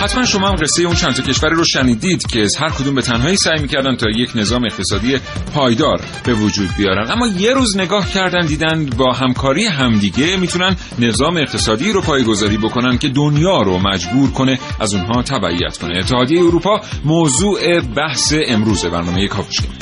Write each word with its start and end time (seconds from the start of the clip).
حتما 0.00 0.24
شما 0.24 0.48
هم 0.48 0.56
قصه 0.56 0.82
اون 0.82 0.94
چند 0.94 1.14
تا 1.14 1.22
کشوری 1.22 1.54
رو 1.54 1.64
شنیدید 1.64 2.26
که 2.26 2.40
از 2.40 2.56
هر 2.56 2.68
کدوم 2.68 2.94
به 2.94 3.02
تنهایی 3.02 3.36
سعی 3.36 3.60
می‌کردن 3.62 3.96
تا 3.96 4.06
یک 4.16 4.30
نظام 4.34 4.64
اقتصادی 4.64 5.18
پایدار 5.54 6.00
به 6.24 6.34
وجود 6.34 6.68
بیارن. 6.78 7.10
اما 7.10 7.26
یه 7.26 7.54
روز 7.54 7.76
نگاه 7.76 8.10
کردن 8.10 8.46
دیدن 8.46 8.86
با 8.86 9.12
همکاری 9.12 9.66
همدیگه 9.66 10.36
می‌تونن 10.36 10.76
نظام 10.98 11.36
اقتصادی 11.36 11.92
رو 11.92 12.00
پایگذاری 12.00 12.56
بکنن 12.56 12.98
که 12.98 13.08
دنیا 13.08 13.62
رو 13.62 13.78
مجبور 13.78 14.30
کنه 14.30 14.58
از 14.80 14.94
اونها 14.94 15.22
تبعیت 15.22 15.78
کنه. 15.78 15.98
اتحادیه 15.98 16.40
اروپا 16.40 16.80
موضوع 17.04 17.80
بحث 17.80 18.34
امروز 18.46 18.84
برنامه 18.84 19.28
کاوشگر. 19.28 19.79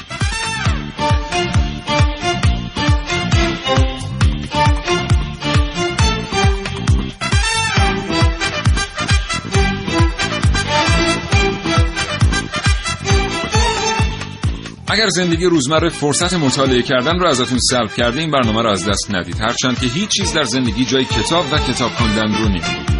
اگر 14.99 15.09
زندگی 15.09 15.45
روزمره 15.45 15.89
فرصت 15.89 16.35
مطالعه 16.35 16.83
کردن 16.83 17.19
رو 17.19 17.27
ازتون 17.27 17.59
سلب 17.59 17.95
کرده 17.95 18.21
این 18.21 18.31
برنامه 18.31 18.63
رو 18.63 18.71
از 18.71 18.89
دست 18.89 19.11
ندید. 19.11 19.41
هرچند 19.41 19.81
که 19.81 19.87
هیچ 19.87 20.09
چیز 20.09 20.35
در 20.35 20.43
زندگی 20.43 20.85
جای 20.85 21.05
کتاب 21.05 21.45
و 21.53 21.59
کتاب 21.59 21.91
خواندن 21.91 22.35
رو 22.35 22.49
نمی‌گیره 22.49 22.98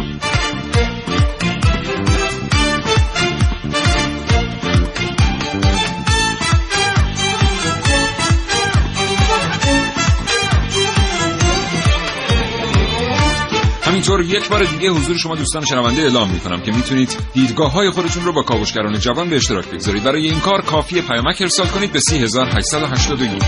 همینطور 13.99 14.21
یک 14.21 14.49
بار 14.49 14.63
دیگه 14.63 14.89
حضور 14.89 15.17
شما 15.17 15.35
دوستان 15.35 15.65
شنونده 15.65 16.01
اعلام 16.01 16.29
می‌کنم 16.29 16.61
که 16.61 16.71
می‌تونید 16.71 17.17
دیدگاه 17.33 17.71
های 17.71 17.89
خودتون 17.89 18.25
رو 18.25 18.33
با 18.33 18.41
کاوشگران 18.41 18.99
جوان 18.99 19.29
به 19.29 19.35
اشتراک 19.35 19.67
بگذارید. 19.67 20.03
برای 20.03 20.29
این 20.29 20.39
کار 20.39 20.61
کافی 20.61 21.01
پیامک 21.01 21.41
ارسال 21.41 21.67
کنید 21.67 21.91
به 21.91 21.99
3881 21.99 23.43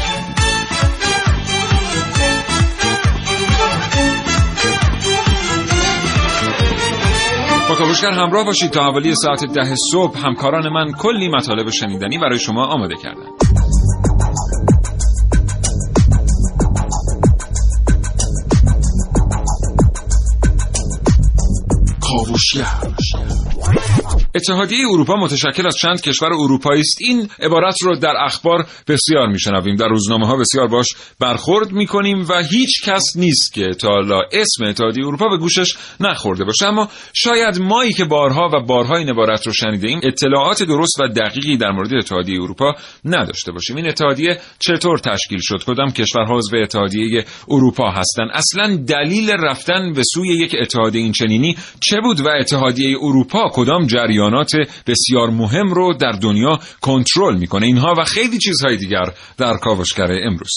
با 7.70 7.76
کاوشگر 7.76 8.12
همراه 8.12 8.46
باشید 8.46 8.72
تا 8.72 8.84
حوالی 8.84 9.16
ساعت 9.16 9.46
ده 9.46 9.76
صبح 9.92 10.26
همکاران 10.26 10.70
من 10.70 10.92
کلی 10.92 11.28
مطالب 11.28 11.70
شنیدنی 11.70 12.18
برای 12.18 12.40
شما 12.40 12.66
آماده 12.66 12.96
کردن 12.96 13.41
کاوشگر 22.54 23.31
اتحادیه 24.36 24.88
اروپا 24.92 25.16
متشکل 25.16 25.68
از 25.68 25.76
چند 25.76 26.02
کشور 26.02 26.34
اروپایی 26.34 26.82
است. 26.82 26.98
این 27.02 27.30
عبارت 27.40 27.82
رو 27.82 27.96
در 27.96 28.14
اخبار 28.20 28.66
بسیار 28.88 29.28
میشنویم. 29.28 29.76
در 29.76 29.88
روزنامه 29.88 30.28
ها 30.28 30.38
بسیار 30.38 30.68
باش 30.68 30.88
برخورد 31.20 31.72
می‌کنیم 31.72 32.26
و 32.30 32.44
هیچ 32.44 32.84
کس 32.86 33.04
نیست 33.16 33.54
که 33.54 33.68
تا 33.80 33.88
حالا 33.88 34.22
اسم 34.34 34.66
اتحادیه 34.66 35.06
اروپا 35.06 35.28
به 35.28 35.38
گوشش 35.38 35.74
نخورده 36.00 36.44
باشه. 36.44 36.66
اما 36.68 36.90
شاید 37.14 37.60
مایی 37.60 37.94
که 37.94 38.06
بارها 38.06 38.50
و 38.54 38.66
بارها 38.66 38.98
این 38.98 39.10
عبارت 39.10 39.48
رو 39.48 39.54
شنیده 39.54 39.88
ایم 39.88 40.00
اطلاعات 40.04 40.64
درست 40.64 41.00
و 41.00 41.08
دقیقی 41.08 41.58
در 41.58 41.72
مورد 41.72 41.94
اتحادیه 41.94 42.42
اروپا 42.42 42.76
نداشته 43.06 43.52
باشیم. 43.52 43.76
این 43.76 43.88
اتحادیه 43.88 44.40
چطور 44.60 44.98
تشکیل 44.98 45.40
شد؟ 45.42 45.64
کدام 45.68 45.92
کشورها 45.92 46.38
عضو 46.38 46.58
اتحادیه 46.58 47.26
اروپا 47.50 47.92
هستند 47.92 48.30
اصلا 48.34 48.76
دلیل 48.76 49.32
رفتن 49.32 49.94
به 49.94 50.04
سوی 50.14 50.28
یک 50.28 50.56
اتحادیه 50.62 51.02
این 51.02 51.12
چنینی 51.12 51.56
چه 51.80 51.98
بود 52.04 52.20
و 52.20 52.30
اتحادیه 52.40 52.98
اروپا 53.02 53.50
کدام 53.54 53.88
جریانات 54.22 54.52
بسیار 54.88 55.30
مهم 55.30 55.74
رو 55.74 55.94
در 55.94 56.12
دنیا 56.12 56.60
کنترل 56.82 57.38
می‌کنه 57.38 57.66
اینها 57.66 57.94
و 57.98 58.04
خیلی 58.04 58.38
چیزهای 58.38 58.78
دیگر 58.78 59.14
در 59.38 59.58
کاوشگر 59.58 60.08
امروز. 60.26 60.52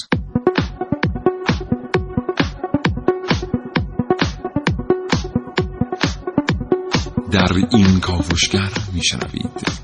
در 7.32 7.52
این 7.70 8.00
کاوشگر 8.00 8.70
میشنوید. 8.94 9.83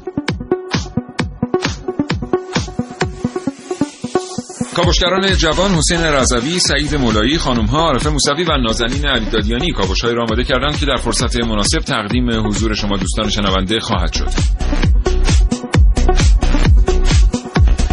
کاوشگران 4.76 5.36
جوان 5.36 5.70
حسین 5.70 6.00
رضوی، 6.00 6.58
سعید 6.58 6.94
مولایی، 6.94 7.38
خانم‌ها 7.38 7.80
عارفه 7.80 8.10
موسوی 8.10 8.44
و 8.44 8.56
نازنین 8.56 9.06
علیدادیانی 9.06 9.72
کاوش‌هایی 9.72 10.16
را 10.16 10.24
آماده 10.24 10.44
کردند 10.44 10.78
که 10.80 10.86
در 10.86 10.96
فرصت 10.96 11.36
مناسب 11.36 11.78
تقدیم 11.78 12.46
حضور 12.46 12.74
شما 12.74 12.96
دوستان 12.96 13.30
شنونده 13.30 13.80
خواهد 13.80 14.12
شد. 14.12 14.30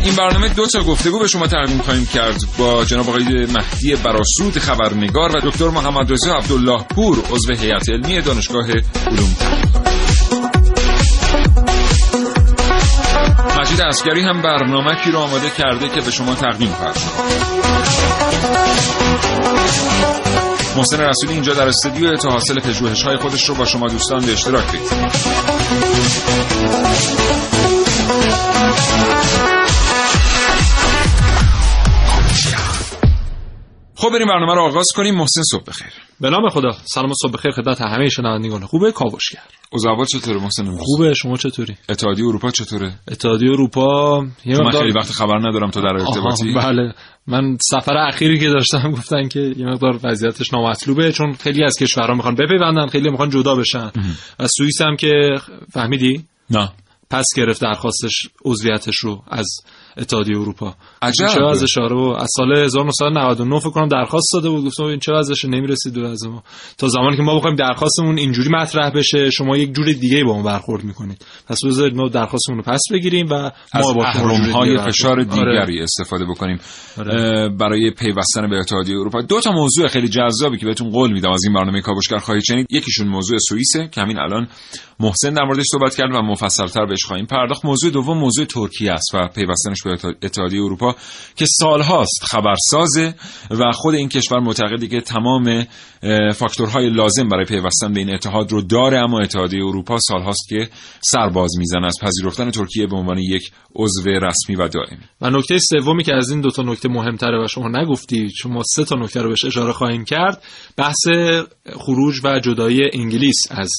این 0.03 0.15
برنامه 0.15 0.49
دو 0.49 0.65
تا 0.65 0.83
گفتگو 0.83 1.19
به 1.19 1.27
شما 1.27 1.47
تقدیم 1.47 1.77
خواهیم 1.81 2.05
کرد 2.05 2.43
با 2.57 2.85
جناب 2.85 3.09
آقای 3.09 3.45
مهدی 3.45 3.95
براسود 3.95 4.57
خبرنگار 4.57 5.37
و 5.37 5.39
دکتر 5.43 5.69
محمد 5.69 6.11
رضا 6.11 6.35
عبدالله 6.35 6.83
پور 6.95 7.17
عضو 7.31 7.53
هیئت 7.53 7.89
علمی 7.89 8.21
دانشگاه 8.21 8.67
علوم 9.07 9.35
اسکری 13.87 14.21
هم 14.21 14.41
برنامه‌کی 14.41 15.11
رو 15.11 15.19
آماده 15.19 15.49
کرده 15.49 15.89
که 15.89 16.01
به 16.01 16.11
شما 16.11 16.35
تقدیم 16.35 16.69
خواهد 16.69 16.97
محسن 20.77 21.01
رسولی 21.01 21.33
اینجا 21.33 21.53
در 21.53 21.67
استودیو 21.67 22.15
تا 22.17 22.29
حاصل 22.29 22.59
پژوهش‌های 22.59 23.17
خودش 23.17 23.49
رو 23.49 23.55
با 23.55 23.65
شما 23.65 23.87
دوستان 23.87 24.25
به 24.25 24.33
اشتراک 24.33 24.65
بگذارد 24.71 25.07
خب 34.07 34.13
بریم 34.13 34.27
برنامه 34.27 34.53
رو 34.53 34.61
آغاز 34.61 34.87
کنیم. 34.95 35.15
محسن 35.15 35.41
صبح 35.51 35.63
بخیر. 35.67 35.87
به 36.21 36.29
نام 36.29 36.49
خدا. 36.49 36.71
سلام 36.71 37.09
و 37.09 37.13
صبح 37.21 37.31
بخیر 37.31 37.51
خدمت 37.51 37.81
همه 37.81 38.09
شنوندگان 38.09 38.65
خوبه 38.65 38.91
کاوشگر. 38.91 39.43
اوضاع 39.71 40.05
چطوره 40.05 40.41
محسن 40.41 40.67
امروز؟ 40.67 40.81
خوبه. 40.83 41.13
شما 41.13 41.37
چطوری؟ 41.37 41.75
اتحادیه 41.89 42.25
اروپا 42.25 42.51
چطوره؟ 42.51 42.93
اتحادیه 43.11 43.51
اروپا 43.51 44.25
یه 44.45 44.57
من 44.57 44.65
مقدار 44.65 44.81
خیلی 44.81 44.93
وقت 44.93 45.11
خبر 45.11 45.37
ندارم 45.37 45.71
تو 45.71 45.81
در 45.81 45.93
ارتباطی. 45.93 46.53
بله. 46.53 46.93
من 47.27 47.57
سفر 47.61 47.97
اخیری 47.97 48.39
که 48.39 48.49
داشتم 48.49 48.91
گفتن 48.91 49.27
که 49.27 49.39
یه 49.57 49.65
مقدار 49.65 49.99
وضعیتش 50.03 50.53
نامطلوبه 50.53 51.11
چون 51.11 51.33
خیلی 51.33 51.63
از 51.63 51.77
کشورها 51.79 52.13
می‌خوان 52.13 52.35
بپیوندن 52.35 52.87
خیلی 52.87 53.09
می‌خوان 53.09 53.29
جدا 53.29 53.55
بشن. 53.55 53.91
از 54.39 54.51
سوئیس 54.57 54.81
هم 54.81 54.95
که 54.95 55.35
فهمیدی؟ 55.71 56.23
نه. 56.49 56.69
پس 57.09 57.25
گرفت 57.35 57.61
درخواستش 57.61 58.27
عضویتش 58.45 58.97
رو 58.97 59.23
از 59.27 59.47
اتحادیه 59.97 60.39
اروپا. 60.39 60.75
عجب. 61.01 61.27
چه 61.27 61.45
از 61.45 61.63
اشاره 61.63 61.95
و 61.95 62.15
از 62.19 62.27
سال 62.37 62.57
1999 62.57 63.59
فکر 63.59 63.69
کنم 63.69 63.87
درخواست 63.87 64.27
داده 64.33 64.49
بود. 64.49 64.65
گفتم 64.65 64.83
این 64.83 64.99
چه 64.99 65.13
ازش 65.13 65.45
نمی‌رسید 65.45 65.93
دور 65.93 66.05
از 66.05 66.25
ما؟ 66.25 66.43
تا 66.77 66.87
زمانی 66.87 67.17
که 67.17 67.23
ما 67.23 67.35
بخوایم 67.35 67.55
درخواستمون 67.55 68.17
اینجوری 68.17 68.49
مطرح 68.49 68.89
بشه 68.89 69.29
شما 69.29 69.57
یک 69.57 69.73
جور 69.73 69.85
دیگه 69.85 70.23
با 70.23 70.33
ما 70.37 70.43
برخورد 70.43 70.83
می‌کنید. 70.83 71.25
پس 71.47 71.65
بذارید 71.65 71.95
ما 71.95 72.09
درخواستمون 72.09 72.57
رو 72.57 72.63
پس 72.63 72.81
بگیریم 72.93 73.27
و 73.31 73.51
ما 73.75 73.93
با 73.93 74.11
دیگه 74.65 74.77
فشار 74.77 75.15
برخورد. 75.15 75.39
آره. 75.39 75.65
دیگری 75.65 75.81
استفاده 75.81 76.25
بکنیم. 76.25 76.59
آره. 76.97 77.49
برای 77.49 77.91
پیوستن 77.91 78.49
به 78.49 78.59
اتحادیه 78.59 78.95
اروپا. 78.95 79.21
دو 79.21 79.41
تا 79.41 79.51
موضوع 79.51 79.87
خیلی 79.87 80.07
جذابی 80.07 80.57
که 80.57 80.65
بهتون 80.65 80.89
قول 80.89 81.13
میدم 81.13 81.31
از 81.31 81.43
این 81.43 81.53
برنامه 81.53 81.81
کاوشگر 81.81 82.17
خواهید 82.17 82.43
شنید. 82.43 82.67
یکیشون 82.71 83.07
موضوع 83.07 83.37
سوئیسه 83.37 83.89
که 83.91 84.01
همین 84.01 84.19
الان 84.19 84.47
محسن 84.99 85.33
در 85.33 85.43
موردش 85.43 85.65
صحبت 85.71 85.95
کرد 85.95 86.15
و 86.15 86.21
مفصلتر 86.21 86.85
بهش 86.85 87.05
خواهیم 87.05 87.25
پرداخت. 87.25 87.65
موضوع 87.65 87.91
دوم 87.91 88.17
موضوع 88.17 88.45
ترکیه 88.45 88.91
است 88.91 89.15
و 89.15 89.27
پیوستنش 89.35 89.81
با 89.87 90.13
اتحادیه 90.23 90.63
اروپا 90.63 90.95
که 91.35 91.45
سالهاست 91.59 92.23
خبرسازه 92.23 93.15
و 93.49 93.71
خود 93.73 93.95
این 93.95 94.09
کشور 94.09 94.39
معتقده 94.39 94.87
که 94.87 95.01
تمام 95.01 95.67
فاکتورهای 96.35 96.89
لازم 96.89 97.27
برای 97.27 97.45
پیوستن 97.45 97.93
به 97.93 97.99
این 97.99 98.13
اتحاد 98.13 98.51
رو 98.51 98.61
داره 98.61 98.97
اما 98.97 99.19
اتحادیه 99.19 99.65
اروپا 99.65 99.97
سالهاست 99.99 100.49
که 100.49 100.69
سرباز 101.01 101.51
می‌زنه 101.57 101.85
از 101.85 101.97
پذیرفتن 102.01 102.51
ترکیه 102.51 102.87
به 102.87 102.95
عنوان 102.95 103.17
یک 103.17 103.51
عضو 103.75 104.09
رسمی 104.09 104.55
و 104.55 104.67
دائمی. 104.67 105.03
و 105.21 105.29
نکته 105.29 105.57
سومی 105.57 106.03
که 106.03 106.15
از 106.15 106.31
این 106.31 106.41
دو 106.41 106.49
تا 106.49 106.63
نکته 106.63 106.89
مهمتره 106.89 107.43
و 107.43 107.47
شما 107.47 107.67
نگفتی 107.67 108.29
چون 108.29 108.51
ما 108.51 108.61
سه 108.75 108.85
تا 108.85 108.95
نکته 108.95 109.21
رو 109.21 109.29
بهش 109.29 109.45
اشاره 109.45 109.73
خواهیم 109.73 110.05
کرد 110.05 110.43
بحث 110.77 111.07
خروج 111.75 112.21
و 112.23 112.39
جدایی 112.39 112.81
انگلیس 112.93 113.47
از 113.49 113.69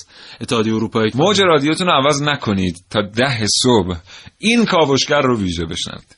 اتحادیه 0.41 0.75
اروپایی 0.75 1.11
موج 1.15 1.41
رادیوتون 1.41 1.87
رو 1.87 1.93
عوض 1.93 2.23
نکنید 2.23 2.77
تا 2.91 3.03
ده 3.03 3.47
صبح 3.63 3.97
این 4.39 4.65
کاوشگر 4.65 5.21
رو 5.21 5.39
ویژه 5.39 5.65
بشنوید. 5.65 6.17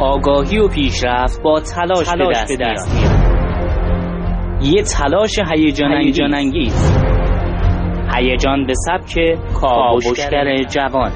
آگاهی 0.00 0.58
و 0.58 0.68
پیشرفت 0.68 1.42
با 1.42 1.60
تلاش, 1.60 2.06
تلاش 2.06 2.36
به 2.48 2.56
دست 2.60 2.88
میاد. 2.94 3.25
یه 4.62 4.82
تلاش 4.82 5.38
هیجان 5.54 6.34
انگیز 6.34 6.92
هیجان 8.14 8.66
به 8.66 8.74
سبک 8.86 9.38
کاوشگر 9.54 10.62
جوان. 10.62 11.12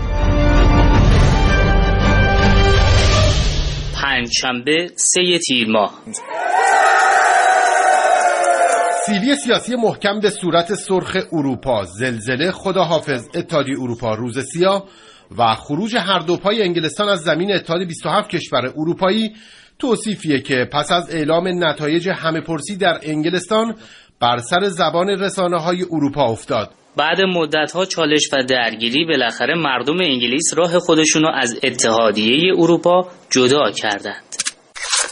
پنجشنبه 4.02 4.86
سه 4.96 5.38
تیر 5.48 5.68
ماه. 5.68 5.94
سیلی 9.06 9.34
سیاسی 9.34 9.76
محکم 9.76 10.20
به 10.20 10.30
صورت 10.30 10.74
سرخ 10.74 11.16
اروپا. 11.32 11.84
زلزله 11.84 12.50
خداحافظ 12.50 13.28
اتحادیه 13.34 13.76
اروپا 13.80 14.14
روز 14.14 14.38
سیاه 14.38 14.84
و 15.38 15.54
خروج 15.54 15.96
هر 15.96 16.18
دو 16.18 16.36
پای 16.36 16.62
انگلستان 16.62 17.08
از 17.08 17.20
زمین 17.20 17.52
اتحاد 17.52 17.86
27 17.86 18.30
کشور 18.30 18.72
اروپایی 18.76 19.32
توصیفیه 19.80 20.40
که 20.40 20.68
پس 20.72 20.92
از 20.92 21.14
اعلام 21.14 21.64
نتایج 21.64 22.08
همه 22.08 22.40
پرسی 22.40 22.76
در 22.76 22.98
انگلستان 23.02 23.74
بر 24.20 24.38
سر 24.38 24.68
زبان 24.68 25.08
رسانه 25.08 25.58
های 25.62 25.82
اروپا 25.82 26.24
افتاد. 26.24 26.70
بعد 26.96 27.20
مدت 27.20 27.72
ها 27.72 27.84
چالش 27.84 28.28
و 28.32 28.42
درگیری 28.42 29.04
بالاخره 29.04 29.54
مردم 29.54 30.00
انگلیس 30.00 30.54
راه 30.56 30.78
خودشونو 30.78 31.28
از 31.34 31.60
اتحادیه 31.62 32.54
اروپا 32.58 33.08
جدا 33.30 33.70
کردند. 33.70 34.36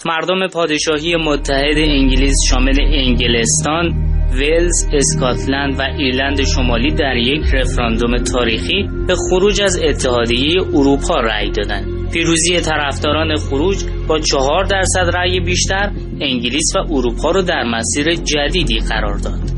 مردم 0.06 0.49
پادشاهی 0.49 1.17
متحد 1.17 1.76
انگلیس 1.76 2.37
شامل 2.50 2.81
انگلستان، 2.81 4.18
ولز، 4.32 4.86
اسکاتلند 4.92 5.78
و 5.78 5.82
ایرلند 5.82 6.44
شمالی 6.44 6.90
در 6.90 7.16
یک 7.16 7.42
رفراندوم 7.52 8.16
تاریخی 8.16 8.88
به 9.06 9.14
خروج 9.14 9.62
از 9.62 9.80
اتحادیه 9.82 10.62
اروپا 10.75 11.20
رأی 11.20 11.50
دادند. 11.50 12.10
پیروزی 12.12 12.60
طرفداران 12.60 13.36
خروج 13.36 13.84
با 14.08 14.19
چهار 14.19 14.64
درصد 14.64 15.16
رأی 15.16 15.40
بیشتر 15.40 15.90
انگلیس 16.20 16.72
و 16.76 16.94
اروپا 16.94 17.30
را 17.30 17.42
در 17.42 17.64
مسیر 17.64 18.14
جدیدی 18.14 18.78
قرار 18.78 19.16
داد. 19.16 19.57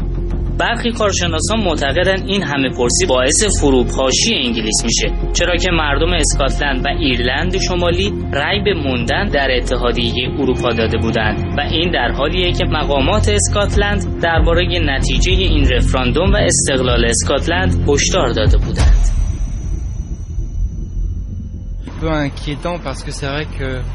برخی 0.61 0.91
کارشناسان 0.91 1.61
معتقدند 1.61 2.23
این 2.27 2.43
همه 2.43 2.71
پرسی 2.71 3.07
باعث 3.07 3.61
فروپاشی 3.61 4.35
انگلیس 4.35 4.85
میشه. 4.85 5.33
چرا 5.33 5.57
که 5.57 5.71
مردم 5.71 6.13
اسکاتلند 6.13 6.85
و 6.85 6.89
ایرلند 6.89 7.59
شمالی 7.59 8.13
رأی 8.33 8.61
به 8.61 8.75
موندن 8.75 9.25
در 9.25 9.49
اتحادیه 9.57 10.31
اروپا 10.39 10.73
داده 10.73 10.99
بودند 10.99 11.59
و 11.59 11.61
این 11.61 11.91
در 11.91 12.11
حالیه 12.11 12.53
که 12.53 12.65
مقامات 12.65 13.29
اسکاتلند 13.29 14.21
درباره 14.23 14.81
نتیجه 14.83 15.33
این 15.33 15.69
رفراندوم 15.73 16.33
و 16.33 16.37
استقلال 16.37 17.05
اسکاتلند 17.05 17.89
هشدار 17.89 18.29
داده 18.29 18.59
بودند. 18.59 19.20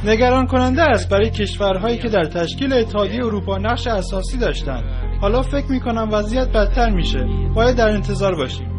نگران 0.04 0.48
کننده 0.48 0.81
است 0.81 1.10
برای 1.10 1.30
کشورهایی 1.30 1.98
که 1.98 2.10
در 2.10 2.24
تشکیل 2.24 2.74
اتحادیه 2.74 3.25
اروپا 3.25 3.57
نقش 3.57 3.88
اساسی 3.88 4.38
داشتند. 4.38 4.84
حالا 5.22 5.42
فکر 5.42 5.72
می‌کنم 5.72 6.10
وضعیت 6.12 6.48
بدتر 6.48 6.90
میشه. 6.90 7.25
باید 7.56 7.75
در 7.78 7.90
انتظار 7.90 8.36
باشیم. 8.36 8.75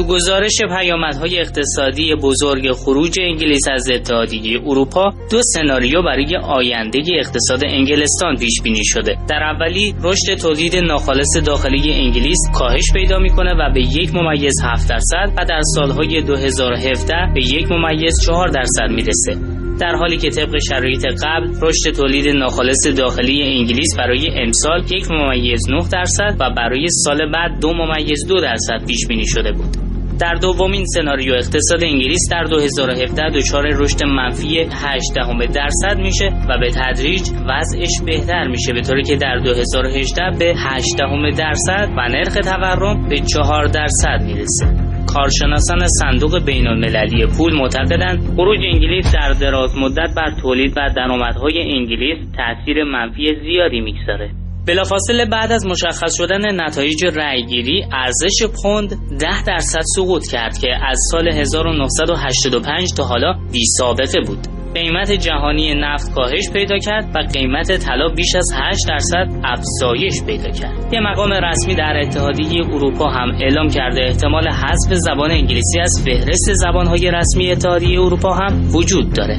تو 0.00 0.06
گزارش 0.06 0.56
پیامدهای 0.78 1.38
اقتصادی 1.38 2.14
بزرگ 2.14 2.72
خروج 2.72 3.20
انگلیس 3.20 3.68
از 3.72 3.90
اتحادیه 3.90 4.60
اروپا 4.66 5.12
دو 5.30 5.42
سناریو 5.42 6.02
برای 6.02 6.36
آینده 6.36 6.98
اقتصاد 7.18 7.64
انگلستان 7.64 8.36
پیش 8.36 8.62
بینی 8.62 8.84
شده. 8.84 9.16
در 9.28 9.42
اولی 9.42 9.94
رشد 10.02 10.34
تولید 10.42 10.76
ناخالص 10.76 11.36
داخلی 11.46 11.92
انگلیس 11.92 12.38
کاهش 12.54 12.92
پیدا 12.94 13.18
می‌کنه 13.18 13.54
و 13.54 13.72
به 13.74 13.80
یک 13.80 14.14
ممیز 14.14 14.54
7 14.64 14.88
درصد 14.88 15.32
و 15.38 15.44
در 15.44 15.60
سالهای 15.74 16.22
2017 16.22 17.14
به 17.34 17.40
یک 17.40 17.66
ممیز 17.70 18.14
4 18.26 18.48
درصد 18.48 18.90
می‌رسه. 18.90 19.36
در 19.80 19.96
حالی 19.96 20.16
که 20.16 20.30
طبق 20.30 20.58
شرایط 20.68 21.06
قبل 21.22 21.46
رشد 21.62 21.96
تولید 21.96 22.28
ناخالص 22.28 22.86
داخلی 22.86 23.42
انگلیس 23.42 23.96
برای 23.98 24.28
امسال 24.34 24.82
یک 24.90 25.10
ممیز 25.10 25.70
9 25.70 25.78
درصد 25.92 26.36
و 26.40 26.50
برای 26.56 26.86
سال 26.88 27.32
بعد 27.32 27.60
دو 27.60 27.72
ممیز 27.72 28.26
دو 28.28 28.40
درصد 28.40 28.86
پیش 28.86 29.06
بینی 29.08 29.26
شده 29.26 29.52
بود. 29.52 29.89
در 30.20 30.34
دومین 30.34 30.84
سناریو 30.84 31.34
اقتصاد 31.34 31.84
انگلیس 31.84 32.28
در 32.30 32.44
2017 32.44 33.30
دچار 33.30 33.64
رشد 33.66 34.04
منفی 34.04 34.58
8 34.58 35.12
درصد 35.54 35.98
میشه 35.98 36.26
و 36.48 36.58
به 36.58 36.70
تدریج 36.70 37.22
وضعش 37.48 37.90
بهتر 38.06 38.48
میشه 38.48 38.72
به 38.72 38.80
طوری 38.80 39.02
که 39.02 39.16
در 39.16 39.38
2018 39.38 40.22
به 40.38 40.54
8 40.56 40.96
درصد 41.38 41.88
و 41.96 42.08
نرخ 42.08 42.34
تورم 42.34 43.08
به 43.08 43.18
4 43.18 43.66
درصد 43.66 44.22
می‌رسه. 44.22 44.66
کارشناسان 45.14 45.86
صندوق 45.86 46.44
بین 46.44 46.66
المللی 46.66 47.26
پول 47.38 47.54
معتقدند 47.54 48.34
خروج 48.36 48.58
انگلیس 48.72 49.14
در 49.14 49.32
دراز 49.40 49.76
مدت 49.78 50.14
بر 50.16 50.30
تولید 50.42 50.72
و 50.76 50.80
درآمدهای 50.96 51.58
انگلیس 51.58 52.18
تاثیر 52.36 52.84
منفی 52.84 53.36
زیادی 53.42 53.80
می‌گذاره. 53.80 54.30
بلافاصله 54.66 55.24
بعد 55.24 55.52
از 55.52 55.66
مشخص 55.66 56.16
شدن 56.16 56.60
نتایج 56.64 57.04
رأیگیری 57.04 57.84
ارزش 57.92 58.46
پوند 58.62 58.88
10 59.18 59.44
درصد 59.46 59.82
سقوط 59.96 60.26
کرد 60.26 60.58
که 60.58 60.68
از 60.88 60.98
سال 61.10 61.28
1985 61.28 62.88
تا 62.96 63.04
حالا 63.04 63.32
بی 63.52 63.64
سابقه 63.78 64.20
بود 64.26 64.38
قیمت 64.74 65.12
جهانی 65.12 65.74
نفت 65.74 66.14
کاهش 66.14 66.50
پیدا 66.52 66.78
کرد 66.78 67.10
و 67.14 67.18
قیمت 67.18 67.76
طلا 67.76 68.08
بیش 68.08 68.34
از 68.34 68.46
8 68.54 68.88
درصد 68.88 69.28
افزایش 69.44 70.22
پیدا 70.26 70.50
کرد. 70.50 70.92
یه 70.92 71.00
مقام 71.00 71.32
رسمی 71.32 71.74
در 71.74 72.00
اتحادیه 72.02 72.64
اروپا 72.74 73.10
هم 73.10 73.30
اعلام 73.42 73.68
کرده 73.68 74.02
احتمال 74.04 74.48
حذف 74.48 74.94
زبان 74.94 75.30
انگلیسی 75.30 75.80
از 75.80 76.02
فهرست 76.04 76.52
زبانهای 76.52 77.10
رسمی 77.10 77.50
اتحادیه 77.50 78.00
اروپا 78.00 78.34
هم 78.34 78.74
وجود 78.74 79.12
داره. 79.12 79.36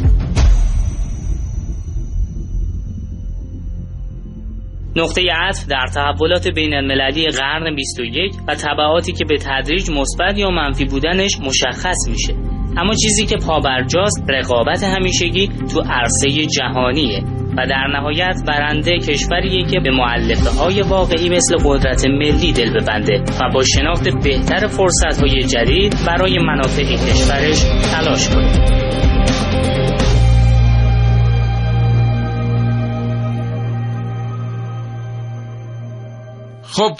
نقطه 4.96 5.22
عطف 5.32 5.68
در 5.68 5.86
تحولات 5.96 6.48
بین 6.48 6.74
المللی 6.74 7.28
قرن 7.28 7.76
21 7.76 8.34
و 8.48 8.56
طبعاتی 8.56 9.12
که 9.12 9.26
به 9.26 9.38
تدریج 9.38 9.92
مثبت 9.92 10.38
یا 10.38 10.50
منفی 10.50 10.86
بودنش 10.86 11.32
مشخص 11.40 12.08
میشه. 12.10 12.34
اما 12.78 12.94
چیزی 12.94 13.26
که 13.26 13.38
پابرجاست 13.38 14.24
رقابت 14.30 14.84
همیشگی 14.84 15.48
تو 15.74 15.82
عرصه 15.82 16.46
جهانیه 16.46 17.24
و 17.58 17.68
در 17.68 17.88
نهایت 17.88 18.36
برنده 18.48 18.98
کشوریه 18.98 19.66
که 19.66 19.80
به 19.80 19.92
معلفه 19.92 20.50
های 20.50 20.82
واقعی 20.82 21.30
مثل 21.30 21.56
قدرت 21.66 22.06
ملی 22.06 22.54
دل 22.54 22.80
ببنده 22.80 23.24
و 23.42 23.54
با 23.54 23.64
شناخت 23.64 24.24
بهتر 24.24 24.68
فرصت 24.68 25.21
های 25.21 25.44
جدید 25.44 25.95
برای 26.07 26.40
منافع 26.40 26.83
کشورش 26.83 27.64
تلاش 27.92 28.30
کنه. 28.30 28.81
خب 36.71 36.97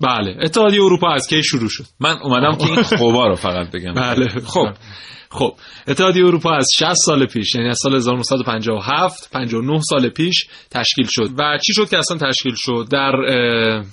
بله 0.00 0.36
اتحادیه 0.42 0.82
اروپا 0.82 1.12
از 1.12 1.26
کی 1.26 1.42
شروع 1.42 1.68
شد؟ 1.68 1.84
من 2.00 2.18
اومدم 2.22 2.56
که 2.56 2.64
این 2.64 2.82
خوبا 2.98 3.26
رو 3.26 3.34
فقط 3.34 3.70
بگم. 3.70 3.94
بله 3.94 4.28
خب 4.28 4.66
خب 5.32 5.54
اتحادیه 5.88 6.26
اروپا 6.26 6.56
از 6.56 6.68
60 6.78 6.94
سال 6.94 7.26
پیش 7.26 7.54
یعنی 7.54 7.68
از 7.68 7.78
سال 7.82 7.94
1957 7.94 9.30
59 9.32 9.80
سال 9.80 10.08
پیش 10.08 10.46
تشکیل 10.70 11.06
شد. 11.10 11.30
و 11.38 11.58
چی 11.66 11.74
شد 11.74 11.88
که 11.88 11.98
اصلا 11.98 12.16
تشکیل 12.16 12.54
شد؟ 12.56 12.86
در 12.90 13.12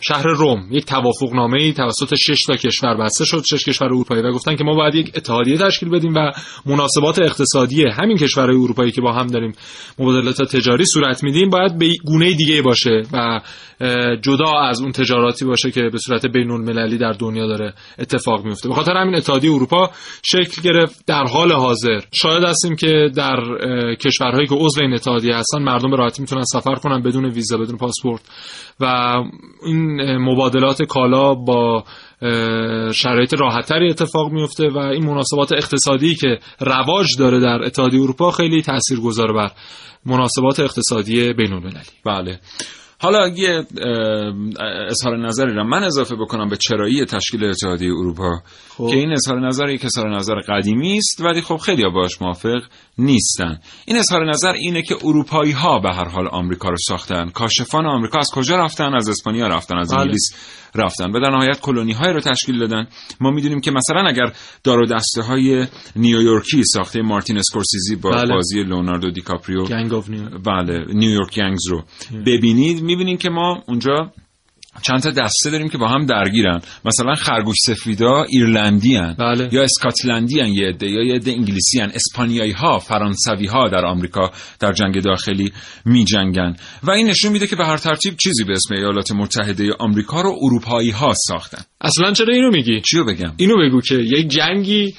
شهر 0.08 0.28
روم 0.28 0.68
یک 0.72 0.86
توافق 0.86 1.34
نامه 1.34 1.62
ای 1.62 1.74
توسط 1.74 2.16
6 2.16 2.44
تا 2.48 2.56
کشور 2.56 2.98
بسته 2.98 3.26
شد. 3.26 3.44
6 3.50 3.66
کشور 3.66 3.88
اروپایی 3.88 4.22
و 4.22 4.32
گفتن 4.32 4.56
که 4.56 4.64
ما 4.64 4.76
باید 4.76 4.96
یک 4.96 5.12
اتحادیه 5.16 5.58
تشکیل 5.58 5.90
بدیم 5.90 6.14
و 6.16 6.32
مناسبات 6.66 7.20
اقتصادی 7.20 7.86
همین 7.86 8.18
کشورهای 8.18 8.62
اروپایی 8.62 8.92
که 8.92 9.02
با 9.02 9.14
هم 9.14 9.28
داریم 9.28 9.52
مبادلات 10.00 10.42
تجاری 10.42 10.86
صورت 10.86 11.24
میدیم 11.24 11.50
باید 11.50 11.78
به 11.78 11.88
گونه 12.06 12.34
دیگه 12.34 12.62
باشه. 12.62 13.04
و 13.14 13.40
جدا 14.22 14.60
از 14.60 14.82
اون 14.82 14.92
تجاراتی 14.92 15.46
باشه 15.46 15.72
که 15.72 15.90
به 15.90 15.98
صورت 15.98 16.26
بین 16.26 16.52
المللی 16.52 16.98
در 16.98 17.12
دنیا 17.12 17.48
داره 17.48 17.74
اتفاق 18.00 18.46
میفته. 18.46 18.70
به 18.70 18.76
خاطر 18.76 18.98
همین 18.98 19.16
اتحادیه 19.16 19.52
اروپا 19.52 19.90
شکل 20.24 20.62
گرفت. 20.62 21.06
در 21.08 21.24
حال 21.24 21.52
حاضر 21.52 22.00
شاید 22.12 22.44
هستیم 22.44 22.76
که 22.76 23.10
در 23.16 23.40
کشورهایی 23.96 24.48
که 24.48 24.56
عضو 24.56 24.82
این 24.82 24.94
اتحادیه 24.94 25.36
هستن 25.36 25.62
مردم 25.62 25.92
به 25.92 25.98
راحتی 25.98 26.22
می‌تونن 26.22 26.44
سفر 26.44 26.76
کنن 26.76 27.02
بدون 27.02 27.26
ویزا 27.26 27.58
بدون 27.58 27.78
پاسپورت. 27.78 28.22
و 28.80 28.86
این 29.66 30.02
مبادلات 30.18 30.84
کالا 30.84 31.34
با 31.34 31.84
شرایط 32.94 33.34
راحتتری 33.34 33.90
اتفاق 33.90 34.32
میفته 34.32 34.70
و 34.70 34.78
این 34.78 35.06
مناسبات 35.06 35.52
اقتصادی 35.52 36.16
که 36.16 36.40
رواج 36.60 37.08
داره 37.20 37.40
در 37.40 37.66
اتحادیه 37.66 38.02
اروپا 38.02 38.32
خیلی 38.32 38.62
تاثیرگذار 38.62 39.34
بر 39.34 39.52
مناسبات 40.06 40.60
اقتصادی 40.60 41.34
بین 41.34 41.54
المللی. 41.54 41.80
بله. 42.06 42.40
حالا 43.00 43.28
یه 43.28 43.66
اظهار 44.90 45.28
نظری 45.28 45.54
را 45.54 45.64
من 45.64 45.84
اضافه 45.84 46.16
بکنم 46.16 46.50
به 46.50 46.58
چرایی 46.58 47.06
تشکیل 47.06 47.44
اتحادیه 47.44 47.92
اروپا 47.92 48.42
خب. 48.70 48.88
که 48.90 48.96
این 48.96 49.12
اظهار 49.12 49.48
نظری 49.48 49.78
که 49.78 49.86
اظهار 49.86 50.18
نظر 50.18 50.36
قدیمی 50.36 50.98
است 50.98 51.22
ولی 51.22 51.42
خب 51.42 51.58
خیلی 51.58 51.90
باش 51.90 52.22
موافق 52.22 52.62
نیستن 52.98 53.60
این 53.86 53.98
اظهار 53.98 54.30
نظر 54.30 54.52
اینه 54.52 54.82
که 54.82 54.96
اروپایی 55.04 55.52
ها 55.52 55.80
به 55.80 55.90
هر 55.90 56.08
حال 56.08 56.28
آمریکا 56.28 56.70
رو 56.70 56.78
ساختن 56.88 57.30
کاشفان 57.30 57.86
آمریکا 57.86 58.20
از 58.20 58.30
کجا 58.34 58.58
رفتن 58.58 58.96
از 58.96 59.10
اسپانیا 59.10 59.48
رفتن 59.48 59.78
از 59.78 59.90
بله. 59.90 60.00
انگلیس 60.00 60.34
رفتن. 60.76 61.12
و 61.12 61.20
در 61.20 61.30
نهایت 61.30 61.60
کلونی 61.62 61.94
های 61.94 62.14
رو 62.14 62.20
تشکیل 62.20 62.60
دادن. 62.60 62.88
ما 63.22 63.32
می‌دونیم 63.32 63.62
که 63.62 63.72
مثلا 63.72 64.08
اگر 64.10 64.34
دار 64.64 64.80
و 64.80 64.86
دسته 64.86 65.22
های 65.22 65.68
نیویورکی 65.96 66.64
ساخته 66.64 67.02
مارتین 67.02 67.38
اسکورسیزی 67.38 67.96
با 67.96 68.10
بله. 68.10 68.34
بازی 68.34 68.64
لئوناردو 68.64 69.12
دیکاپریو 69.12 69.66
بله 70.46 70.86
New 70.94 71.12
York 71.12 71.36
Gangs 71.36 71.68
رو. 71.70 71.84
ببینید 72.26 72.82
می‌بینید 72.82 73.20
که 73.20 73.30
ما 73.30 73.64
اونجا 73.68 74.12
چند 74.82 75.00
تا 75.00 75.12
دسته 75.12 75.50
داریم 75.50 75.70
که 75.70 75.78
با 75.78 75.88
هم 75.88 76.06
درگیرن 76.06 76.62
مثلا 76.86 77.16
خرگوش 77.16 77.56
سفیدا 77.66 78.24
ایرلندی 78.24 78.96
هن. 78.96 79.16
بله. 79.20 79.50
یا 79.52 79.64
اسکاتلندی 79.64 80.40
هن 80.40 80.48
یه 80.48 80.68
عده 80.68 80.90
یا 80.90 81.04
یه 81.04 81.16
عده 81.16 81.32
انگلیسی 81.32 81.80
هن. 81.80 81.92
اسپانیایی 81.94 82.52
ها 82.52 82.80
فرانسوی 82.80 83.46
ها 83.46 83.70
در 83.70 83.86
آمریکا 83.86 84.32
در 84.60 84.72
جنگ 84.74 85.02
داخلی 85.02 85.54
می 85.86 86.06
جنگن 86.06 86.56
و 86.84 86.92
این 86.92 87.08
نشون 87.08 87.32
میده 87.32 87.48
که 87.48 87.56
به 87.56 87.66
هر 87.66 87.78
ترتیب 87.78 88.16
چیزی 88.18 88.44
به 88.44 88.54
اسم 88.54 88.76
ایالات 88.76 89.12
متحده 89.12 89.74
آمریکا 89.80 90.22
رو 90.22 90.36
اروپایی 90.42 90.90
ها 90.90 91.14
ساختن 91.28 91.62
اصلا 91.82 92.12
چرا 92.12 92.34
اینو 92.34 92.52
میگی 92.52 92.82
چیو 92.82 93.06
بگم 93.06 93.34
اینو 93.38 93.54
بگو 93.58 93.82
که 93.82 93.96
یک 93.96 94.28
جنگی 94.28 94.94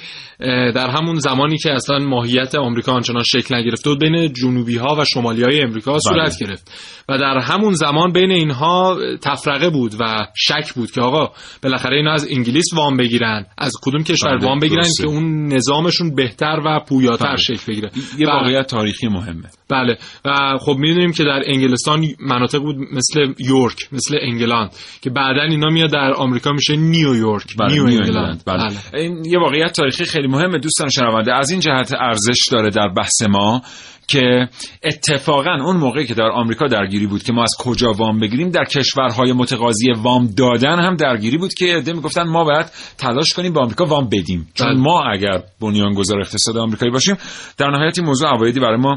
در 0.74 0.90
همون 0.90 1.14
زمانی 1.14 1.58
که 1.58 1.72
اصلا 1.72 1.98
ماهیت 1.98 2.54
آمریکا 2.54 2.92
آنچنان 2.92 3.22
شکل 3.22 3.54
نگرفته 3.54 3.90
بود 3.90 4.00
بین 4.00 4.32
جنوبی 4.32 4.76
ها 4.76 4.96
و 4.98 5.04
شمالی 5.04 5.42
های 5.42 5.60
امریکا 5.62 5.98
صورت 5.98 6.36
بله. 6.38 6.48
گرفت 6.48 6.72
و 7.08 7.18
در 7.18 7.38
همون 7.38 7.72
زمان 7.72 8.12
بین 8.12 8.30
اینها 8.30 8.98
تفرقه 9.22 9.70
بود 9.70 9.94
و 10.00 10.26
شک 10.36 10.74
بود 10.74 10.90
که 10.90 11.00
آقا 11.00 11.32
بالاخره 11.62 11.96
اینا 11.96 12.12
از 12.12 12.28
انگلیس 12.30 12.66
وام 12.74 12.96
بگیرن 12.96 13.46
از 13.58 13.72
کدوم 13.82 14.02
کشور 14.02 14.36
بله. 14.36 14.46
وام 14.46 14.58
بگیرن 14.58 14.88
که 15.00 15.06
اون 15.06 15.52
نظامشون 15.52 16.14
بهتر 16.14 16.60
و 16.66 16.80
پویاتر 16.88 17.26
بله. 17.26 17.36
شکل 17.36 17.72
بگیره 17.72 17.90
یه 18.18 18.26
واقعیت 18.26 18.66
تاریخی 18.66 19.08
مهمه 19.08 19.48
بله 19.68 19.98
و 20.24 20.58
خب 20.60 20.76
می‌دونیم 20.78 21.12
که 21.12 21.24
در 21.24 21.42
انگلستان 21.46 22.04
مناطق 22.20 22.58
بود 22.58 22.76
مثل 22.76 23.32
یورک 23.38 23.88
مثل 23.92 24.18
انگلند 24.22 24.70
که 25.02 25.10
بعدا 25.10 25.42
اینا 25.42 25.68
میاد 25.68 25.90
در 25.90 26.12
آمریکا 26.12 26.52
میشه 26.52 26.67
نیویورک 26.76 27.56
بله. 27.56 27.72
نیو, 27.72 27.84
انگلند 27.84 28.42
بله. 28.46 28.68
بله. 28.68 29.00
این 29.02 29.24
یه 29.24 29.38
واقعیت 29.38 29.72
تاریخی 29.72 30.04
خیلی 30.04 30.28
مهمه 30.28 30.58
دوستان 30.58 30.88
شنونده 30.88 31.34
از 31.34 31.50
این 31.50 31.60
جهت 31.60 31.94
ارزش 32.00 32.48
داره 32.50 32.70
در 32.70 32.88
بحث 32.88 33.22
ما 33.22 33.62
که 34.08 34.48
اتفاقا 34.84 35.64
اون 35.64 35.76
موقعی 35.76 36.06
که 36.06 36.14
در 36.14 36.30
آمریکا 36.30 36.66
درگیری 36.66 37.06
بود 37.06 37.22
که 37.22 37.32
ما 37.32 37.42
از 37.42 37.54
کجا 37.58 37.92
وام 37.92 38.20
بگیریم 38.20 38.50
در 38.50 38.64
کشورهای 38.64 39.32
متقاضی 39.32 39.90
وام 39.90 40.26
دادن 40.26 40.80
هم 40.80 40.96
درگیری 40.96 41.38
بود 41.38 41.54
که 41.54 41.76
عده 41.76 41.92
می‌گفتن 41.92 42.22
ما 42.22 42.44
باید 42.44 42.66
تلاش 42.98 43.32
کنیم 43.32 43.52
به 43.52 43.60
آمریکا 43.60 43.84
وام 43.84 44.08
بدیم 44.12 44.48
چون 44.54 44.66
بله. 44.66 44.80
ما 44.80 45.04
اگر 45.12 45.42
بنیانگذار 45.60 46.20
اقتصاد 46.20 46.56
آمریکایی 46.56 46.92
باشیم 46.92 47.16
در 47.58 47.70
نهایت 47.70 47.98
این 47.98 48.06
موضوع 48.06 48.28
عوایدی 48.28 48.60
برای 48.60 48.80
ما 48.80 48.96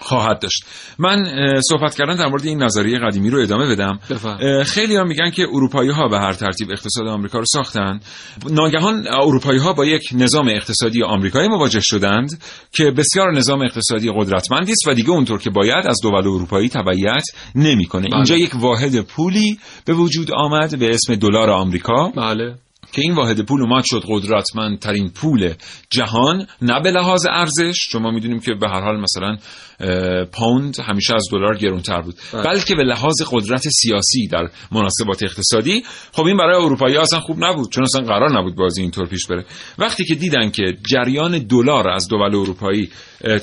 خواهد 0.00 0.38
داشت. 0.40 0.64
من 0.98 1.24
صحبت 1.68 1.94
کردن 1.94 2.16
در 2.16 2.26
مورد 2.26 2.46
این 2.46 2.62
نظریه 2.62 2.98
قدیمی 2.98 3.30
رو 3.30 3.40
ادامه 3.42 3.66
بدم. 3.66 3.98
خیلی 4.64 4.96
ها 4.96 5.04
میگن 5.04 5.30
که 5.30 5.46
اروپایی 5.52 5.90
ها 5.90 6.08
به 6.08 6.18
هر 6.18 6.32
ترتیب 6.32 6.70
اقتصاد 6.70 7.06
آمریکا 7.06 7.38
رو 7.38 7.44
ساختن. 7.44 8.00
ناگهان 8.50 9.06
اروپایی 9.08 9.58
ها 9.58 9.72
با 9.72 9.84
یک 9.84 10.08
نظام 10.12 10.48
اقتصادی 10.48 11.02
آمریکایی 11.02 11.48
مواجه 11.48 11.80
شدند 11.80 12.42
که 12.72 12.90
بسیار 12.90 13.32
نظام 13.32 13.62
اقتصادی 13.62 14.12
قدرتمندی 14.16 14.72
است 14.72 14.88
و 14.88 14.94
دیگه 14.94 15.10
اونطور 15.10 15.38
که 15.38 15.50
باید 15.50 15.86
از 15.86 16.00
دول 16.02 16.14
اروپایی 16.14 16.68
تبعیت 16.68 17.24
نمی‌کنه. 17.54 18.02
بله. 18.02 18.16
اینجا 18.16 18.36
یک 18.36 18.54
واحد 18.54 19.00
پولی 19.00 19.58
به 19.84 19.92
وجود 19.92 20.30
آمد 20.32 20.78
به 20.78 20.90
اسم 20.90 21.14
دلار 21.14 21.50
آمریکا. 21.50 22.08
بله. 22.08 22.54
که 22.92 23.02
این 23.02 23.14
واحد 23.14 23.40
پول 23.40 23.62
اومد 23.62 23.84
شد 23.84 24.04
قدرتمندترین 24.08 25.10
پول 25.10 25.54
جهان 25.90 26.46
نه 26.62 26.80
به 26.82 26.90
لحاظ 26.90 27.26
ارزش. 27.30 27.88
چون 27.90 28.02
ما 28.02 28.10
می‌دونیم 28.10 28.40
که 28.40 28.54
به 28.60 28.68
هر 28.68 28.80
حال 28.80 29.00
مثلا 29.00 29.36
پوند 30.32 30.80
همیشه 30.80 31.14
از 31.14 31.28
دلار 31.32 31.56
گرونتر 31.56 32.00
بود 32.00 32.14
بله. 32.32 32.42
بلکه 32.42 32.74
به 32.74 32.82
لحاظ 32.82 33.22
قدرت 33.32 33.68
سیاسی 33.68 34.26
در 34.26 34.48
مناسبات 34.72 35.22
اقتصادی 35.22 35.82
خب 36.12 36.24
این 36.24 36.36
برای 36.36 36.62
اروپایی 36.64 36.96
اصلا 36.96 37.20
خوب 37.20 37.44
نبود 37.44 37.70
چون 37.72 37.84
اصلا 37.84 38.02
قرار 38.02 38.38
نبود 38.38 38.56
بازی 38.56 38.82
اینطور 38.82 39.06
پیش 39.06 39.26
بره 39.26 39.44
وقتی 39.78 40.04
که 40.04 40.14
دیدن 40.14 40.50
که 40.50 40.62
جریان 40.90 41.38
دلار 41.38 41.88
از 41.88 42.08
دول 42.08 42.34
اروپایی 42.34 42.90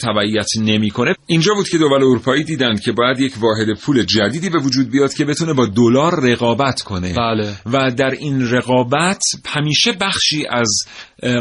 تبعیت 0.01 0.47
نمی‌کنه 0.61 1.15
اینجا 1.27 1.53
بود 1.53 1.69
که 1.69 1.77
دول 1.77 1.93
اروپایی 1.93 2.43
دیدن 2.43 2.75
که 2.75 2.91
باید 2.91 3.19
یک 3.19 3.33
واحد 3.41 3.73
پول 3.73 4.03
جدیدی 4.03 4.49
به 4.49 4.59
وجود 4.59 4.91
بیاد 4.91 5.13
که 5.13 5.25
بتونه 5.25 5.53
با 5.53 5.65
دلار 5.65 6.19
رقابت 6.23 6.81
کنه 6.81 7.13
بله. 7.13 7.53
و 7.65 7.91
در 7.91 8.11
این 8.11 8.49
رقابت 8.49 9.21
همیشه 9.45 9.91
بخشی 10.01 10.45
از 10.49 10.69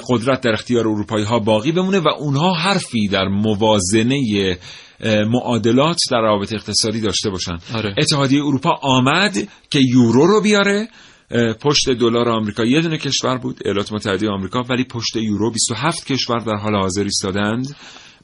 قدرت 0.09 0.41
در 0.41 0.53
اختیار 0.53 0.89
اروپایی 0.89 1.25
ها 1.25 1.39
باقی 1.39 1.73
بمونه 1.73 1.99
و 1.99 2.09
اونها 2.19 2.53
حرفی 2.53 3.09
در 3.09 3.29
موازنه 3.29 4.21
معادلات 5.05 5.97
در 6.11 6.21
روابط 6.21 6.53
اقتصادی 6.53 7.01
داشته 7.01 7.31
باشن 7.31 7.59
آره. 7.75 7.95
اتحادیه 7.99 8.45
اروپا 8.45 8.71
آمد 8.83 9.49
که 9.71 9.81
یورو 9.95 10.27
رو 10.27 10.41
بیاره. 10.41 10.89
پشت 11.61 11.91
دلار 11.91 12.29
آمریکا 12.29 12.65
یه 12.65 12.81
دونه 12.81 12.99
کشور 12.99 13.39
بود 13.39 13.61
ایالات 13.65 13.93
متحده 13.93 14.31
آمریکا 14.31 14.63
ولی 14.63 14.85
پشت 14.85 15.17
یورو 15.17 15.51
27 15.51 16.07
کشور 16.07 16.39
در 16.39 16.57
حال 16.57 16.75
حاضر 16.75 17.03
ایستادند. 17.03 17.77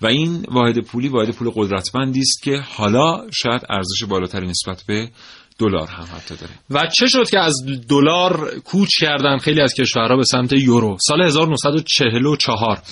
و 0.03 0.07
این 0.07 0.47
واحد 0.49 0.79
پولی 0.79 1.09
واحد 1.09 1.31
پول 1.31 1.51
قدرتمندی 1.55 2.21
است 2.21 2.43
که 2.43 2.57
حالا 2.77 3.31
شاید 3.31 3.63
ارزش 3.71 4.05
بالاتری 4.05 4.47
نسبت 4.47 4.85
به 4.87 5.11
دلار. 5.59 5.89
هم 5.89 6.07
حتی 6.17 6.35
داره 6.37 6.53
و 6.71 6.87
چه 6.87 7.07
شد 7.07 7.31
که 7.31 7.39
از 7.39 7.55
دلار 7.89 8.51
کوچ 8.65 8.89
کردن 9.01 9.39
خیلی 9.39 9.61
از 9.61 9.75
کشورها 9.75 10.17
به 10.17 10.25
سمت 10.25 10.53
یورو؟ 10.53 10.97
سال 11.01 11.23
1944 11.23 12.83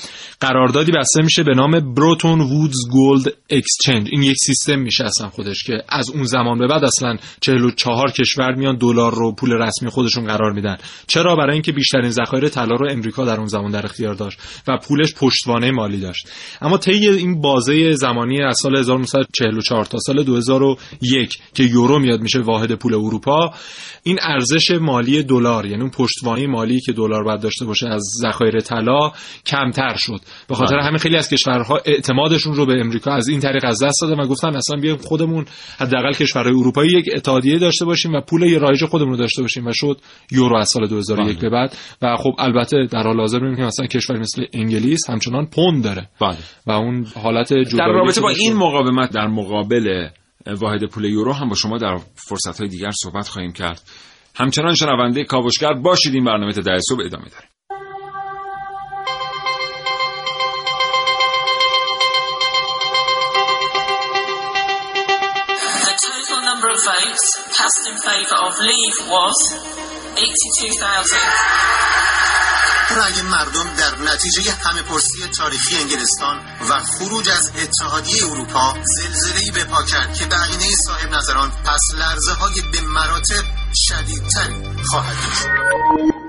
قراردادی 0.41 0.93
بسته 0.93 1.23
میشه 1.23 1.43
به 1.43 1.55
نام 1.55 1.95
بروتون 1.95 2.41
وودز 2.41 2.89
گولد 2.91 3.35
اکسچنج 3.51 4.09
این 4.13 4.23
یک 4.23 4.37
سیستم 4.47 4.79
میشه 4.79 5.05
اصلا 5.05 5.29
خودش 5.29 5.65
که 5.65 5.83
از 5.89 6.11
اون 6.11 6.25
زمان 6.25 6.59
به 6.59 6.67
بعد 6.67 6.85
اصلا 6.85 7.17
44 7.41 8.11
کشور 8.11 8.55
میان 8.55 8.77
دلار 8.79 9.15
رو 9.15 9.35
پول 9.35 9.53
رسمی 9.53 9.91
خودشون 9.91 10.27
قرار 10.27 10.53
میدن. 10.53 10.77
چرا؟ 11.07 11.37
برای 11.37 11.53
اینکه 11.53 11.73
بیشترین 11.73 12.11
ذخایر 12.11 12.49
طلا 12.49 12.75
رو 12.75 12.91
امریکا 12.91 13.25
در 13.25 13.37
اون 13.37 13.47
زمان 13.47 13.71
در 13.71 13.85
اختیار 13.85 14.15
داشت 14.15 14.39
و 14.69 14.79
پولش 14.79 15.15
پشتوانه 15.15 15.71
مالی 15.71 16.01
داشت. 16.01 16.29
اما 16.61 16.79
طی 16.79 17.09
این 17.09 17.41
بازه 17.41 17.95
زمانی 17.95 18.43
از 18.43 18.59
سال 18.63 18.77
1944 18.77 19.85
تا 19.85 19.99
سال 19.99 20.23
2001 20.23 21.39
که 21.55 21.63
یورو 21.63 21.99
میاد 21.99 22.21
میشه 22.21 22.39
واحد 22.51 22.75
پول 22.75 22.95
اروپا 22.95 23.51
این 24.03 24.19
ارزش 24.23 24.71
مالی 24.71 25.23
دلار 25.23 25.67
یعنی 25.67 25.81
اون 25.81 25.91
پشتوانه 25.91 26.47
مالی 26.47 26.81
که 26.81 26.93
دلار 26.93 27.25
باید 27.25 27.41
داشته 27.41 27.65
باشه 27.65 27.89
از 27.89 28.03
ذخایر 28.23 28.61
طلا 28.61 29.13
کمتر 29.47 29.95
شد 29.97 30.21
به 30.49 30.55
خاطر 30.55 30.77
بله. 30.77 30.85
همین 30.85 30.99
خیلی 30.99 31.17
از 31.17 31.31
کشورها 31.31 31.81
اعتمادشون 31.85 32.55
رو 32.55 32.67
به 32.67 32.81
امریکا 32.81 33.13
از 33.13 33.29
این 33.29 33.41
طریق 33.41 33.65
از 33.65 33.83
دست 33.83 33.97
دادن 34.03 34.21
و 34.21 34.27
گفتن 34.27 34.57
اصلا 34.57 34.81
بیایم 34.81 34.97
خودمون 34.97 35.45
حداقل 35.79 36.13
کشورهای 36.13 36.55
اروپایی 36.55 36.91
یک 36.91 37.09
اتحادیه 37.15 37.59
داشته 37.59 37.85
باشیم 37.85 38.15
و 38.15 38.21
پول 38.21 38.59
رایج 38.59 38.85
خودمون 38.85 39.11
رو 39.11 39.17
داشته 39.17 39.43
باشیم 39.43 39.67
و 39.67 39.73
شد 39.73 40.01
یورو 40.33 40.57
از 40.57 40.69
سال 40.69 40.87
2001 40.87 41.39
بله. 41.39 41.41
به 41.41 41.51
بعد 41.51 41.77
و 42.03 42.17
خب 42.17 42.35
البته 42.39 42.87
در 42.91 43.03
حال 43.03 43.21
حاضر 43.21 43.39
می‌بینیم 43.39 43.57
که 43.57 43.63
مثلا 43.63 43.87
کشور 43.87 44.19
مثل 44.19 44.45
انگلیس 44.53 45.11
همچنان 45.11 45.47
پوند 45.47 45.85
داره 45.85 46.09
بله. 46.21 46.37
و 46.67 46.71
اون 46.71 47.07
حالت 47.23 47.53
در 47.53 47.89
رابطه 47.89 48.21
با 48.21 48.31
این 48.31 48.53
مقاومت 48.53 49.13
در 49.13 49.27
مقابل 49.27 50.09
واحد 50.47 50.85
پول 50.85 51.05
یورو 51.05 51.33
هم 51.33 51.49
با 51.49 51.55
شما 51.55 51.79
در 51.79 51.99
فرصت 52.15 52.59
های 52.59 52.69
دیگر 52.69 52.91
صحبت 53.03 53.29
خواهیم 53.29 53.53
کرد 53.53 53.83
همچنان 54.35 54.75
شنونده 54.75 55.25
کاوشگر 55.25 55.73
باشید 55.73 56.15
این 56.15 56.25
برنامه 56.25 56.53
تا 56.53 56.61
ده 56.61 56.79
صبح 56.89 57.05
ادامه 57.05 57.29
داره 57.29 57.51
cast 67.61 67.83
in 67.91 67.97
favor 68.07 68.39
of 68.47 68.55
leave 68.61 68.97
was 69.11 69.39
82,000. 70.17 72.40
رأی 72.99 73.23
مردم 73.23 73.69
در 73.79 74.13
نتیجه 74.13 74.53
همه 74.53 74.83
پرسی 74.83 75.19
تاریخی 75.39 75.77
انگلستان 75.83 76.37
و 76.71 76.81
خروج 76.81 77.29
از 77.29 77.53
اتحادیه 77.63 78.25
اروپا 78.31 78.75
زلزله‌ای 78.85 79.51
به 79.51 79.65
پا 79.65 79.83
کرد 79.83 80.15
که 80.15 80.25
به 80.27 80.35
عینه 80.35 80.75
صاحب 80.87 81.15
نظران 81.15 81.51
پس 81.51 81.81
لرزه 81.99 82.33
های 82.33 82.55
به 82.73 82.81
مراتب 82.81 83.45
شدیدتری 83.75 84.83
خواهد 84.91 85.17
داشت. 85.25 85.47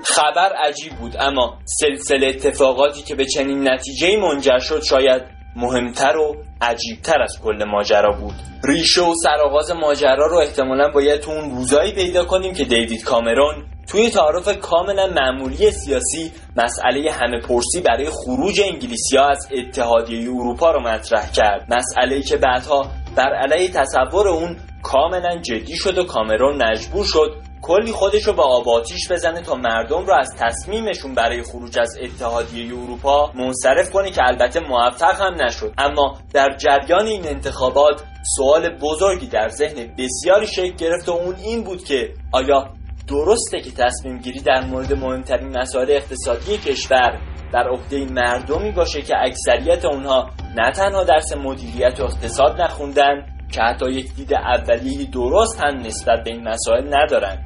خبر 0.04 0.52
عجیب 0.68 0.92
بود 0.92 1.16
اما 1.16 1.58
سلسله 1.64 2.26
اتفاقاتی 2.26 3.02
که 3.02 3.14
به 3.14 3.26
چنین 3.26 3.68
نتیجه 3.68 4.16
منجر 4.16 4.58
شد 4.58 4.82
شاید 4.82 5.22
مهمتر 5.56 6.16
و 6.16 6.44
عجیبتر 6.60 7.22
از 7.22 7.38
کل 7.44 7.64
ماجرا 7.64 8.12
بود. 8.12 8.34
ریشه 8.64 9.02
و 9.02 9.14
سرآغاز 9.22 9.70
ماجرا 9.70 10.26
رو 10.26 10.38
احتمالا 10.38 10.88
باید 10.88 11.20
تو 11.20 11.30
اون 11.30 11.50
روزایی 11.50 11.92
پیدا 11.92 12.24
کنیم 12.24 12.54
که 12.54 12.64
دیوید 12.64 13.04
کامرون 13.04 13.71
توی 13.92 14.10
تعارف 14.10 14.58
کاملا 14.58 15.06
معمولی 15.06 15.70
سیاسی 15.70 16.32
مسئله 16.56 17.12
همه 17.12 17.40
پرسی 17.40 17.80
برای 17.80 18.10
خروج 18.10 18.60
انگلیسی 18.60 19.16
ها 19.16 19.28
از 19.28 19.48
اتحادیه 19.52 20.30
اروپا 20.30 20.70
رو 20.70 20.80
مطرح 20.80 21.32
کرد. 21.32 21.66
مسئله 21.68 22.22
که 22.22 22.36
بعدها 22.36 22.86
بر 23.16 23.34
علیه 23.34 23.68
تصور 23.68 24.28
اون 24.28 24.56
کاملا 24.82 25.36
جدی 25.36 25.76
شد 25.76 25.98
و 25.98 26.04
کامرون 26.04 26.62
مجبور 26.64 27.04
شد 27.04 27.36
کلی 27.62 27.92
خودش 27.92 28.22
رو 28.22 28.32
با 28.32 28.42
آب 28.42 28.68
آتیش 28.68 29.12
بزنه 29.12 29.42
تا 29.42 29.54
مردم 29.54 30.06
رو 30.06 30.14
از 30.14 30.34
تصمیمشون 30.38 31.14
برای 31.14 31.42
خروج 31.42 31.78
از 31.78 31.98
اتحادیه 32.02 32.78
اروپا 32.78 33.32
منصرف 33.34 33.90
کنه 33.90 34.10
که 34.10 34.20
البته 34.24 34.60
موفق 34.60 35.20
هم 35.20 35.42
نشد. 35.42 35.72
اما 35.78 36.18
در 36.34 36.56
جریان 36.56 37.06
این 37.06 37.26
انتخابات 37.26 38.02
سوال 38.36 38.68
بزرگی 38.68 39.26
در 39.26 39.48
ذهن 39.48 39.94
بسیاری 39.98 40.46
شکل 40.46 40.76
گرفت 40.76 41.08
و 41.08 41.12
اون 41.12 41.34
این 41.34 41.64
بود 41.64 41.84
که 41.84 42.14
آیا 42.32 42.70
درسته 43.08 43.60
که 43.60 43.70
تصمیم 43.70 44.18
گیری 44.18 44.40
در 44.40 44.64
مورد 44.64 44.92
مهمترین 44.92 45.58
مسائل 45.58 45.90
اقتصادی 45.90 46.58
کشور 46.58 47.18
در 47.52 47.68
عهده 47.68 48.12
مردمی 48.12 48.72
باشه 48.72 49.02
که 49.02 49.14
اکثریت 49.18 49.84
اونها 49.84 50.30
نه 50.56 50.70
تنها 50.70 51.04
درس 51.04 51.32
مدیریت 51.36 52.00
و 52.00 52.04
اقتصاد 52.04 52.60
نخوندن 52.60 53.26
که 53.52 53.60
حتی 53.60 53.90
یک 53.90 54.14
دید 54.14 54.34
اولیه 54.34 55.10
درست 55.10 55.64
هم 55.64 55.76
نسبت 55.76 56.24
به 56.24 56.30
این 56.30 56.48
مسائل 56.48 56.94
ندارن. 56.94 57.44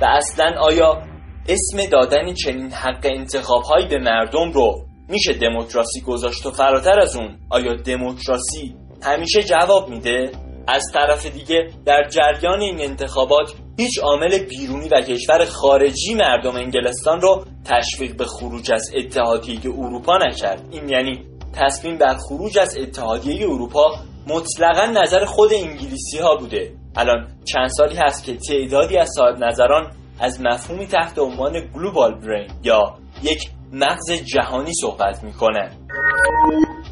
و 0.00 0.04
اصلا 0.04 0.60
آیا 0.60 1.02
اسم 1.48 1.90
دادن 1.92 2.34
چنین 2.34 2.72
حق 2.72 3.06
انتخاب 3.16 3.62
هایی 3.62 3.88
به 3.88 3.98
مردم 3.98 4.52
رو 4.52 4.86
میشه 5.08 5.32
دموکراسی 5.32 6.00
گذاشت 6.00 6.46
و 6.46 6.50
فراتر 6.50 7.00
از 7.00 7.16
اون؟ 7.16 7.38
آیا 7.50 7.76
دموکراسی 7.76 8.76
همیشه 9.02 9.42
جواب 9.42 9.88
میده؟ 9.88 10.32
از 10.68 10.84
طرف 10.94 11.26
دیگه 11.26 11.68
در 11.86 12.08
جریان 12.08 12.60
این 12.60 12.80
انتخابات 12.80 13.52
هیچ 13.80 13.98
عامل 13.98 14.38
بیرونی 14.38 14.88
و 14.88 15.00
کشور 15.00 15.44
خارجی 15.44 16.14
مردم 16.14 16.54
انگلستان 16.56 17.20
رو 17.20 17.44
تشویق 17.64 18.16
به 18.16 18.24
خروج 18.24 18.72
از 18.72 18.90
اتحادیه 18.96 19.60
اروپا 19.64 20.18
نکرد. 20.18 20.62
این 20.70 20.88
یعنی 20.88 21.24
تصمیم 21.52 21.98
بر 21.98 22.14
خروج 22.14 22.58
از 22.58 22.76
اتحادیه 22.76 23.46
اروپا 23.50 23.94
مطلقا 24.26 24.86
نظر 24.86 25.24
خود 25.24 25.52
انگلیسی 25.52 26.18
ها 26.18 26.36
بوده. 26.36 26.72
الان 26.96 27.28
چند 27.44 27.68
سالی 27.68 27.96
هست 27.96 28.24
که 28.24 28.36
تعدادی 28.36 28.96
از 28.96 29.08
صاحب 29.16 29.44
نظران 29.44 29.92
از 30.20 30.40
مفهومی 30.40 30.86
تحت 30.86 31.18
عنوان 31.18 31.52
گلوبال 31.74 32.20
برین 32.20 32.50
یا 32.64 32.94
یک 33.22 33.50
مغز 33.72 34.12
جهانی 34.12 34.72
صحبت 34.80 35.24
می‌کنن. 35.24 35.70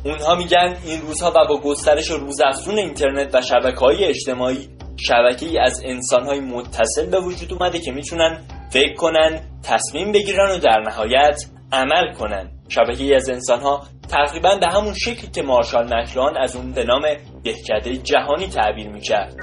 اونها 0.04 0.34
میگن 0.34 0.76
این 0.86 1.00
روزها 1.00 1.30
و 1.30 1.48
با 1.48 1.60
گسترش 1.60 2.10
روزافزون 2.10 2.78
اینترنت 2.78 3.34
و 3.34 3.42
شبکه 3.42 3.78
های 3.78 4.04
اجتماعی 4.04 4.77
شبکه 5.06 5.46
ای 5.46 5.58
از 5.58 5.82
انسان 5.84 6.26
های 6.26 6.40
متصل 6.40 7.10
به 7.10 7.20
وجود 7.20 7.52
اومده 7.52 7.78
که 7.78 7.92
می‌تونن 7.92 8.38
فکر 8.70 8.94
کنن 8.94 9.40
تصمیم 9.62 10.12
بگیرن 10.12 10.50
و 10.50 10.58
در 10.58 10.80
نهایت 10.80 11.44
عمل 11.72 12.12
کنن. 12.12 12.50
شبکه 12.68 13.04
ای 13.04 13.14
از 13.14 13.30
انسان 13.30 13.60
ها 13.60 13.82
تقریبا 14.10 14.58
به 14.60 14.66
همون 14.66 14.94
شکلی 14.94 15.30
که 15.30 15.42
مارشال 15.42 15.94
مکلان 15.94 16.36
از 16.36 16.56
اون 16.56 16.72
به 16.72 16.84
نام 16.84 17.02
دهکده 17.44 17.96
جهانی 17.96 18.46
تعبیر 18.46 18.88
می‌کرد. 18.88 19.36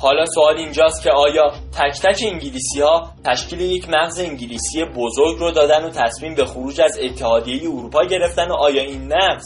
حالا 0.00 0.26
سوال 0.26 0.56
اینجاست 0.56 1.02
که 1.02 1.10
آیا 1.10 1.50
تک 1.50 2.00
تک 2.02 2.22
انگلیسی 2.32 2.80
ها 2.80 3.12
تشکیل 3.24 3.60
یک 3.60 3.88
مغز 3.88 4.20
انگلیسی 4.20 4.84
بزرگ 4.84 5.38
رو 5.38 5.50
دادن 5.50 5.84
و 5.84 5.90
تصمیم 5.90 6.34
به 6.34 6.44
خروج 6.44 6.80
از 6.80 6.98
اتحادیه 7.02 7.70
اروپا 7.70 8.04
گرفتن 8.04 8.48
و 8.48 8.54
آیا 8.54 8.82
این 8.82 9.14
مغز 9.14 9.44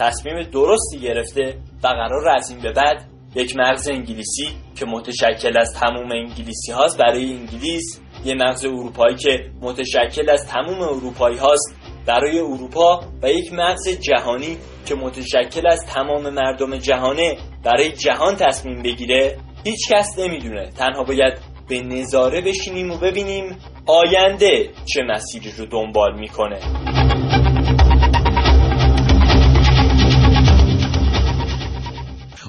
تصمیم 0.00 0.42
درستی 0.42 0.98
گرفته 1.00 1.54
و 1.84 1.88
قرار 1.88 2.28
از 2.28 2.62
به 2.62 2.72
بعد 2.72 3.11
یک 3.34 3.56
مغز 3.56 3.88
انگلیسی 3.88 4.48
که 4.78 4.86
متشکل 4.86 5.58
از 5.58 5.74
تمام 5.74 6.12
انگلیسی 6.12 6.72
هاست 6.72 6.98
برای 6.98 7.32
انگلیس 7.32 8.00
یه 8.24 8.34
مغز 8.34 8.64
اروپایی 8.64 9.16
که 9.16 9.50
متشکل 9.60 10.30
از 10.30 10.46
تمام 10.46 10.80
اروپایی 10.80 11.36
هاست 11.36 11.74
برای 12.06 12.38
اروپا 12.38 13.00
و 13.22 13.30
یک 13.30 13.52
مغز 13.52 13.88
جهانی 13.88 14.56
که 14.86 14.94
متشکل 14.94 15.66
از 15.66 15.86
تمام 15.86 16.30
مردم 16.30 16.76
جهانه 16.76 17.36
برای 17.64 17.92
جهان 17.92 18.36
تصمیم 18.36 18.82
بگیره. 18.82 19.38
هیچ 19.64 19.92
کس 19.92 20.18
نمی‌دونه. 20.18 20.70
تنها 20.70 21.04
باید 21.04 21.38
به 21.68 21.80
نظاره 21.80 22.40
بشینیم 22.40 22.90
و 22.90 22.98
ببینیم 22.98 23.56
آینده 23.86 24.70
چه 24.94 25.02
مسیری 25.02 25.52
رو 25.58 25.66
دنبال 25.66 26.18
می‌کنه. 26.18 26.60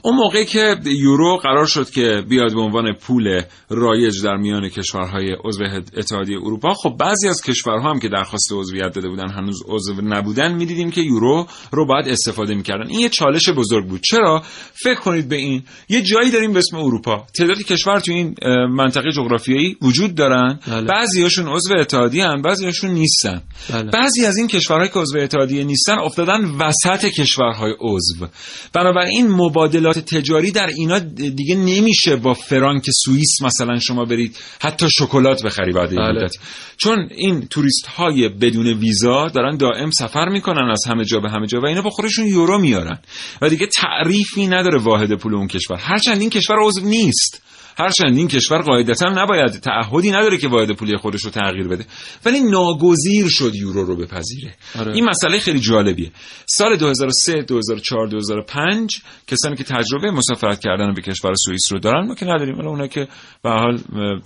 اون 0.05 0.15
موقعی 0.15 0.45
که 0.45 0.75
یورو 0.85 1.37
قرار 1.37 1.65
شد 1.65 1.89
که 1.89 2.23
بیاد 2.29 2.53
به 2.53 2.61
عنوان 2.61 2.93
پول 2.93 3.41
رایج 3.69 4.23
در 4.23 4.35
میان 4.35 4.69
کشورهای 4.69 5.35
عضو 5.45 5.63
اتحادیه 5.97 6.37
اروپا 6.37 6.73
خب 6.73 6.95
بعضی 6.99 7.27
از 7.27 7.41
کشورها 7.41 7.89
هم 7.89 7.99
که 7.99 8.09
درخواست 8.09 8.51
عضویت 8.51 8.93
داده 8.93 9.09
بودن 9.09 9.29
هنوز 9.29 9.63
عضو 9.67 10.01
نبودن 10.01 10.53
می‌دیدیم 10.53 10.91
که 10.91 11.01
یورو 11.01 11.47
رو 11.71 11.85
باید 11.85 12.07
استفاده 12.07 12.55
می‌کردن. 12.55 12.87
این 12.89 12.99
یه 12.99 13.09
چالش 13.09 13.49
بزرگ 13.49 13.87
بود. 13.87 14.01
چرا؟ 14.01 14.43
فکر 14.73 14.99
کنید 14.99 15.29
به 15.29 15.35
این. 15.35 15.63
یه 15.89 16.01
جایی 16.01 16.31
داریم 16.31 16.53
به 16.53 16.59
اسم 16.59 16.77
اروپا. 16.77 17.25
تعدادی 17.37 17.63
کشور 17.63 17.99
تو 17.99 18.11
این 18.11 18.35
منطقه 18.69 19.11
جغرافیایی 19.11 19.77
وجود 19.81 20.15
دارن. 20.15 20.59
بله. 20.67 20.87
بعضیاشون 20.87 21.47
عضو 21.47 21.73
اتحادیه 21.79 22.25
ان 22.25 22.41
بعضیاشون 22.41 22.91
نیستن. 22.91 23.41
بله. 23.73 23.91
بعضی 23.91 24.25
از 24.25 24.37
این 24.37 24.47
کشورهایی 24.47 24.89
که 24.89 24.99
عضو 24.99 25.17
اتحادیه 25.19 25.63
نیستن 25.63 25.97
افتادن 25.99 26.45
وسط 26.45 27.05
کشورهای 27.05 27.73
عضو. 27.79 28.27
بنابراین 28.73 29.31
مبادلات 29.31 29.92
تجاری 29.93 30.51
در 30.51 30.67
اینا 30.67 30.99
دیگه 30.99 31.55
نمیشه 31.55 32.15
با 32.15 32.33
فرانک 32.33 32.83
سوئیس 33.05 33.41
مثلا 33.41 33.79
شما 33.79 34.05
برید 34.05 34.37
حتی 34.61 34.89
شکلات 34.89 35.43
بخری 35.43 35.71
بعد 35.71 35.89
بله. 35.89 36.23
مدت. 36.23 36.31
چون 36.77 37.09
این 37.11 37.47
توریست 37.47 37.85
های 37.85 38.29
بدون 38.29 38.67
ویزا 38.67 39.27
دارن 39.27 39.57
دائم 39.57 39.91
سفر 39.91 40.29
می‌کنن 40.29 40.71
از 40.71 40.83
همه 40.87 41.05
جا 41.05 41.19
به 41.19 41.29
همه 41.29 41.47
جا 41.47 41.61
و 41.61 41.67
اینا 41.67 41.81
با 41.81 41.89
خودشون 41.89 42.27
یورو 42.27 42.59
میارن. 42.59 42.99
و 43.41 43.49
دیگه 43.49 43.67
تعریفی 43.67 44.47
نداره 44.47 44.79
واحد 44.79 45.13
پول 45.13 45.35
اون 45.35 45.47
کشور. 45.47 45.77
هرچند 45.77 46.21
این 46.21 46.29
کشور 46.29 46.55
عضو 46.63 46.81
نیست. 46.81 47.41
هرچند 47.77 48.17
این 48.17 48.27
کشور 48.27 48.61
قاعدتا 48.61 49.09
نباید 49.09 49.51
تعهدی 49.51 50.11
نداره 50.11 50.37
که 50.37 50.47
واحد 50.47 50.71
پولی 50.71 50.97
خودش 50.97 51.21
رو 51.21 51.31
تغییر 51.31 51.67
بده 51.67 51.85
ولی 52.25 52.39
ناگزیر 52.39 53.27
شد 53.29 53.55
یورو 53.55 53.85
رو 53.85 53.95
بپذیره 53.95 54.53
آره. 54.79 54.93
این 54.93 55.05
مسئله 55.05 55.39
خیلی 55.39 55.59
جالبیه 55.59 56.11
سال 56.45 56.75
2003 56.75 57.41
2004 57.41 58.07
2005 58.07 59.01
کسانی 59.27 59.55
که 59.55 59.63
تجربه 59.63 60.11
مسافرت 60.11 60.59
کردن 60.59 60.93
به 60.93 61.01
کشور 61.01 61.33
سوئیس 61.35 61.71
رو 61.71 61.79
دارن 61.79 62.07
ما 62.07 62.15
که 62.15 62.25
نداریم 62.25 62.57
ولی 62.57 62.67
اونایی 62.67 62.89
که 62.89 63.07
به 63.43 63.49
حال 63.49 63.77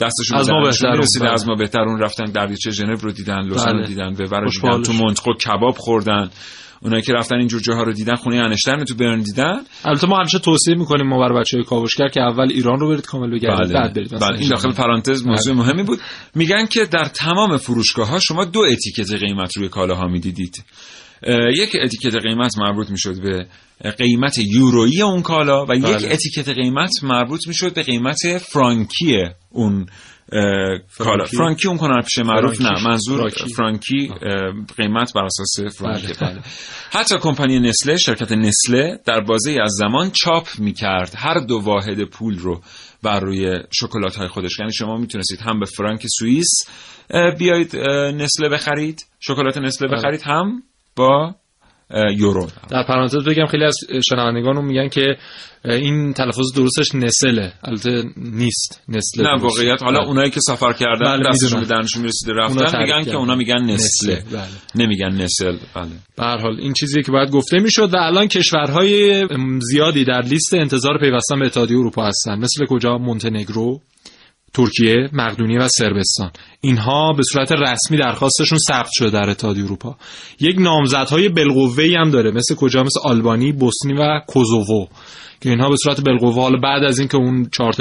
دستشون 0.01 0.37
از 0.37 0.47
به 0.47 0.53
ما 0.53 0.71
بله. 1.19 1.31
از 1.31 1.47
ما 1.47 1.55
بهترون 1.55 1.99
رفتن 1.99 2.25
دریاچه 2.25 2.71
ژنو 2.71 2.95
رو 2.95 3.11
دیدن 3.11 3.41
لوزان 3.41 3.73
رو 3.73 3.79
بله. 3.79 3.87
دیدن 3.87 4.15
رو 4.15 4.45
خوشحالش. 4.45 4.75
دیدن 4.75 4.83
تو 4.83 4.93
مونتقو 4.93 5.33
کباب 5.33 5.75
خوردن 5.77 6.29
اونایی 6.81 7.01
که 7.01 7.13
رفتن 7.13 7.35
اینجور 7.35 7.61
جاها 7.61 7.83
رو 7.83 7.93
دیدن 7.93 8.15
خونه 8.15 8.35
انشترن 8.35 8.85
تو 8.85 8.95
برن 8.95 9.21
دیدن. 9.21 9.61
البته 9.85 10.07
ما 10.07 10.17
همیشه 10.17 10.39
توصیه 10.39 10.75
می‌کنیم 10.75 11.07
ما 11.07 11.19
برای 11.19 11.39
بچهای 11.39 11.63
کاوشگر 11.63 12.07
که 12.07 12.21
اول 12.21 12.51
ایران 12.51 12.79
رو 12.79 12.89
برید 12.89 13.05
کامل 13.05 13.39
بگردید 13.39 13.73
بعد 13.73 13.93
برید. 13.93 14.19
بله. 14.19 14.39
این 14.39 14.49
داخل 14.49 14.71
پرانتز 14.71 15.27
موضوع 15.27 15.55
مهمی 15.55 15.83
بود. 15.83 15.99
میگن 16.35 16.65
که 16.65 16.85
در 16.85 17.05
تمام 17.05 17.57
فروشگاه 17.57 18.09
ها 18.09 18.19
شما 18.19 18.45
دو 18.45 18.59
اتیکت 18.59 19.11
قیمت 19.13 19.57
روی 19.57 19.69
کالاها 19.69 20.07
می‌دیدید. 20.07 20.65
یک 21.53 21.69
اتیکت 21.83 22.15
قیمت 22.15 22.57
مربوط 22.57 22.89
می‌شد 22.89 23.21
به 23.21 23.47
قیمت 23.91 24.37
یورویی 24.37 25.01
اون 25.01 25.21
کالا 25.21 25.65
و 25.65 25.75
یک 25.75 25.83
بله. 25.83 26.11
اتیکت 26.11 26.49
قیمت 26.49 27.03
مربوط 27.03 27.47
می‌شد 27.47 27.73
به 27.73 27.83
قیمت 27.83 28.37
فرانکی 28.37 29.17
اون 29.49 29.85
کالا 30.97 31.25
فرانکی؟ 31.25 31.67
اون 31.67 31.77
هنرپیشه 31.77 32.23
معروف. 32.23 32.61
نه 32.61 32.83
منظور 32.83 33.17
فرانکی. 33.17 33.53
فرانکی 33.53 34.11
قیمت 34.77 35.13
بر 35.13 35.25
اساس 35.25 35.75
فرانکی 35.77 36.07
بله، 36.07 36.31
بله. 36.31 36.41
حتی 36.91 37.17
کمپانی 37.17 37.59
نسله 37.59 37.97
شرکت 37.97 38.31
نسله 38.31 38.99
در 39.05 39.19
بازه 39.21 39.57
از 39.63 39.71
زمان 39.71 40.11
چاپ 40.11 40.47
می‌کرد 40.59 41.13
هر 41.17 41.39
دو 41.39 41.59
واحد 41.59 42.03
پول 42.03 42.39
رو 42.39 42.61
بر 43.03 43.19
روی 43.19 43.55
شکلات 43.71 44.15
های 44.15 44.27
خودش 44.27 44.59
یعنی 44.59 44.73
شما 44.73 44.97
می‌تونستید 44.97 45.39
هم 45.39 45.59
به 45.59 45.65
فرانک 45.65 46.05
سوئیس 46.19 46.47
بیایید 47.39 47.75
نسله 48.15 48.49
بخرید 48.49 49.05
شکلات 49.19 49.57
نسله 49.57 49.87
بله. 49.87 49.97
بخرید 49.97 50.21
هم 50.21 50.63
با 50.95 51.35
یورو 52.17 52.47
در 52.69 52.83
پرانتز 52.83 53.25
بگم 53.27 53.45
خیلی 53.45 53.63
از 53.63 53.77
شنوندگان 54.09 54.65
میگن 54.65 54.89
که 54.89 55.17
این 55.65 56.13
تلفظ 56.13 56.53
درستش 56.55 56.95
نسله 56.95 57.53
البته 57.63 58.03
نیست 58.17 58.81
نسله 58.89 59.23
نه. 59.23 59.41
واقعیت 59.41 59.83
حالا 59.83 59.99
بله. 59.99 60.07
اونایی 60.07 60.31
که 60.31 60.39
سفر 60.39 60.73
کردن 60.73 61.17
بله، 61.17 61.29
دستشون 61.29 61.59
به. 61.59 61.65
دهنشون 61.65 62.01
می‌رسیده 62.01 62.33
رفتن 62.33 62.81
میگن 62.81 63.03
که. 63.03 63.15
اونا 63.15 63.35
میگن 63.35 63.63
نسله 63.63 64.13
نسله، 64.13 64.23
بله. 64.31 64.47
نمیگن 64.75 65.11
نسل 65.11 65.57
بله 65.75 65.89
به 66.17 66.23
هر 66.23 66.37
حال 66.37 66.59
این 66.59 66.73
چیزی 66.73 67.01
که 67.01 67.11
باید 67.11 67.31
گفته 67.31 67.59
می‌شد 67.59 67.93
و 67.93 67.97
الان 67.97 68.27
کشورهای 68.27 69.27
زیادی 69.59 70.05
در 70.05 70.21
لیست 70.21 70.53
انتظار 70.53 70.97
پیوستن 70.99 71.39
به 71.39 71.45
اتحادیه 71.45 71.77
اروپا 71.77 72.07
هستن 72.07 72.39
مثل 72.39 72.65
کجا 72.65 72.97
مونتنگرو 72.97 73.79
ترکیه، 74.57 75.09
مقدونیه 75.13 75.59
و 75.59 75.67
سربستان 75.67 76.31
اینها 76.61 77.13
به 77.13 77.23
صورت 77.23 77.51
رسمی 77.51 77.97
درخواستشون 77.97 78.57
ثبت 78.57 78.89
شده 78.91 79.09
در 79.09 79.29
اتحادیه 79.29 79.63
اروپا. 79.63 79.95
یک 80.39 80.55
نامزدهای 80.59 81.29
بالقوه 81.29 81.85
هم 81.97 82.11
داره 82.11 82.31
مثل 82.31 82.55
کجا؟ 82.55 82.83
مثل 82.83 82.99
آلبانی، 83.03 83.51
بوسنی 83.51 83.93
و 83.93 84.19
کوزوو 84.27 84.87
که 85.41 85.49
اینها 85.49 85.69
به 85.69 85.75
صورت 85.83 86.01
بالقوه 86.01 86.35
حالا 86.35 86.57
بعد 86.57 86.83
از 86.83 86.99
اینکه 86.99 87.17
اون 87.17 87.49
چارت 87.51 87.79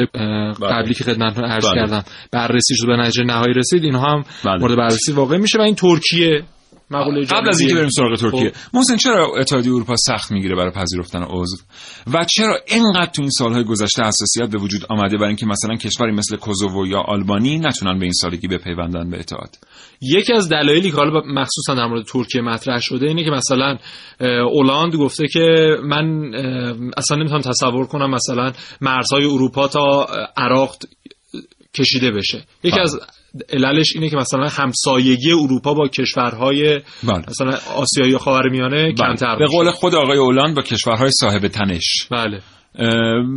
قبلی 0.62 0.94
که 0.94 1.04
خدمتتون 1.04 1.44
عرض 1.44 1.66
بله. 1.66 1.74
کردم 1.74 2.04
بررسی 2.32 2.74
شد 2.76 2.86
به 2.86 2.96
نتیجه 2.96 3.24
نهایی 3.24 3.54
رسید 3.54 3.84
اینها 3.84 4.12
هم 4.12 4.24
بله. 4.44 4.58
مورد 4.58 4.76
بررسی 4.76 5.12
واقع 5.12 5.36
میشه. 5.36 5.58
و 5.58 5.62
این 5.62 5.74
ترکیه 5.74 6.42
مقوله 6.90 7.25
قبل 7.25 7.49
از 7.49 7.61
اینکه 7.61 7.75
بریم 7.75 7.88
سراغ 7.88 8.18
ترکیه 8.18 8.51
خب. 8.51 8.77
محسن 8.77 8.96
چرا 8.96 9.33
اتحادیه 9.40 9.72
اروپا 9.72 9.96
سخت 9.96 10.33
می‌گیره 10.33 10.57
برای 10.57 10.70
پذیرفتن 10.70 11.22
عضو؟ 11.22 11.57
و 12.14 12.25
چرا 12.25 12.59
اینقدر 12.66 13.11
تو 13.11 13.22
این 13.22 13.31
سالهای 13.31 13.64
گذشته 13.64 14.03
حساسیت 14.03 14.51
به 14.51 14.59
وجود 14.59 14.87
آمده 14.90 15.16
برای 15.16 15.29
اینکه 15.29 15.46
مثلا 15.46 15.77
کشوری 15.77 16.12
مثل 16.12 16.37
کوزوو 16.37 16.87
یا 16.87 16.99
آلبانی 16.99 17.59
نتونن 17.59 17.99
به 17.99 18.05
این 18.05 18.12
سالگی 18.12 18.49
بپیوندن 18.49 19.11
به 19.11 19.18
اتحاد؟ 19.18 19.59
یکی 20.01 20.33
از 20.33 20.49
دلایلی 20.49 20.90
که 20.90 20.96
حالا 20.96 21.22
مخصوصا 21.27 21.75
در 21.75 21.87
مورد 21.87 22.05
ترکیه 22.05 22.42
مطرح 22.42 22.79
شده 22.81 23.07
اینه 23.07 23.25
که 23.25 23.31
مثلا 23.31 23.79
اولاند 24.53 24.94
گفته 24.96 25.29
که 25.29 25.77
من 25.85 26.35
اصلا 26.96 27.16
نمی‌تونم 27.16 27.40
تصور 27.40 27.87
کنم 27.87 28.11
مثلا 28.11 28.53
مرزهای 28.81 29.25
اروپا 29.25 29.68
تا 29.68 30.07
عراق 30.37 30.77
کشیده 31.76 32.10
بشه 32.10 32.44
یکی 32.62 32.76
بله. 32.76 32.80
از 32.80 33.00
عللش 33.52 33.92
اینه 33.94 34.10
که 34.10 34.16
مثلا 34.16 34.48
همسایگی 34.48 35.32
اروپا 35.32 35.74
با 35.74 35.88
کشورهای 35.88 36.80
بله. 37.02 37.24
مثلا 37.28 37.58
آسیایی 37.76 38.14
و 38.14 38.18
خاورمیانه 38.18 38.92
کمتر 38.92 39.36
به. 39.36 39.46
قول 39.46 39.70
خود 39.70 39.94
آقای 39.94 40.18
اولاند 40.18 40.56
با 40.56 40.62
کشورهای 40.62 41.10
صاحب 41.10 41.48
تنش 41.48 42.08
بله 42.10 42.40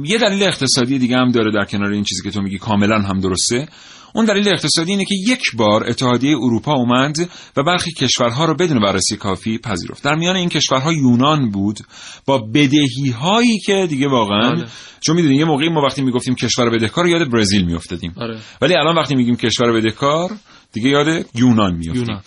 یه 0.06 0.17
دلیل 0.17 0.43
اقتصادی 0.43 0.99
دیگه 0.99 1.17
هم 1.17 1.32
داره 1.32 1.52
در 1.52 1.65
کنار 1.65 1.91
این 1.91 2.04
چیزی 2.04 2.23
که 2.23 2.32
تو 2.32 2.41
میگی 2.41 2.58
کاملا 2.58 2.99
هم 2.99 3.19
درسته 3.19 3.67
اون 4.13 4.26
دلیل 4.26 4.50
اقتصادی 4.50 4.91
اینه 4.91 5.06
که 5.06 5.15
یک 5.28 5.41
بار 5.56 5.89
اتحادیه 5.89 6.38
اروپا 6.38 6.74
اومد 6.74 7.17
و 7.58 7.63
برخی 7.63 7.91
کشورها 7.91 8.45
رو 8.45 8.56
بدون 8.56 8.80
بررسی 8.80 9.17
کافی 9.17 9.58
پذیرفت 9.58 10.04
در 10.04 10.15
میان 10.15 10.36
این 10.36 10.50
کشورها 10.50 10.93
یونان 10.93 11.50
بود 11.50 11.80
با 12.26 12.38
بدهی 12.38 13.10
هایی 13.22 13.60
که 13.60 13.88
دیگه 13.89 14.08
واقعا 14.08 14.52
بله. 14.52 14.65
چون 15.02 15.15
می‌دونی 15.15 15.36
یه 15.36 15.45
موقعی 15.45 15.69
ما 15.69 15.82
وقتی 15.82 16.02
می‌گفتیم 16.02 16.36
کشور 16.36 16.69
بدهکار 16.69 17.08
یاد 17.08 17.30
برزیل 17.30 17.65
میافتادیم 17.65 18.13
آره. 18.17 18.39
ولی 18.62 18.76
الان 18.76 18.95
وقتی 18.95 19.15
میگیم 19.15 19.36
کشور 19.36 19.72
بدهکار 19.72 20.32
دیگه 20.74 20.89
یاد 20.89 21.26
یونان 21.36 21.76
میافتیم 21.76 21.95
یونان. 21.95 22.22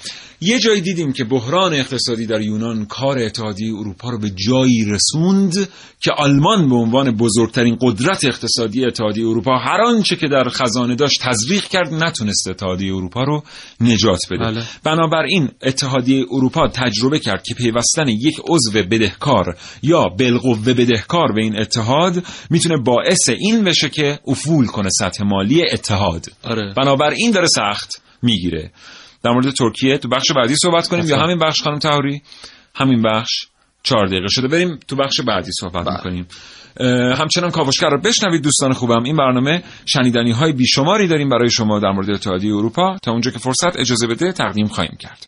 یه 0.45 0.59
جایی 0.59 0.81
دیدیم 0.81 1.13
که 1.13 1.25
بحران 1.25 1.75
اقتصادی 1.75 2.27
در 2.27 2.41
یونان 2.41 2.87
کار 2.87 3.19
اتحادیه 3.19 3.75
اروپا 3.75 4.11
رو 4.11 4.19
به 4.19 4.31
جایی 4.31 4.85
رسوند 4.85 5.69
که 6.01 6.13
آلمان 6.13 6.69
به 6.69 6.75
عنوان 6.75 7.17
بزرگترین 7.17 7.79
قدرت 7.81 8.25
اقتصادی 8.25 8.85
اتحادیه 8.85 9.29
اروپا 9.29 9.59
هر 9.59 9.81
آنچه 9.81 10.17
که 10.17 10.29
در 10.29 10.49
خزانه 10.49 10.95
داشت 10.95 11.21
تزریق 11.23 11.65
کرد 11.65 11.95
نتونست 11.95 12.49
اتحادیه 12.49 12.95
اروپا 12.95 13.25
رو 13.25 13.43
نجات 13.81 14.21
بده 14.31 14.45
بله. 14.45 14.63
بنابراین 14.85 15.49
اتحادیه 15.63 16.27
اروپا 16.31 16.69
تجربه 16.69 17.19
کرد 17.19 17.43
که 17.43 17.55
پیوستن 17.55 18.09
یک 18.09 18.37
عضو 18.49 18.73
بدهکار 18.73 19.57
یا 19.83 20.05
بالقوه 20.19 20.75
بدهکار 20.75 21.33
به 21.33 21.43
این 21.43 21.61
اتحاد 21.61 22.23
می‌تونه 22.51 22.77
باعث 22.77 23.29
این 23.29 23.65
بشه 23.65 23.89
که 23.89 24.19
افول 24.27 24.67
کنه 24.67 24.89
سطح 24.91 25.25
مالی 25.25 25.63
اتحاد 25.73 26.27
آره. 26.43 26.75
بنابراین 26.77 27.31
داره 27.31 27.47
سخت 27.47 28.03
می‌گیره 28.23 28.71
در 29.25 29.31
مورد 29.31 29.51
ترکیه 29.51 29.99
تو 29.99 30.09
بخش 30.09 30.33
بعدی 30.33 30.55
صحبت 30.57 30.89
کنیم 30.89 31.05
یا 31.07 31.19
همین 31.19 31.39
بخش 31.39 31.63
خانم 31.63 31.79
تهوری 31.79 32.23
همین 32.75 33.03
بخش 33.03 33.31
چهار 33.83 34.07
دقیقه 34.07 34.29
شده. 34.29 34.49
بریم 34.49 34.79
تو 34.89 34.97
بخش 34.97 35.21
بعدی 35.21 35.51
صحبت 35.61 35.87
می‌کنیم. 35.89 36.27
همچنان 37.19 37.51
کاوشگر 37.51 37.89
رو 37.89 38.01
بشنوید 38.01 38.43
دوستان 38.43 38.73
خوبم. 38.73 39.03
این 39.03 39.17
برنامه 39.17 39.63
شنیدنی 39.87 40.33
های 40.33 40.53
بیشماری 40.53 41.09
داریم 41.09 41.29
برای 41.29 41.51
شما 41.51 41.79
در 41.79 41.91
مورد 41.91 42.11
اتحادیه 42.11 42.55
اروپا. 42.55 42.97
تا 43.03 43.11
اونجا 43.13 43.31
که 43.31 43.39
فرصت 43.39 43.77
اجازه 43.77 44.07
بده 44.07 44.33
تقدیم 44.33 44.67
خواهیم 44.67 44.97
کرد. 45.01 45.27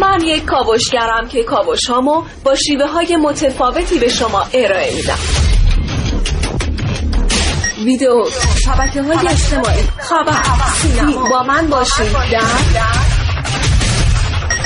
من 0.00 0.18
یک 0.24 0.44
کاوشگرم 0.44 1.28
که 1.28 1.42
کاوش 1.42 1.86
هامو 1.86 2.24
با 2.44 2.54
شیوه 2.54 2.86
های 2.86 3.16
متفاوتی 3.16 3.98
به 3.98 4.08
شما 4.08 4.46
ارائه 4.54 4.96
میدم. 4.96 5.18
ویدیو 7.84 8.24
شبکه 8.64 9.02
های 9.02 9.28
اجتماعی. 9.28 9.82
خبر. 9.98 10.42
سینما 10.82 11.28
با 11.28 11.42
من 11.42 11.66
باشید 11.66 12.12
در 12.32 12.42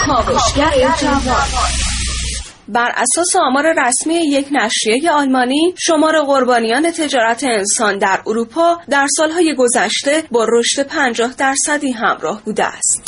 کاوشگر 0.06 0.94
جوان. 1.00 1.46
بر 2.68 2.92
اساس 2.96 3.36
آمار 3.36 3.64
رسمی 3.86 4.14
یک 4.14 4.48
نشریه 4.52 5.10
آلمانی 5.10 5.74
شمار 5.78 6.20
قربانیان 6.20 6.90
تجارت 6.90 7.44
انسان 7.44 7.98
در 7.98 8.22
اروپا 8.26 8.78
در 8.90 9.06
سالهای 9.16 9.54
گذشته 9.58 10.22
با 10.30 10.46
رشد 10.48 10.82
50 10.82 11.34
درصدی 11.38 11.92
همراه 11.92 12.42
بوده 12.44 12.64
است. 12.64 13.02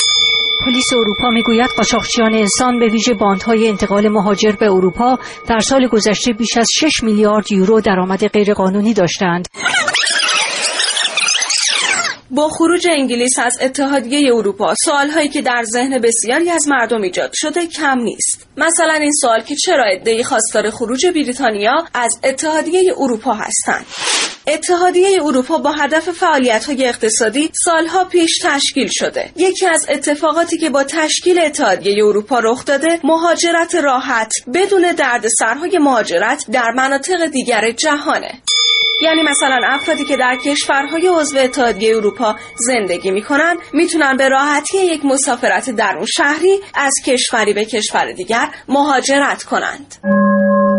پلیس 0.65 0.93
اروپا 0.93 1.29
می‌گوید 1.29 1.69
قاچاقچیان 1.77 2.33
انسان 2.33 2.79
به 2.79 2.87
ویژه 2.87 3.13
باندهای 3.13 3.67
انتقال 3.69 4.09
مهاجر 4.09 4.51
به 4.51 4.71
اروپا 4.71 5.19
در 5.47 5.59
سال 5.59 5.87
گذشته 5.87 6.33
بیش 6.33 6.57
از 6.57 6.67
6 6.79 7.03
میلیارد 7.03 7.51
یورو 7.51 7.81
درآمد 7.81 8.27
غیرقانونی 8.27 8.93
داشتند. 8.93 9.47
با 12.35 12.49
خروج 12.49 12.87
انگلیس 12.89 13.39
از 13.39 13.57
اتحادیه 13.61 14.35
اروپا 14.35 14.73
سوالهایی 14.85 15.29
که 15.29 15.41
در 15.41 15.63
ذهن 15.63 15.99
بسیاری 15.99 16.49
از 16.49 16.67
مردم 16.67 17.01
ایجاد 17.01 17.31
شده 17.33 17.67
کم 17.67 17.99
نیست 17.99 18.47
مثلا 18.57 18.93
این 18.93 19.11
سوال 19.11 19.41
که 19.41 19.55
چرا 19.55 19.83
عدهای 19.83 20.23
خواستار 20.23 20.69
خروج 20.69 21.05
بریتانیا 21.05 21.85
از 21.93 22.19
اتحادیه 22.23 22.93
اروپا 22.97 23.33
هستند 23.33 23.85
اتحادیه 24.47 25.23
اروپا 25.23 25.57
با 25.57 25.71
هدف 25.71 26.09
فعالیت‌های 26.09 26.87
اقتصادی 26.87 27.49
سالها 27.65 28.05
پیش 28.05 28.37
تشکیل 28.43 28.89
شده. 28.91 29.29
یکی 29.35 29.67
از 29.67 29.85
اتفاقاتی 29.89 30.57
که 30.57 30.69
با 30.69 30.83
تشکیل 30.83 31.39
اتحادیه 31.39 32.05
اروپا 32.05 32.39
رخ 32.39 32.65
داده، 32.65 32.99
مهاجرت 33.03 33.75
راحت 33.75 34.31
بدون 34.53 34.91
دردسرهای 34.91 35.77
مهاجرت 35.77 36.45
در 36.51 36.71
مناطق 36.71 37.25
دیگر 37.25 37.71
جهانه. 37.71 38.41
یعنی 39.01 39.21
مثلا 39.23 39.59
افرادی 39.63 40.05
که 40.05 40.17
در 40.17 40.37
کشورهای 40.45 41.07
عضو 41.07 41.37
اتحادیه 41.37 41.95
اروپا 41.95 42.35
زندگی 42.55 43.11
می‌کنن 43.11 43.57
می‌تونن 43.73 44.17
به 44.17 44.29
راحتی 44.29 44.77
یک 44.77 45.05
مسافرت 45.05 45.69
درون 45.69 46.05
شهری 46.17 46.59
از 46.75 46.93
کشوری 47.05 47.53
به 47.53 47.65
کشور 47.65 48.11
دیگر 48.11 48.47
مهاجرت 48.69 49.43
کنند. 49.43 49.95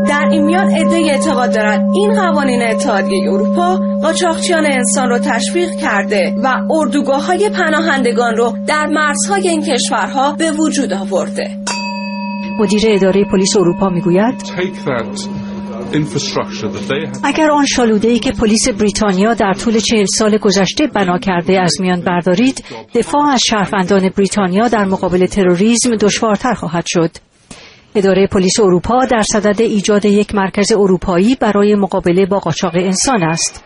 در 0.08 0.28
این 0.30 0.44
میان 0.44 0.70
عده 0.70 0.96
اعتقاد 0.96 1.54
دارند 1.54 1.94
این 1.94 2.14
قوانین 2.14 2.62
اتحادیه 2.62 3.32
اروپا 3.32 3.76
قاچاقچیان 4.02 4.66
انسان 4.66 5.08
رو 5.08 5.18
تشویق 5.18 5.70
کرده 5.80 6.34
و 6.42 6.54
اردوگاه 6.70 7.26
های 7.26 7.50
پناهندگان 7.50 8.36
رو 8.36 8.58
در 8.66 8.86
مرزهای 8.86 9.48
این 9.48 9.62
کشورها 9.62 10.32
به 10.32 10.52
وجود 10.52 10.92
آورده. 10.92 11.56
مدیر 12.58 12.82
اداره 12.88 13.24
پلیس 13.32 13.56
اروپا 13.56 13.88
می‌گوید 13.88 14.42
اگر 17.24 17.50
آن 17.50 17.66
شالوده‌ای 17.66 18.18
که 18.18 18.32
پلیس 18.32 18.68
بریتانیا 18.68 19.34
در 19.34 19.52
طول 19.52 19.80
چهل 19.80 20.04
سال 20.04 20.38
گذشته 20.38 20.86
بنا 20.86 21.18
کرده 21.18 21.60
از 21.60 21.80
میان 21.80 22.00
بردارید 22.00 22.64
دفاع 22.94 23.28
از 23.28 23.40
شهروندان 23.46 24.10
بریتانیا 24.16 24.68
در 24.68 24.84
مقابل 24.84 25.26
تروریسم 25.26 25.96
دشوارتر 25.96 26.54
خواهد 26.54 26.84
شد. 26.86 27.10
اداره 27.94 28.26
پلیس 28.26 28.60
اروپا 28.60 29.04
در 29.04 29.22
صدد 29.32 29.60
ایجاد 29.60 30.04
یک 30.04 30.34
مرکز 30.34 30.72
اروپایی 30.72 31.34
برای 31.34 31.74
مقابله 31.74 32.26
با 32.26 32.38
قاچاق 32.38 32.74
انسان 32.74 33.22
است. 33.22 33.64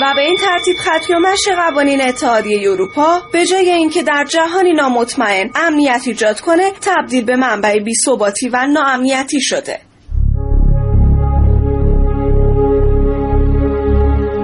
و 0.00 0.12
به 0.16 0.22
این 0.22 0.36
ترتیب 0.36 0.76
خطی 0.76 1.12
و 1.12 1.18
مشی 1.18 1.50
قوانین 1.56 2.00
اتحادیه 2.02 2.70
اروپا 2.70 3.20
به 3.32 3.46
جای 3.46 3.70
اینکه 3.70 4.02
در 4.02 4.26
جهانی 4.28 4.72
نامطمئن 4.72 5.50
امنیت 5.54 6.02
ایجاد 6.06 6.40
کنه 6.40 6.72
تبدیل 6.80 7.24
به 7.24 7.36
منبع 7.36 7.78
بی‌ثباتی 7.78 8.48
و 8.48 8.66
ناامنیتی 8.66 9.40
شده. 9.40 9.87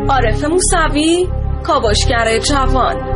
عارف 0.09 0.45
موسوی 0.45 1.29
کاوشگر 1.63 2.39
جوان. 2.39 3.14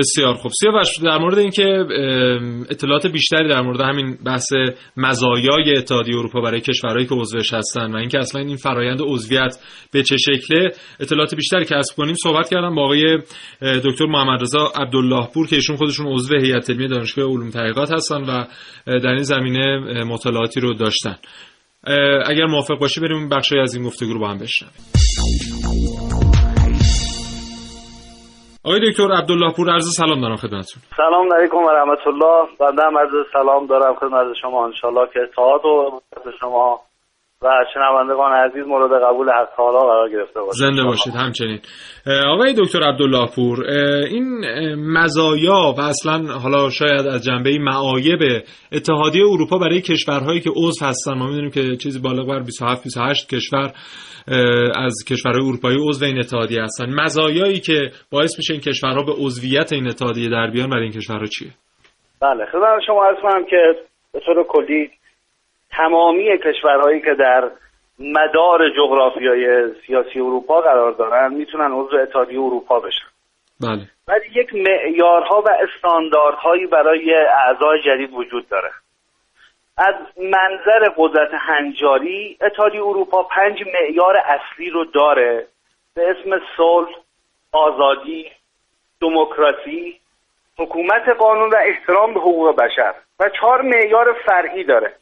بسیار 0.00 0.34
خوب. 0.34 0.52
سیاوش 0.60 0.98
در 0.98 1.18
مورد 1.18 1.38
اینکه 1.38 1.84
اطلاعات 2.70 3.06
بیشتری 3.06 3.48
در 3.48 3.60
مورد 3.60 3.80
همین 3.80 4.18
بحث 4.26 4.46
مزایای 4.96 5.76
اتحادیه 5.78 6.16
اروپا 6.18 6.40
برای 6.40 6.60
کشورهایی 6.60 7.06
که 7.06 7.14
عضوش 7.14 7.54
هستن 7.54 7.92
و 7.92 7.96
اینکه 7.96 8.18
اصلا 8.18 8.42
این 8.42 8.56
فرایند 8.56 9.00
عضویت 9.02 9.56
به 9.92 10.02
چه 10.02 10.16
شکله 10.16 10.72
اطلاعات 11.00 11.34
بیشتری 11.34 11.64
کسب 11.64 11.96
کنیم 11.96 12.14
صحبت 12.14 12.48
کردم 12.48 12.74
با 12.74 12.82
آقای 12.82 13.18
دکتر 13.84 14.06
محمد 14.06 14.42
رضا 14.42 14.72
عبدالله 14.76 15.28
پور 15.34 15.46
که 15.46 15.56
ایشون 15.56 15.76
خودشون 15.76 16.06
عضو 16.06 16.38
هیئت 16.38 16.70
علمی 16.70 16.88
دانشگاه 16.88 17.24
علوم 17.24 17.50
تحقیقات 17.50 17.92
هستن 17.92 18.20
و 18.20 18.44
در 18.86 19.08
این 19.08 19.22
زمینه 19.22 20.04
مطالعاتی 20.04 20.60
رو 20.60 20.74
داشتن. 20.74 21.16
اگر 22.26 22.46
موافق 22.46 22.78
باشی 22.78 23.00
بریم 23.00 23.28
بخشی 23.28 23.58
از 23.58 23.74
این 23.74 23.84
گفتگو 23.84 24.12
رو 24.12 24.20
با 24.20 24.28
هم 24.28 24.38
بشنویم. 24.38 25.59
آقای 28.70 28.90
دکتر 28.90 29.12
عبدالله 29.12 29.52
پور 29.56 29.70
عرض 29.70 29.96
سلام 29.96 30.20
دارم 30.20 30.36
خدمتتون. 30.36 30.82
سلام 30.96 31.32
علیکم 31.32 31.56
و 31.56 31.70
رحمت 31.70 32.06
الله. 32.06 32.48
بنده 32.60 32.82
هم 32.82 32.98
عرض 32.98 33.10
سلام 33.32 33.66
دارم 33.66 33.94
خدمت 33.94 34.26
شما 34.42 34.66
انشالله 34.66 35.08
که 35.12 35.20
اتحاد 35.20 35.64
و 35.64 36.00
شما 36.40 36.80
و 37.42 37.64
شنوندگان 37.74 38.32
عزیز 38.32 38.66
مورد 38.66 39.02
قبول 39.04 39.30
حق 39.30 39.48
تعالی 39.56 39.78
قرار 39.78 40.08
گرفته 40.08 40.40
باشید. 40.40 40.52
زنده 40.54 40.82
باشید 40.82 41.14
همچنین. 41.14 41.58
آقای 42.28 42.54
دکتر 42.58 42.82
عبدالله 42.82 43.28
پور 43.36 43.64
این 44.10 44.44
مزایا 44.76 45.74
و 45.78 45.80
اصلا 45.80 46.38
حالا 46.42 46.70
شاید 46.70 47.06
از 47.06 47.24
جنبه 47.24 47.58
معایب 47.58 48.18
اتحادیه 48.72 49.24
اروپا 49.32 49.58
برای 49.58 49.80
کشورهایی 49.80 50.40
که 50.40 50.50
عضو 50.50 50.86
هستن 50.86 51.14
ما 51.18 51.26
می‌دونیم 51.26 51.50
که 51.50 51.76
چیزی 51.76 52.00
بالغ 52.00 52.28
بر 52.28 52.40
27 52.40 52.82
28 52.84 53.34
کشور 53.34 53.72
از 54.76 54.94
کشورهای 55.08 55.42
اروپایی 55.48 55.78
عضو 55.88 56.04
این 56.04 56.18
اتحادیه 56.18 56.62
هستن. 56.62 56.94
مزایایی 56.94 57.60
که 57.60 57.90
باعث 58.12 58.38
میشه 58.38 58.52
این 58.52 58.62
کشورها 58.62 59.02
به 59.02 59.12
عضویت 59.12 59.72
این 59.72 59.86
اتحادیه 59.88 60.28
در 60.30 60.50
بیان 60.50 60.70
برای 60.70 60.82
این 60.82 60.92
کشورها 60.92 61.26
چیه؟ 61.26 61.50
بله 62.22 62.46
خدمت 62.46 62.80
شما 62.86 63.04
عرض 63.04 63.44
که 63.50 63.62
به 64.12 64.20
طور 64.26 64.44
کلی 64.48 64.90
تمامی 65.76 66.38
کشورهایی 66.38 67.00
که 67.00 67.14
در 67.14 67.50
مدار 67.98 68.70
جغرافیای 68.76 69.72
سیاسی 69.86 70.20
اروپا 70.20 70.60
قرار 70.60 70.92
دارن 70.92 71.34
می‌تونن 71.34 71.72
عضو 71.72 71.96
اتحادیه 71.96 72.40
اروپا 72.40 72.80
بشن. 72.80 73.06
بله. 73.60 73.86
ولی 74.08 74.26
یک 74.34 74.54
معیارها 74.54 75.42
و 75.42 75.48
استانداردهایی 75.50 76.66
برای 76.66 77.14
اعضای 77.14 77.82
جدید 77.82 78.12
وجود 78.12 78.48
داره. 78.48 78.70
از 79.76 79.94
منظر 80.16 80.92
قدرت 80.96 81.30
هنجاری 81.32 82.36
اتحادیه 82.40 82.80
اروپا 82.80 83.22
پنج 83.22 83.64
معیار 83.74 84.16
اصلی 84.16 84.70
رو 84.70 84.84
داره 84.84 85.46
به 85.94 86.10
اسم 86.10 86.40
صلح 86.56 86.88
آزادی 87.52 88.26
دموکراسی 89.00 90.00
حکومت 90.58 91.08
قانون 91.18 91.50
و 91.50 91.56
احترام 91.66 92.14
به 92.14 92.20
حقوق 92.20 92.56
بشر 92.56 92.94
و 93.20 93.28
چهار 93.40 93.62
معیار 93.62 94.16
فرعی 94.26 94.64
داره. 94.64 94.92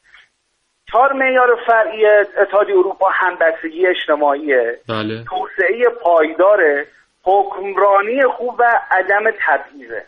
چهار 0.92 1.12
معیار 1.12 1.58
فرعی 1.66 2.06
اتحادیه 2.36 2.78
اروپا 2.78 3.08
همبستگی 3.08 3.86
اجتماعیه. 3.86 4.78
بله. 4.88 5.24
توسعه 5.24 5.88
پایدار 6.02 6.84
حکمرانی 7.22 8.22
خوب 8.26 8.54
و 8.58 8.80
عدم 8.90 9.30
تبعیضه. 9.46 10.04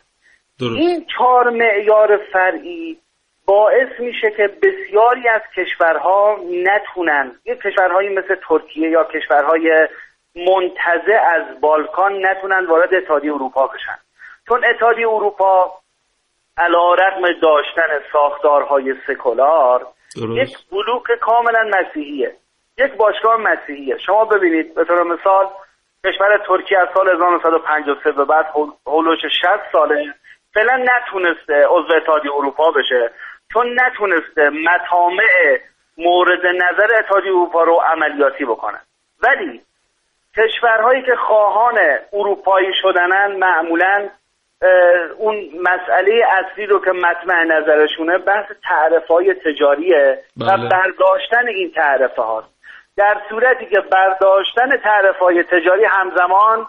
این 0.61 1.07
چهار 1.17 1.51
معیار 1.51 2.21
فرعی 2.33 2.99
باعث 3.47 3.89
میشه 3.99 4.31
که 4.31 4.49
بسیاری 4.63 5.29
از 5.29 5.41
کشورها 5.57 6.39
نتونن. 6.65 7.33
یه 7.45 7.57
کشورهایی 7.57 8.09
مثل 8.09 8.37
ترکیه 8.49 8.91
یا 8.91 9.05
کشورهای 9.05 9.89
منتزع 10.37 11.21
از 11.33 11.61
بالکان 11.61 12.27
نتونن 12.27 12.67
وارد 12.67 12.95
اتحادیه 12.95 13.35
اروپا 13.35 13.67
بشن. 13.67 13.99
چون 14.49 14.65
اتحادیه 14.65 15.09
اروپا 15.09 15.73
علا 16.57 16.95
رقم 16.95 17.23
داشتن 17.43 17.89
ساختارهای 18.13 18.95
سکولار 19.07 19.87
درست. 20.17 20.39
یک 20.51 20.57
بلوک 20.71 21.19
کاملا 21.21 21.71
مسیحیه. 21.79 22.37
یک 22.79 22.93
باشگاه 22.93 23.37
مسیحیه. 23.37 23.99
شما 23.99 24.25
ببینید 24.25 24.75
به 24.75 24.85
طور 24.85 25.03
مثال 25.03 25.47
کشور 26.07 26.45
ترکیه 26.47 26.79
از 26.79 26.89
سال 26.95 27.09
1953 27.09 28.13
به 28.13 28.25
بعد 28.25 28.47
هول- 28.55 28.73
هولوش 28.87 29.19
60 29.43 29.61
ساله. 29.73 30.15
فعلا 30.55 30.85
نتونسته 30.85 31.67
عضو 31.69 31.95
اتحادیه 31.97 32.33
اروپا 32.35 32.71
بشه. 32.71 33.11
چون 33.53 33.81
نتونسته 33.85 34.51
مطامع 34.51 35.59
مورد 35.99 36.47
نظر 36.47 36.89
اتحادیه 36.99 37.31
اروپا 37.31 37.63
رو 37.63 37.75
عملیاتی 37.93 38.45
بکنه. 38.45 38.81
ولی 39.23 39.61
کشورهایی 40.37 41.03
که 41.03 41.17
خواهان 41.17 41.79
اروپایی 42.13 42.73
شدنن 42.83 43.37
معمولا 43.37 44.09
اون 45.19 45.35
مسئله 45.61 46.25
اصلی 46.39 46.67
رو 46.67 46.81
که 46.85 46.91
مطمع 46.91 47.45
نظرشونه 47.45 48.19
بحث 48.19 48.47
تعرفه 48.69 49.15
های 49.15 49.35
تجاریه 49.35 50.19
و 50.41 50.45
بله. 50.45 50.69
برداشتن 50.69 51.49
این 51.49 51.71
تعرفه 51.71 52.23
هاست 52.23 52.49
در 52.97 53.17
صورتی 53.29 53.67
که 53.67 53.81
برداشتن 53.81 54.77
تعرفه 54.77 55.25
های 55.25 55.43
تجاری 55.43 55.85
همزمان 55.85 56.67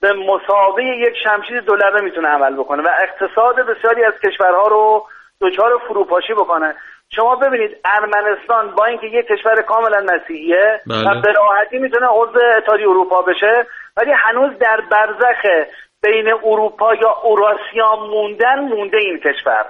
به 0.00 0.12
مساوی 0.12 0.84
یک 0.84 1.14
شمشیر 1.24 1.60
دلار 1.60 2.00
می‌تونه 2.00 2.28
عمل 2.28 2.54
بکنه 2.54 2.82
و 2.82 2.88
اقتصاد 3.02 3.56
بسیاری 3.56 4.04
از 4.04 4.14
کشورها 4.24 4.66
رو 4.66 5.06
دچار 5.40 5.78
فروپاشی 5.88 6.32
بکنه 6.32 6.74
شما 7.16 7.36
ببینید 7.36 7.76
ارمنستان 7.84 8.74
با 8.74 8.84
اینکه 8.84 9.06
یک 9.06 9.26
کشور 9.26 9.62
کاملا 9.62 10.06
مسیحیه 10.14 10.80
بله. 10.86 11.10
و 11.10 11.20
به 11.20 11.32
راحتی 11.32 11.78
می‌تونه 11.78 12.06
عضو 12.06 12.38
اتحادیه 12.56 12.88
اروپا 12.88 13.22
بشه 13.22 13.66
ولی 13.96 14.12
هنوز 14.12 14.58
در 14.58 14.80
برزخ 14.90 15.68
بین 16.02 16.26
اروپا 16.44 16.94
یا 16.94 17.14
اوراسیا 17.22 18.06
موندن 18.10 18.58
مونده 18.60 18.96
این 18.96 19.18
کشور. 19.18 19.66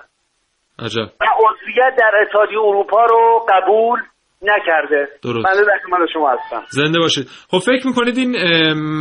عجب. 0.79 1.13
و 1.21 1.25
عضویت 1.25 1.95
در 1.99 2.13
اتحادیه 2.23 2.59
اروپا 2.59 3.05
رو 3.05 3.47
قبول 3.49 4.01
نکرده. 4.43 5.09
درست. 5.25 5.47
بله 5.47 5.65
در 5.65 6.07
شما 6.13 6.31
هستم. 6.31 6.63
زنده 6.69 6.99
باشید. 6.99 7.27
خب 7.51 7.59
فکر 7.59 7.87
می‌کنید 7.87 8.17
این 8.19 8.37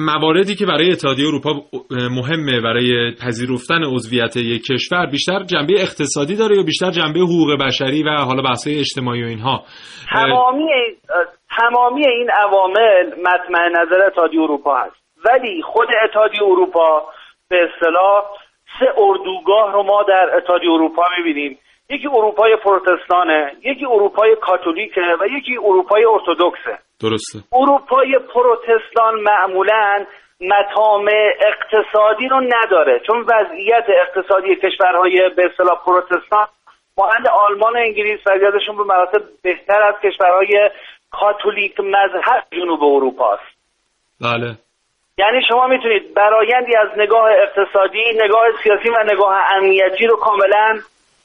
مواردی 0.06 0.56
که 0.56 0.66
برای 0.66 0.92
اتحادیه 0.92 1.28
اروپا 1.28 1.50
مهمه 1.92 2.62
برای 2.62 3.16
پذیرفتن 3.26 3.84
عضویت 3.84 4.38
یک 4.38 4.63
کشور 4.72 5.06
بیشتر 5.06 5.44
جنبه 5.44 5.74
اقتصادی 5.74 6.36
داره 6.36 6.56
یا 6.56 6.63
بیشتر 6.63 6.92
جنبه 6.92 7.20
حقوق 7.20 7.66
بشری 7.66 8.04
و 8.04 8.10
حالا 8.10 8.42
بحث‌های 8.42 8.80
اجتماعی 8.80 9.24
و 9.24 9.28
اینها؟ 9.28 9.63
تمامی 10.12 10.70
تمامی 11.58 12.08
این 12.08 12.30
عوامل 12.30 13.06
مطمع 13.20 13.70
نظر 13.70 14.06
اتحادیه 14.08 14.42
اروپا 14.42 14.78
هست. 14.78 14.96
ولی 15.26 15.62
خود 15.62 15.88
اتحادیه 16.04 16.44
اروپا 16.44 17.06
به 17.50 17.58
اصطلاح 17.64 18.26
سه 18.80 18.86
اردوگاه 18.98 19.74
رو 19.74 19.84
ما 19.84 20.04
در 20.04 20.36
اتحادیه 20.38 20.72
اروپا 20.72 21.04
می‌بینیم. 21.18 21.60
یکی 21.90 22.08
اروپای 22.08 22.56
پروتستانه 22.56 23.52
یکی 23.64 23.86
اروپای 23.86 24.36
کاتولیکه 24.42 25.02
و 25.22 25.28
یکی 25.38 25.58
اروپای 25.58 26.06
ارتودکسه 26.06 26.80
درسته. 27.02 27.40
اروپای 27.54 28.20
پروتستان 28.34 29.14
معمولا 29.20 30.06
مطامع 30.42 31.34
اقتصادی 31.48 32.28
رو 32.28 32.42
نداره 32.42 33.02
چون 33.08 33.20
وضعیت 33.20 33.86
اقتصادی 33.88 34.56
کشورهای 34.56 35.30
به 35.36 35.46
اصطلاح 35.52 35.84
پروتستان 35.86 36.48
مانند 36.98 37.28
آلمان 37.28 37.74
و 37.74 37.78
انگلیس 37.78 38.20
وضعیتشون 38.28 38.78
به 38.78 38.84
مراتب 38.84 39.22
بهتر 39.44 39.82
از 39.84 39.96
کشورهای 40.04 40.70
کاتولیک 41.12 41.80
مذهب 41.80 42.44
جنوب 42.52 42.84
اروپا 42.84 43.34
است 43.34 43.58
بله. 44.22 44.56
یعنی 45.17 45.41
شما 45.49 45.67
می‌تونید 45.67 46.13
برایندی 46.13 46.75
از 46.75 46.88
نگاه 46.97 47.32
اقتصادی 47.32 48.03
نگاه 48.23 48.43
سیاسی 48.63 48.89
و 48.89 49.03
نگاه 49.03 49.41
امنیتی 49.56 50.08
رو 50.08 50.15
کاملا 50.15 50.80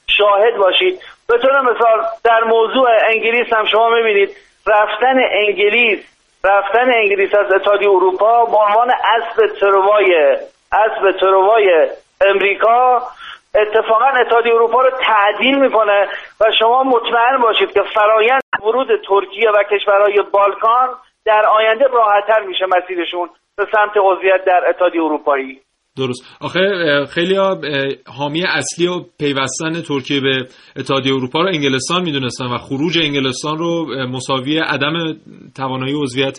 شاهد 0.07 0.55
باشید. 0.55 0.99
به 1.27 1.37
طور 1.37 1.61
مثال 1.61 2.03
در 2.23 2.43
موضوع 2.43 2.89
انگلیس 3.09 3.53
هم 3.53 3.65
شما 3.65 3.89
می‌بینید 3.89 4.37
رفتن 4.67 5.19
انگلیس 5.31 5.99
رفتن 6.43 6.93
انگلیس 6.93 7.35
از 7.35 7.53
اتحادیه 7.53 7.89
اروپا 7.89 8.45
به 8.45 8.57
عنوان 8.57 8.91
اسب 8.91 9.59
تروای 9.59 10.37
اسب 10.71 11.11
تروای 11.19 11.89
امریکا 12.21 13.01
اتفاقا 13.55 14.05
اتحادیه 14.05 14.53
اروپا 14.53 14.81
رو 14.81 14.89
تعدیل 14.89 15.59
می‌کنه. 15.59 16.07
و 16.41 16.51
شما 16.59 16.83
مطمئن 16.83 17.37
باشید 17.37 17.71
که 17.71 17.81
فرایند 17.81 18.41
ورود 18.63 18.87
ترکیه 19.07 19.49
و 19.49 19.63
کشورهای 19.63 20.21
بالکان 20.31 20.89
در 21.25 21.43
آینده 21.51 21.85
راحتتر 21.93 22.45
میشه 22.47 22.65
مسیرشون 22.65 23.29
به 23.57 23.65
سمت 23.71 23.97
عضویت 23.97 24.45
در 24.45 24.61
اتحادیه 24.69 25.01
اروپایی. 25.03 25.61
درست. 25.97 26.37
آخه 26.41 26.59
خیلی 27.05 27.35
حامی 28.17 28.43
اصلی 28.43 28.87
و 28.87 29.03
پیوستن 29.19 29.81
ترکیه 29.81 30.21
به 30.21 30.47
اتحادیه 30.77 31.13
اروپا 31.13 31.41
رو 31.41 31.47
انگلستان 31.47 32.03
می‌دونستن 32.03 32.45
و 32.45 32.57
خروج 32.57 32.99
انگلستان 33.03 33.57
رو 33.57 33.85
مساوی 34.07 34.59
عدم 34.59 34.93
توانایی 35.55 35.93
عضویت 36.01 36.37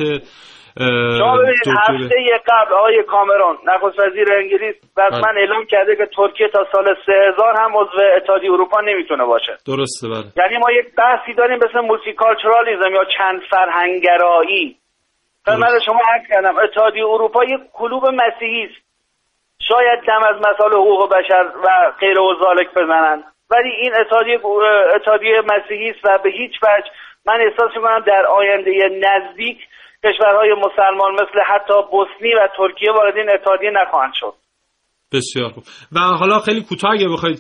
شما 1.19 1.37
ببینید 1.37 1.69
هفته 1.69 2.17
قبل 2.47 2.75
آقای 2.75 3.03
کامرون 3.03 3.57
نخست 3.67 3.99
وزیر 3.99 4.33
انگلیس 4.33 4.75
رسما 4.97 5.29
اعلام 5.37 5.65
کرده 5.65 5.97
که 5.97 6.07
ترکیه 6.17 6.49
تا 6.49 6.67
سال 6.73 6.97
3000 7.07 7.61
هم 7.61 7.77
عضو 7.77 8.01
اتحادیه 8.17 8.53
اروپا 8.53 8.81
نمی‌تونه 8.81 9.25
باشه. 9.25 9.57
درسته 9.67 10.09
بله. 10.09 10.25
یعنی 10.37 10.57
ما 10.57 10.73
یک 10.73 10.95
بحثی 10.95 11.35
داریم 11.35 11.57
مثل 11.57 11.81
مولتیکالچرالیسم 11.81 12.93
یا 12.93 13.05
چند 13.19 13.41
فرهنگرایی 13.51 14.77
خدمت 15.47 15.83
شما 15.87 16.01
عرض 16.15 16.29
کردم 16.29 16.59
اتحادیه 16.59 17.07
اروپا 17.07 17.45
یک 17.45 17.61
کلوب 17.73 18.03
مسیحی 18.09 18.63
است. 18.63 18.85
شاید 19.69 20.01
دم 20.07 20.23
از 20.31 20.37
مسائل 20.37 20.73
حقوق 20.73 21.15
بشر 21.15 21.51
و 21.65 21.93
غیر 22.01 22.21
و 22.21 22.35
ذالک 22.43 22.75
بزنن 22.75 23.25
ولی 23.51 23.71
این 23.71 23.95
اتحادیه 23.95 24.41
اتحادیه 24.95 25.41
مسیحی 25.41 25.91
است 25.91 26.01
و 26.05 26.19
به 26.19 26.31
هیچ 26.31 26.53
وجه 26.63 26.91
من 27.27 27.41
احساس 27.41 27.77
می‌کنم 27.77 28.01
در 28.01 28.27
آینده 28.27 29.01
نزدیک 29.03 29.59
کشورهای 30.05 30.55
مسلمان 30.55 31.13
مثل 31.13 31.41
حتی 31.47 31.75
بوسنی 31.91 32.35
و 32.35 32.49
ترکیه 32.57 32.93
وارد 32.93 33.17
این 33.17 33.31
اتحادیه 33.31 33.71
نخواهند 33.71 34.13
شد. 34.15 34.35
بسیار 35.13 35.51
خوب. 35.51 35.65
و 35.93 35.99
حالا 36.01 36.39
خیلی 36.39 36.63
کوتاه 36.69 36.91
اگه 36.93 37.09
بخواید 37.09 37.39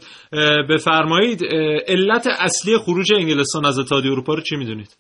بفرمایید 0.71 1.41
علت 1.89 2.27
اصلی 2.41 2.79
خروج 2.79 3.13
انگلستان 3.15 3.67
از 3.67 3.79
اتحادیه 3.79 4.13
اروپا 4.13 4.35
رو 4.35 4.41
چی 4.41 4.57
می‌دونید؟ 4.57 4.97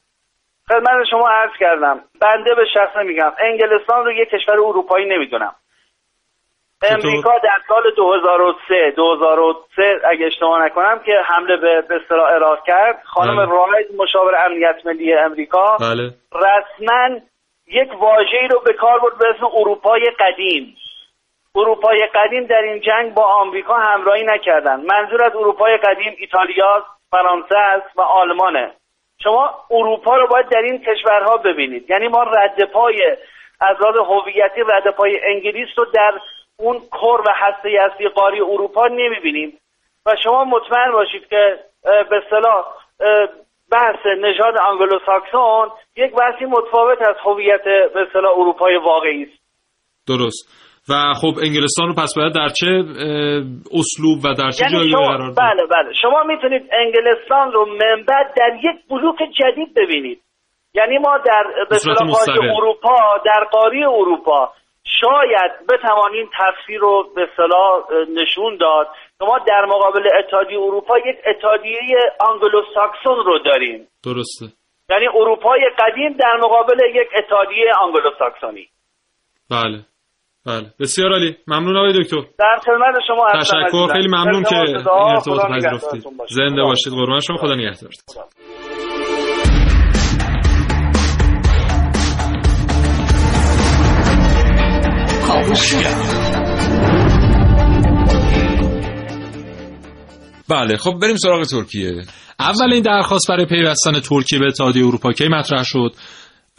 خدمت 0.68 1.04
شما 1.10 1.28
عرض 1.28 1.50
کردم. 1.60 2.00
بنده 2.20 2.54
به 2.54 2.64
شخصه 2.74 3.02
میگم. 3.02 3.32
انگلستان 3.38 4.04
رو 4.04 4.12
یک 4.12 4.28
کشور 4.28 4.54
اروپایی 4.54 5.08
نمی‌دونم. 5.08 5.54
امریکا 6.90 7.30
در 7.42 7.60
سال 7.68 7.82
2003 7.96 8.92
2003 8.96 9.82
اگه 10.10 10.26
اشتباه 10.26 10.64
نکنم 10.64 10.98
که 11.06 11.12
حمله 11.24 11.56
به 11.56 11.82
به 11.88 11.94
اصطلاح 12.02 12.56
کرد 12.66 13.02
خانم 13.04 13.36
بله. 13.36 13.46
راید 13.46 13.86
مشاور 13.98 14.34
امنیت 14.46 14.76
ملی 14.84 15.14
امریکا 15.14 15.76
بله. 15.80 16.10
رسما 16.32 17.20
یک 17.66 18.00
واژه‌ای 18.00 18.48
رو 18.48 18.60
به 18.60 18.72
کار 18.72 18.98
برد 18.98 19.18
به 19.18 19.28
اسم 19.28 19.44
اروپای 19.44 20.10
قدیم. 20.18 20.76
اروپای 21.56 22.06
قدیم 22.14 22.46
در 22.46 22.62
این 22.62 22.80
جنگ 22.80 23.14
با 23.14 23.22
آمریکا 23.22 23.74
همراهی 23.74 24.24
نکردن 24.24 24.80
منظور 24.80 25.24
از 25.24 25.36
اروپای 25.36 25.76
قدیم 25.76 26.16
ایتالیا 26.18 26.84
فرانسه 27.10 27.58
است 27.58 27.96
و 27.96 28.00
آلمانه. 28.00 28.72
شما 29.22 29.64
اروپا 29.70 30.16
رو 30.16 30.26
باید 30.26 30.48
در 30.48 30.62
این 30.62 30.78
کشورها 30.78 31.36
ببینید. 31.36 31.90
یعنی 31.90 32.08
ما 32.08 32.22
رد 32.22 32.64
پای 32.64 33.16
از 33.60 33.76
لحاظ 33.80 33.96
هویتی 33.96 34.60
رد 34.68 34.90
پای 34.90 35.20
انگلیس 35.24 35.68
رو 35.76 35.84
در 35.84 36.14
اون 36.58 36.80
کور 36.90 37.20
و 37.20 37.32
هسته 37.34 37.68
اصلی 37.80 38.08
قاری 38.08 38.40
اروپا 38.40 38.86
نمی‌بینیم. 38.86 39.58
و 40.06 40.16
شما 40.16 40.44
مطمئن 40.44 40.92
باشید 40.92 41.28
که 41.28 41.58
به 41.82 42.22
اصطلاح 42.24 42.66
اه، 43.00 43.28
بحث 43.74 44.06
نژاد 44.20 44.54
آنگلو 44.70 44.98
ساکسون 45.06 45.68
یک 45.96 46.12
بحثی 46.14 46.44
متفاوت 46.44 47.02
از 47.02 47.16
هویت 47.24 47.64
به 47.64 48.00
اصطلاح 48.06 48.32
اروپای 48.38 48.76
واقعی 48.76 49.22
است. 49.22 49.42
درست. 50.08 50.64
و 50.90 50.92
خب 51.20 51.38
انگلستان 51.42 51.88
رو 51.88 51.94
پس 51.94 52.14
باید 52.16 52.34
در 52.34 52.48
چه 52.48 52.66
اسلوب 53.80 54.18
و 54.24 54.34
در 54.34 54.50
چه 54.50 54.64
یعنی 54.64 54.90
جایی 54.90 55.06
قرار 55.06 55.30
بله 55.30 55.66
بله. 55.70 55.92
شما 56.02 56.22
می‌تونید 56.22 56.62
انگلستان 56.72 57.52
رو 57.52 57.66
منبع 57.66 58.22
در 58.36 58.58
یک 58.62 58.76
بلوک 58.90 59.16
جدید 59.16 59.74
ببینید. 59.76 60.20
یعنی 60.74 60.98
ما 60.98 61.18
در 61.18 61.44
به. 61.70 61.76
اروپا 62.56 62.98
در 63.24 63.44
قاره 63.52 63.88
اروپا 63.88 64.52
شاید 65.00 65.52
بتوانیم 65.68 66.30
تفسیر 66.38 66.80
رو 66.80 67.06
به 67.16 67.22
اصطلاح 67.22 67.72
اه، 67.72 68.22
نشون 68.22 68.56
داد 68.56 68.88
که 69.24 69.30
ما 69.30 69.38
در 69.38 69.64
مقابل 69.64 70.08
اتحادیه 70.18 70.58
اروپا 70.58 70.98
یک 70.98 71.16
اتحادیه 71.26 71.78
آنگلو 72.20 72.62
ساکسون 72.74 73.24
رو 73.26 73.38
داریم. 73.38 73.88
درسته. 74.04 74.46
یعنی 74.90 75.08
اروپای 75.08 75.60
قدیم 75.78 76.16
در 76.16 76.36
مقابل 76.42 76.78
یک 76.94 77.08
اتحادیه 77.18 77.72
آنگلو 77.80 78.10
ساکسونی 78.18 78.68
بله. 79.50 79.78
بله. 80.46 80.66
بسیار 80.80 81.12
عالی. 81.12 81.36
ممنون 81.48 81.76
آقای 81.76 82.02
دکتر. 82.02 82.16
در 82.38 82.56
خدمت 82.64 82.94
شما 83.06 83.26
هستم 83.26 83.64
تشکر. 83.64 83.92
خیلی 83.92 84.08
ممنون 84.08 84.42
که 84.42 84.56
این 84.56 84.76
ارتباط 84.76 85.40
پذیرفتید. 85.50 86.02
زنده 86.28 86.62
باشید. 86.62 86.92
قربان 86.92 87.20
شما. 87.20 87.36
خدا 87.36 87.54
نگهدارتون. 87.54 88.24
بله 100.54 100.76
خب 100.76 100.94
بریم 101.02 101.16
سراغ 101.16 101.42
ترکیه. 101.42 102.02
اولین 102.40 102.82
درخواست 102.82 103.28
برای 103.28 103.46
پیوستن 103.46 104.00
ترکیه 104.00 104.38
به 104.38 104.46
اتحادیه 104.46 104.86
اروپا 104.86 105.12
کی 105.12 105.28
مطرح 105.28 105.62
شد؟ 105.62 105.94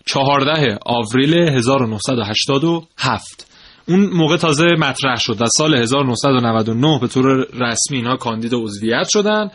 14 0.05 0.77
آوریل 0.85 1.33
1987 1.33 3.47
اون 3.87 4.09
موقع 4.13 4.37
تازه 4.37 4.65
مطرح 4.79 5.15
شد 5.15 5.41
و 5.41 5.45
سال 5.45 5.75
1999 5.75 6.99
به 7.01 7.07
طور 7.07 7.47
رسمی 7.53 7.97
اینها 7.97 8.15
کاندید 8.15 8.53
عضویت 8.53 9.07
شدن 9.09 9.49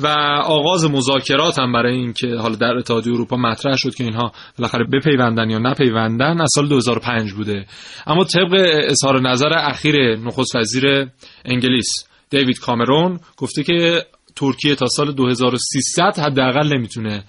و 0.00 0.06
آغاز 0.44 0.84
مذاکرات 0.84 1.58
هم 1.58 1.72
برای 1.72 1.96
اینکه 1.96 2.26
حالا 2.40 2.56
در 2.56 2.76
اتحادیه 2.76 3.12
اروپا 3.12 3.36
مطرح 3.36 3.76
شد 3.76 3.94
که 3.94 4.04
اینها 4.04 4.32
بالاخره 4.58 4.84
بپیوندن 4.92 5.50
یا 5.50 5.58
نپیوندن 5.58 6.40
از 6.40 6.50
سال 6.54 6.68
2005 6.68 7.32
بوده. 7.32 7.66
اما 8.06 8.24
طبق 8.24 8.54
اظهار 8.84 9.30
نظر 9.30 9.58
اخیر 9.58 10.16
نخست 10.16 10.56
وزیر 10.56 11.08
انگلیس 11.44 12.04
دیوید 12.38 12.58
کامرون 12.58 13.20
گفته 13.36 13.62
که 13.62 14.02
ترکیه 14.36 14.74
تا 14.74 14.86
سال 14.86 15.12
2300 15.12 16.18
حداقل 16.18 16.76
نمی‌تونه 16.76 17.24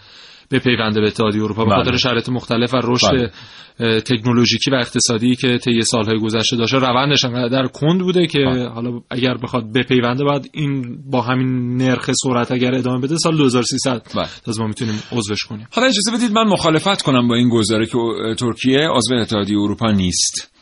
به 0.50 0.60
پیونده 0.60 1.02
به 1.02 1.08
اتحادیه 1.08 1.44
اروپا 1.44 1.66
به 1.66 1.70
بله. 1.70 1.84
خاطر 1.84 1.98
شرایط 1.98 2.30
مختلف 2.30 2.74
و 2.74 2.78
رشد 2.84 3.32
بله. 3.80 4.02
تکنولوژیکی 4.02 4.72
و 4.72 4.76
اقتصادی 4.76 5.36
که 5.36 5.58
طی 5.58 5.82
سالهای 5.82 6.20
گذشته 6.20 6.56
داشته 6.56 6.78
روندش 6.78 7.26
انقدر 7.26 7.68
کند 7.68 8.02
بوده 8.02 8.28
که 8.28 8.40
بله. 8.40 8.70
حالا 8.70 9.00
اگر 9.10 9.38
بخواد 9.38 9.72
به 9.72 9.84
پیونده 9.84 10.24
باید 10.24 10.50
این 10.54 10.98
با 11.12 11.22
همین 11.22 11.78
نرخ 11.78 12.12
سرعت 12.24 12.52
اگر 12.52 12.76
ادامه 12.76 13.02
بده 13.02 13.18
سال 13.18 13.38
2300 13.38 14.02
بله. 14.16 14.28
تازه 14.46 14.62
ما 14.62 14.68
می‌تونیم 14.68 15.04
عضوش 15.12 15.44
کنیم 15.44 15.68
حالا 15.72 15.88
اجازه 15.88 16.12
بدید 16.12 16.32
من 16.32 16.48
مخالفت 16.48 17.02
کنم 17.02 17.28
با 17.28 17.36
این 17.36 17.50
گزاره 17.50 17.86
که 17.86 17.98
ترکیه 18.38 18.90
عضو 18.90 19.16
اتحادیه 19.16 19.58
اروپا 19.58 19.92
نیست 19.92 20.55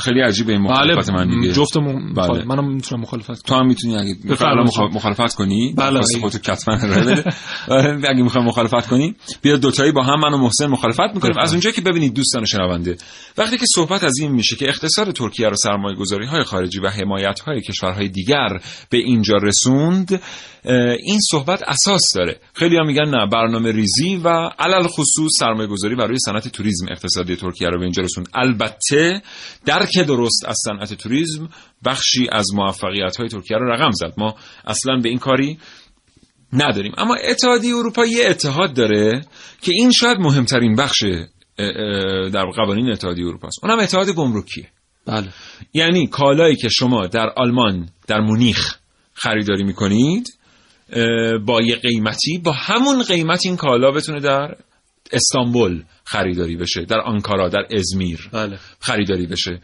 خیلی 0.00 0.20
عجیبه 0.20 0.52
این 0.52 0.62
مخالفت 0.62 1.10
من 1.10 1.40
دیگه 1.40 1.52
جفت. 1.52 1.78
بله. 1.78 2.28
بله. 2.28 2.44
منم 2.44 2.72
می‌تونم 2.72 3.02
مخالفت 3.02 3.26
کنم 3.26 3.42
تو 3.46 3.54
هم 3.54 3.66
می‌تونی 3.66 3.96
اگه 3.96 4.16
مخالفت 4.94 5.34
کنی 5.34 5.74
بله. 5.76 5.98
واسه 5.98 6.18
خودتو 6.18 6.52
آره، 7.68 8.00
اگه 8.08 8.22
می‌خوای 8.22 8.44
مخالفت 8.44 8.86
کنی 8.86 9.14
بیا 9.42 9.56
دوتایی 9.56 9.92
با 9.92 10.02
هم 10.02 10.20
من 10.20 10.32
و 10.34 10.38
محسن 10.38 10.66
مخالفت 10.66 11.14
می‌کنیم. 11.14 11.38
از 11.38 11.52
اونجایی 11.52 11.74
که 11.74 11.80
ببینید 11.80 12.14
دوستان 12.14 12.44
شنونده 12.44 12.96
وقتی 13.38 13.58
که 13.58 13.66
صحبت 13.74 14.04
از 14.04 14.18
این 14.20 14.32
میشه 14.32 14.56
که 14.56 14.68
اقتصاد 14.68 15.10
ترکیه 15.10 15.48
رو 15.48 15.56
سرمایه 15.56 15.96
گذاری 15.96 16.26
های 16.26 16.44
خارجی 16.44 16.80
و 16.80 16.88
حمایت 16.88 17.40
های 17.40 17.60
کشورهای 17.60 18.08
دیگر 18.08 18.48
به 18.90 18.98
اینجا 18.98 19.36
رسوند 19.36 20.20
این 21.04 21.18
صحبت 21.30 21.62
اساس 21.62 22.02
داره 22.14 22.40
خیلی 22.54 22.76
ها 22.76 22.84
میگن 22.84 23.08
نه 23.08 23.26
برنامه 23.26 23.72
ریزی 23.72 24.16
و 24.16 24.28
علل 24.58 24.86
خصوص 24.86 25.30
سرمایه 25.38 25.68
گذاری 25.68 25.94
برای 25.94 26.18
صنعت 26.18 26.48
توریسم 26.48 26.86
اقتصادی 26.90 27.36
ترکیه 27.36 27.68
رو 27.68 27.78
به 27.78 27.84
اینجا 27.84 28.02
رسوند 28.02 28.28
البته 28.34 29.22
درک 29.70 29.98
درست 29.98 30.44
از 30.48 30.56
صنعت 30.64 30.94
توریسم 30.94 31.48
بخشی 31.84 32.26
از 32.32 32.46
موفقیت 32.54 33.16
های 33.16 33.28
ترکیه 33.28 33.56
رو 33.56 33.72
رقم 33.72 33.90
زد. 33.90 34.12
ما 34.18 34.34
اصلا 34.66 34.96
به 35.02 35.08
این 35.08 35.18
کاری 35.18 35.58
نداریم. 36.52 36.92
اما 36.98 37.14
اتحادیه 37.14 37.76
اروپا 37.76 38.06
یه 38.06 38.26
اتحاد 38.28 38.74
داره 38.74 39.24
که 39.62 39.72
این 39.74 39.90
شاید 39.90 40.18
مهمترین 40.18 40.76
بخش 40.76 41.04
در 42.32 42.44
قوانین 42.56 42.92
اتحادیه 42.92 43.26
اروپا 43.26 43.48
است. 43.48 43.58
اونم 43.64 43.78
اتحاد 43.78 44.10
گمرکیه. 44.10 44.68
بله. 45.06 45.28
یعنی 45.72 46.06
کالایی 46.06 46.56
که 46.56 46.68
شما 46.68 47.06
در 47.06 47.32
آلمان 47.36 47.88
در 48.06 48.20
مونیخ 48.20 48.76
خریداری 49.14 49.64
می‌کنید 49.64 50.28
با 51.46 51.60
یه 51.62 51.76
قیمتی 51.76 52.38
با 52.38 52.52
همون 52.52 53.02
قیمت 53.02 53.40
این 53.44 53.56
کالا 53.56 53.90
بتونه 53.90 54.20
در 54.20 54.56
استانبول 55.12 55.82
خریداری 56.04 56.56
بشه 56.56 56.84
در 56.84 57.00
آنکارا 57.00 57.48
در 57.48 57.66
ازمیر 57.70 58.28
بله. 58.32 58.58
خریداری 58.80 59.26
بشه. 59.26 59.60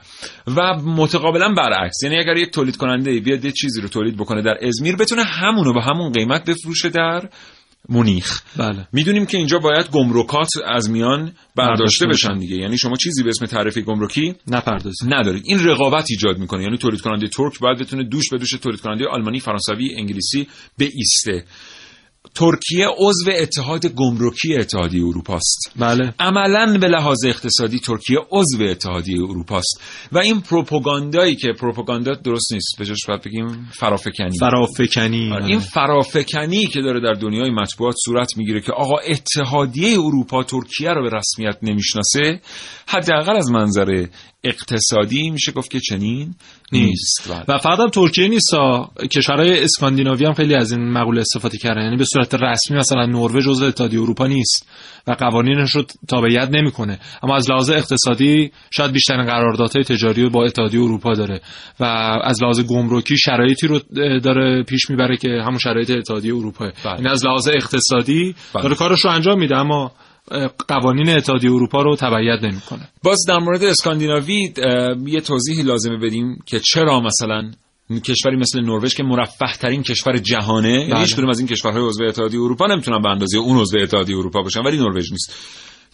و 0.47 0.75
متقابلا 0.85 1.55
برعکس 1.55 2.03
یعنی 2.03 2.19
اگر 2.19 2.37
یک 2.37 2.51
تولید 2.51 2.77
کننده 2.77 3.21
بیاد 3.21 3.45
یه 3.45 3.53
چیزی 3.53 3.81
رو 3.81 3.89
تولید 3.89 4.17
بکنه 4.17 4.43
در 4.43 4.59
ازمیر 4.63 4.97
بتونه 4.97 5.25
همونو 5.25 5.73
با 5.73 5.81
همون 5.81 6.13
قیمت 6.13 6.51
بفروشه 6.51 6.89
در 6.89 7.29
مونیخ. 7.89 8.43
بله. 8.57 8.89
می‌دونیم 8.93 9.27
که 9.27 9.39
اینجا 9.39 9.59
باید 9.59 9.91
گمرکات 9.91 10.49
از 10.67 10.91
میان 10.91 11.33
برداشته 11.57 12.07
بشن. 12.07 12.39
دیگه. 12.39 12.57
یعنی 12.57 12.79
شما 12.79 12.97
چیزی 12.97 13.23
به 13.23 13.29
اسم 13.29 13.47
تعرفه 13.47 13.81
گمرکی 13.81 14.35
نپردازید. 14.47 15.15
ندارید. 15.15 15.43
این 15.47 15.65
رقابت 15.65 16.07
ایجاد 16.11 16.39
می‌کنه. 16.39 16.63
یعنی 16.63 16.79
تولید 16.79 17.01
کننده 17.01 17.29
ترک 17.29 17.59
باید 17.61 17.79
بتونه 17.79 18.05
دوش 18.05 18.31
به 18.31 18.39
دوش 18.39 18.51
تولید 18.51 18.81
کننده 18.81 19.05
آلمانی 19.11 19.41
فرانسوی 19.41 19.95
انگلیسی 19.97 20.49
به 20.79 20.91
ایسته 20.95 21.45
ترکیه 22.35 22.87
عضو 22.99 23.31
اتحاد 23.31 23.87
گمرکی 23.87 24.57
اتحادیه 24.57 25.05
اروپا 25.05 25.35
است. 25.37 25.73
بله. 25.77 26.15
عملا 26.21 26.79
به 26.81 26.89
لحاظ 26.89 27.25
اقتصادی 27.25 27.79
ترکیه 27.79 28.19
عضو 28.31 28.65
اتحادیه 28.65 29.23
اروپا 29.23 29.59
است. 29.59 29.81
و 30.13 30.19
این 30.19 30.41
پروپاگاندایی 30.41 31.37
که 31.37 31.49
پروپاگاندا 31.61 32.15
درست 32.15 32.53
نیست. 32.53 32.79
به 32.79 32.85
جاش 32.85 33.07
باید 33.09 33.23
بگیم 33.23 33.69
فرافکنی. 33.73 34.39
فرافکنی. 34.39 35.33
آره،. 35.33 35.45
این 35.47 35.61
فرافکنی 35.61 36.67
که 36.67 36.81
داره 36.81 37.01
در 37.01 37.13
دنیای 37.13 37.51
مطبوعات 37.51 37.95
صورت 38.05 38.37
می‌گیره 38.37 38.61
که 38.61 38.73
آقا 38.73 38.99
اتحادیه 38.99 39.99
اروپا 39.99 40.43
ترکیه 40.43 40.91
رو 40.91 41.11
به 41.11 41.17
رسمیت 41.17 41.59
نمی‌شناسه 41.63 42.41
حداقل 42.87 43.37
از 43.37 43.51
منظر 43.51 44.07
اقتصادی 44.47 45.31
میشه 45.31 45.53
گفت 45.53 45.71
که 45.71 45.81
چنین 45.81 46.35
نیست 46.73 47.29
بله. 47.29 47.45
و 47.49 47.59
فقط 47.59 47.79
هم 47.79 47.89
ترکیه 47.89 48.29
نیست 48.29 48.55
ها. 48.55 48.93
کشورهای 49.13 49.65
اسکاندیناوی 49.65 50.25
هم 50.25 50.35
خیلی 50.35 50.55
از 50.55 50.73
این 50.73 50.93
مقوله 50.93 51.21
استفاده 51.21 51.59
کردن 51.59 51.83
یعنی 51.83 51.97
به 51.97 52.05
صورت 52.05 52.35
رسمی 52.35 52.77
مثلا 52.77 53.07
نروژ 53.07 53.47
عضو 53.47 53.65
اتحادیه 53.65 54.01
اروپا 54.01 54.27
نیست 54.27 54.69
و 55.07 55.13
قوانینش 55.13 55.71
رو 55.71 55.85
تابعیت 56.09 56.49
نمی‌کنه 56.51 56.99
اما 57.23 57.37
از 57.37 57.51
لحاظ 57.51 57.71
اقتصادی 57.71 58.51
شاید 58.71 58.93
بیشترین 58.93 59.25
قراردادهای 59.25 59.85
تجاری 59.85 60.23
رو 60.23 60.31
با 60.31 60.45
اتحادیه 60.45 60.81
اروپا 60.81 61.15
داره 61.15 61.41
و 61.81 61.85
از 62.25 62.43
لحاظ 62.43 62.61
گمرکی 62.61 63.19
شرایطی 63.19 63.67
رو 63.67 63.81
داره 64.19 64.63
پیش 64.63 64.91
می‌بره 64.91 65.17
که 65.17 65.29
همون 65.29 65.59
شرایط 65.59 65.91
اتحادیه 65.91 66.35
اروپا 66.35 66.73
بله. 66.85 66.97
این 66.97 67.07
از 67.07 67.27
لحاظ 67.27 67.49
اقتصادی 67.49 68.35
بله. 68.55 68.63
داره 68.63 68.75
کارش 68.75 69.05
رو 69.05 69.11
انجام 69.11 69.39
میده 69.39 69.57
اما 69.57 69.93
قوانین 70.69 71.09
اتحادیه 71.09 71.53
اروپا 71.53 71.83
رو 71.83 71.97
تبعیت 71.97 72.43
نمی‌کنه 72.43 72.89
باز 73.03 73.25
در 73.29 73.39
مورد 73.39 73.65
اسکاندیناوی 73.65 74.53
یه 75.07 75.21
توضیحی 75.21 75.63
لازمه 75.63 75.97
بدیم 75.97 76.43
که 76.47 76.61
چرا 76.61 77.01
مثلا 77.01 77.51
کشوری 78.05 78.37
مثل 78.37 78.61
نروژ 78.61 78.95
که 78.95 79.03
مرفه 79.03 79.57
ترین 79.61 79.83
کشور 79.83 80.17
جهانه 80.17 80.69
یعنی 80.69 80.91
بله. 80.91 81.01
هیچ 81.01 81.19
از 81.19 81.39
این 81.39 81.49
کشورهای 81.49 81.83
عضو 81.83 82.05
اتحادیه 82.05 82.41
اروپا 82.41 82.67
نمی‌تونن 82.67 83.03
به 83.03 83.09
اندازه 83.09 83.39
اون 83.39 83.59
عضو 83.59 83.79
اتحادیه 83.83 84.17
اروپا 84.17 84.43
باشن 84.43 84.61
ولی 84.61 84.77
نروژ 84.77 85.13
نیست 85.13 85.33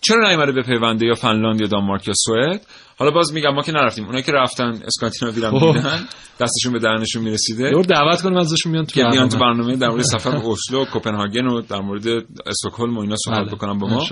چرا 0.03 0.29
نیومده 0.29 0.53
به 0.53 0.63
پیونده 0.63 1.07
یا 1.07 1.15
فنلاند 1.15 1.61
یا 1.61 1.67
دانمارک 1.67 2.09
یا 2.09 2.15
سوئد 2.17 2.67
حالا 2.99 3.11
باز 3.11 3.33
میگم 3.33 3.51
ما 3.51 3.63
که 3.63 3.73
نرفتیم 3.73 4.05
اونایی 4.05 4.23
که 4.23 4.33
رفتن 4.33 4.83
اسکاندیناوی 4.87 5.61
رو. 5.61 5.73
دیدن 5.73 6.05
دستشون 6.41 6.73
به 6.73 6.79
دهنشون 6.79 7.23
می‌رسیده 7.23 7.63
یه 7.77 7.83
دعوت 7.83 8.23
کنیم 8.23 8.39
ازشون 8.39 8.73
بیان 8.73 8.85
تو 8.85 8.95
که 8.95 9.05
بیان 9.05 9.29
تو 9.29 9.39
برنامه. 9.39 9.57
برنامه 9.57 9.77
در 9.77 9.89
مورد 9.89 10.03
سفر 10.03 10.31
به 10.31 10.49
اسلو 10.49 10.83
و 10.83 10.85
کوپنهاگن 10.85 11.47
و 11.47 11.61
در 11.61 11.81
مورد 11.81 12.07
استکهلم 12.47 12.97
و 12.97 13.01
اینا 13.01 13.17
صحبت 13.17 13.39
بله. 13.39 13.55
بکنم 13.55 13.79
با 13.79 13.89
ما 13.89 14.07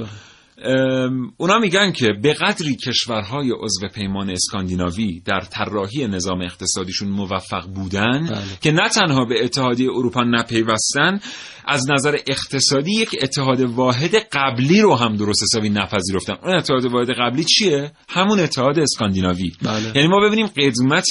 اونا 1.36 1.58
میگن 1.58 1.92
که 1.92 2.12
به 2.22 2.34
قدری 2.34 2.76
کشورهای 2.76 3.50
عضو 3.50 3.88
پیمان 3.94 4.30
اسکاندیناوی 4.30 5.20
در 5.20 5.40
طراحی 5.40 6.06
نظام 6.06 6.40
اقتصادیشون 6.40 7.08
موفق 7.08 7.66
بودن 7.74 8.26
بله. 8.26 8.38
که 8.60 8.72
نه 8.72 8.88
تنها 8.88 9.24
به 9.24 9.44
اتحادیه 9.44 9.90
اروپا 9.90 10.22
نپیوستن 10.22 11.20
از 11.64 11.90
نظر 11.90 12.18
اقتصادی 12.26 12.92
یک 12.92 13.10
اتحاد 13.22 13.60
واحد 13.60 14.14
قبلی 14.32 14.80
رو 14.80 14.94
هم 14.94 15.16
درست 15.16 15.42
حسابی 15.42 15.68
نپذیرفتن. 15.68 16.34
اون 16.42 16.54
اتحاد 16.54 16.84
واحد 16.84 17.10
قبلی 17.10 17.44
چیه؟ 17.44 17.92
همون 18.08 18.40
اتحاد 18.40 18.78
اسکاندیناوی. 18.78 19.52
بله. 19.62 19.92
یعنی 19.94 20.08
ما 20.08 20.20
ببینیم 20.26 20.46
قدمت 20.46 21.06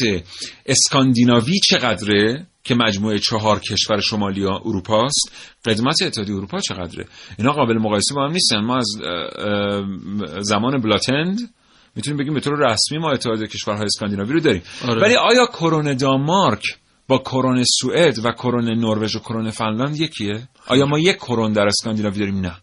اسکاندیناوی 0.65 1.59
چقدره 1.59 2.47
که 2.63 2.75
مجموعه 2.75 3.19
چهار 3.19 3.59
کشور 3.59 3.99
شمالی 3.99 4.45
اروپاست 4.45 5.31
قدمت 5.65 6.01
اتحادیه 6.01 6.35
اروپا 6.35 6.59
چقدره؟ 6.59 7.05
اینا 7.37 7.51
قابل 7.51 7.77
مقایسه 7.77 8.15
با 8.15 8.25
هم 8.25 8.31
نیستن. 8.31 8.59
ما 8.59 8.77
از 8.77 8.87
زمان 10.41 10.81
بلاتند 10.81 11.53
می‌تونیم 11.95 12.17
بگیم 12.17 12.33
به 12.33 12.39
طور 12.39 12.71
رسمی 12.71 12.97
ما 12.97 13.11
اتحاد 13.11 13.43
کشورهای 13.43 13.85
اسکاندیناوی 13.85 14.33
رو 14.33 14.39
داریم. 14.39 14.61
آره. 14.87 15.01
ولی 15.01 15.15
آیا 15.15 15.45
کرون 15.45 15.93
دانمارک 15.93 16.63
با 17.09 17.17
کرون 17.17 17.63
سوئد 17.63 18.25
و 18.25 18.31
کرون 18.31 18.65
نروژ 18.65 19.15
و 19.15 19.19
کرون 19.19 19.51
فنلاند 19.51 19.99
یکیه؟ 19.99 20.47
آیا 20.67 20.85
ما 20.85 20.99
یک 20.99 21.15
کرون 21.15 21.53
در 21.53 21.67
اسکاندیناوی 21.67 22.19
داریم؟ 22.19 22.41
نه. 22.41 22.55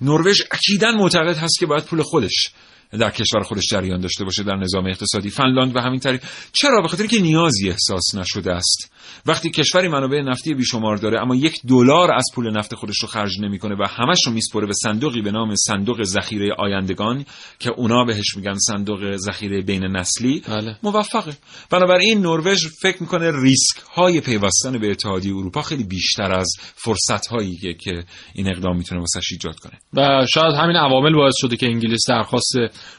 نروژ 0.00 0.42
اکیدا 0.50 0.92
معتقد 0.92 1.36
هست 1.36 1.58
که 1.60 1.66
باید 1.66 1.84
پول 1.84 2.02
خودش 2.02 2.52
در 2.98 3.10
کشور 3.10 3.42
خودش 3.42 3.66
جریان 3.70 4.00
داشته 4.00 4.24
باشه 4.24 4.42
در 4.42 4.56
نظام 4.56 4.86
اقتصادی. 4.86 5.30
فنلاند 5.30 5.76
و 5.76 5.80
همین 5.80 6.00
طریق. 6.00 6.22
چرا؟ 6.52 6.80
به 6.82 6.88
خاطر 6.88 7.06
که 7.06 7.20
نیازی 7.20 7.70
احساس 7.70 8.14
نشده 8.14 8.52
است. 8.52 8.92
وقتی 9.26 9.50
کشوری 9.50 9.88
منابع 9.88 10.20
نفتی 10.20 10.54
بیشمار 10.54 10.96
داره 10.96 11.20
اما 11.20 11.34
یک 11.34 11.60
دلار 11.68 12.12
از 12.12 12.24
پول 12.34 12.56
نفت 12.56 12.74
خودش 12.74 12.98
رو 13.02 13.08
خرج 13.08 13.40
نمی‌کنه 13.40 13.74
و 13.74 13.86
همش 13.88 14.18
رو 14.26 14.32
میسپره 14.32 14.66
به 14.66 14.72
صندوقی 14.72 15.22
به 15.22 15.30
نام 15.30 15.54
صندوق 15.54 16.02
ذخیره 16.02 16.54
آیندگان 16.58 17.24
که 17.58 17.70
اونا 17.70 18.04
بهش 18.04 18.36
میگن 18.36 18.54
صندوق 18.54 19.16
ذخیره 19.16 19.62
بین 19.62 19.84
نسلی. 19.84 20.42
بله. 20.48 20.76
موفقه. 20.82 21.32
بنابراین 21.70 22.18
نروژ 22.18 22.66
فکر 22.82 22.96
می‌کنه 23.00 23.42
ریسک 23.42 23.76
های 23.94 24.20
پیوستن 24.20 24.78
به 24.78 24.90
اتحادیه 24.90 25.34
اروپا 25.34 25.62
خیلی 25.62 25.84
بیشتر 25.84 26.32
از 26.32 26.48
فرصت 26.74 27.26
هایی 27.26 27.76
که 27.80 28.04
این 28.34 28.48
اقدام 28.48 28.76
می‌تونه 28.76 29.00
واسش 29.00 29.32
ایجاد 29.32 29.58
کنه. 29.58 29.72
و 29.92 30.26
شاید 30.26 30.54
همین 30.54 30.76
عوامل 30.76 31.14
باعث 31.14 31.34
شده 31.36 31.56
که 31.56 31.66
انگلیس 31.66 32.00
درخواست 32.08 32.52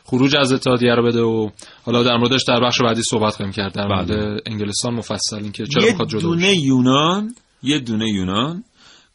خروج 0.03 0.35
از 0.35 0.51
اتحادیه 0.51 0.95
رو 0.95 1.07
بده 1.07 1.21
و 1.21 1.49
حالا 1.85 2.03
در 2.03 2.17
موردش 2.17 2.43
در 2.47 2.59
بخش 2.59 2.81
بعدی 2.81 3.01
صحبت 3.09 3.35
خواهیم 3.35 3.53
کرد. 3.53 3.73
در 3.73 3.87
بله. 3.87 3.95
مورد 3.95 4.41
انگلستان 4.45 4.93
مفصل 4.93 5.35
اینکه 5.35 5.65
چرا 5.65 5.83
یه 5.83 5.89
می‌خواد 5.89 6.09
جدا 6.09 6.21
دونه 6.21 6.47
بشه. 6.51 6.61
یونان 6.61 7.35
یه 7.63 7.79
دونه 7.79 8.09
یونان 8.09 8.63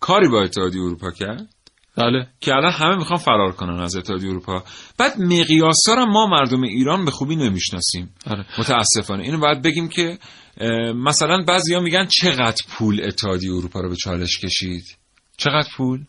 کاری 0.00 0.28
با 0.28 0.42
اتحادیه 0.42 0.82
اروپا 0.82 1.10
کرد؟ 1.10 1.48
بله. 1.96 2.26
که 2.40 2.54
الان 2.54 2.72
همه 2.72 2.96
می‌خوان 2.96 3.18
فرار 3.18 3.52
کنن 3.52 3.80
از 3.80 3.96
اتحادیه 3.96 4.30
اروپا. 4.30 4.64
بعد 4.98 5.20
مقیاسا 5.20 5.94
رو 5.94 6.06
ما 6.06 6.26
مردم 6.26 6.62
ایران 6.62 7.04
به 7.04 7.10
خوبی 7.10 7.36
نمی‌شناسیم. 7.36 8.14
آره. 8.26 8.46
متاسفانه. 8.58 9.22
اینو 9.22 9.38
باید 9.38 9.62
بگیم 9.62 9.88
که 9.88 10.18
مثلا 10.94 11.44
بعضیا 11.48 11.80
میگن 11.80 12.06
چقدر 12.06 12.62
پول 12.68 13.00
اتحادیه 13.04 13.52
اروپا 13.54 13.80
رو 13.80 13.88
به 13.88 13.96
چالش 13.96 14.38
کشید؟ 14.38 14.84
چقدر 15.36 15.68
پول؟ 15.76 16.04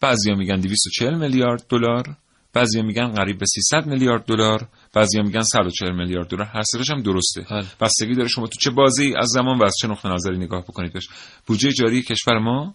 بعضیا 0.00 0.34
میگن 0.34 0.60
240 0.60 1.14
میلیارد 1.14 1.66
دلار. 1.68 2.16
بعضیا 2.52 2.82
میگن 2.82 3.08
قریب 3.08 3.38
به 3.38 3.46
300 3.46 3.86
میلیارد 3.86 4.24
دلار 4.24 4.68
بعضیا 4.94 5.22
میگن 5.22 5.42
140 5.42 5.92
میلیارد 5.92 6.28
دلار. 6.28 6.46
هر 6.46 6.62
سرش 6.62 6.90
هم 6.90 7.02
درسته. 7.02 7.46
بله. 7.50 7.66
بستگی 7.80 8.14
داره 8.14 8.28
شما 8.28 8.46
تو 8.46 8.58
چه 8.60 8.70
بازی 8.70 9.14
از 9.16 9.28
زمان 9.28 9.58
و 9.58 9.64
از 9.64 9.74
چه 9.80 9.88
نقطه 9.88 10.08
نظری 10.08 10.38
نگاه 10.38 10.62
بکنید. 10.62 10.92
بهش 10.92 11.08
بودجه 11.46 11.72
جاری 11.72 12.02
کشور 12.02 12.38
ما؟ 12.38 12.74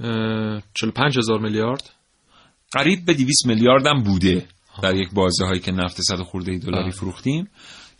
اه، 0.00 0.62
45 0.74 1.18
هزار 1.18 1.40
میلیارد. 1.40 1.90
قریب 2.72 3.04
به 3.04 3.14
200 3.14 3.46
میلیارد 3.46 3.86
هم 3.86 4.02
بوده 4.02 4.46
در 4.82 4.94
یک 4.94 5.10
بازه 5.12 5.44
هایی 5.44 5.60
که 5.60 5.72
نفت 5.72 6.02
صد 6.02 6.20
خورده 6.22 6.58
دلاری 6.58 6.84
آه. 6.84 6.90
فروختیم. 6.90 7.50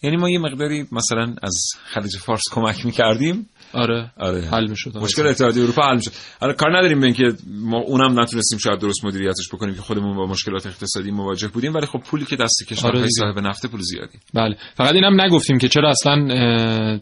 یعنی 0.02 0.16
ما 0.16 0.30
یه 0.30 0.38
مقداری 0.38 0.86
مثلا 0.92 1.34
از 1.42 1.62
خلیج 1.84 2.16
فارس 2.16 2.42
کمک 2.52 2.86
می‌کردیم. 2.86 3.48
آره. 3.72 4.10
آره. 4.16 4.40
حل 4.40 4.66
می‌شد. 4.66 4.96
مشکل 4.96 5.26
اتحادیه 5.26 5.62
اروپا 5.62 5.82
حل 5.82 5.96
می‌شد. 5.96 6.10
حالا 6.40 6.52
کار 6.52 6.78
نداریم 6.78 7.00
به 7.00 7.06
اینکه 7.06 7.32
ما 7.60 7.78
اونم 7.78 8.20
نتونستیم 8.20 8.58
شاید 8.58 8.78
درست 8.78 9.04
مدیریتش 9.04 9.48
بکنیم 9.52 9.74
که 9.74 9.80
خودمون 9.80 10.16
با 10.16 10.26
مشکلات 10.26 10.66
اقتصادی 10.66 11.10
مواجه 11.10 11.48
بودیم 11.48 11.74
ولی 11.74 11.86
خب 11.86 11.98
پولی 11.98 12.24
که 12.24 12.36
دست 12.36 12.68
کشورهای 12.68 13.00
آره. 13.00 13.10
صاحب 13.10 13.38
نفت 13.38 13.66
پول 13.66 13.80
زیادی. 13.80 14.18
بله. 14.34 14.56
فقط 14.76 14.94
اینم 14.94 15.20
نگفتیم 15.20 15.58
که 15.58 15.68
چرا 15.68 15.90
اصلا 15.90 16.16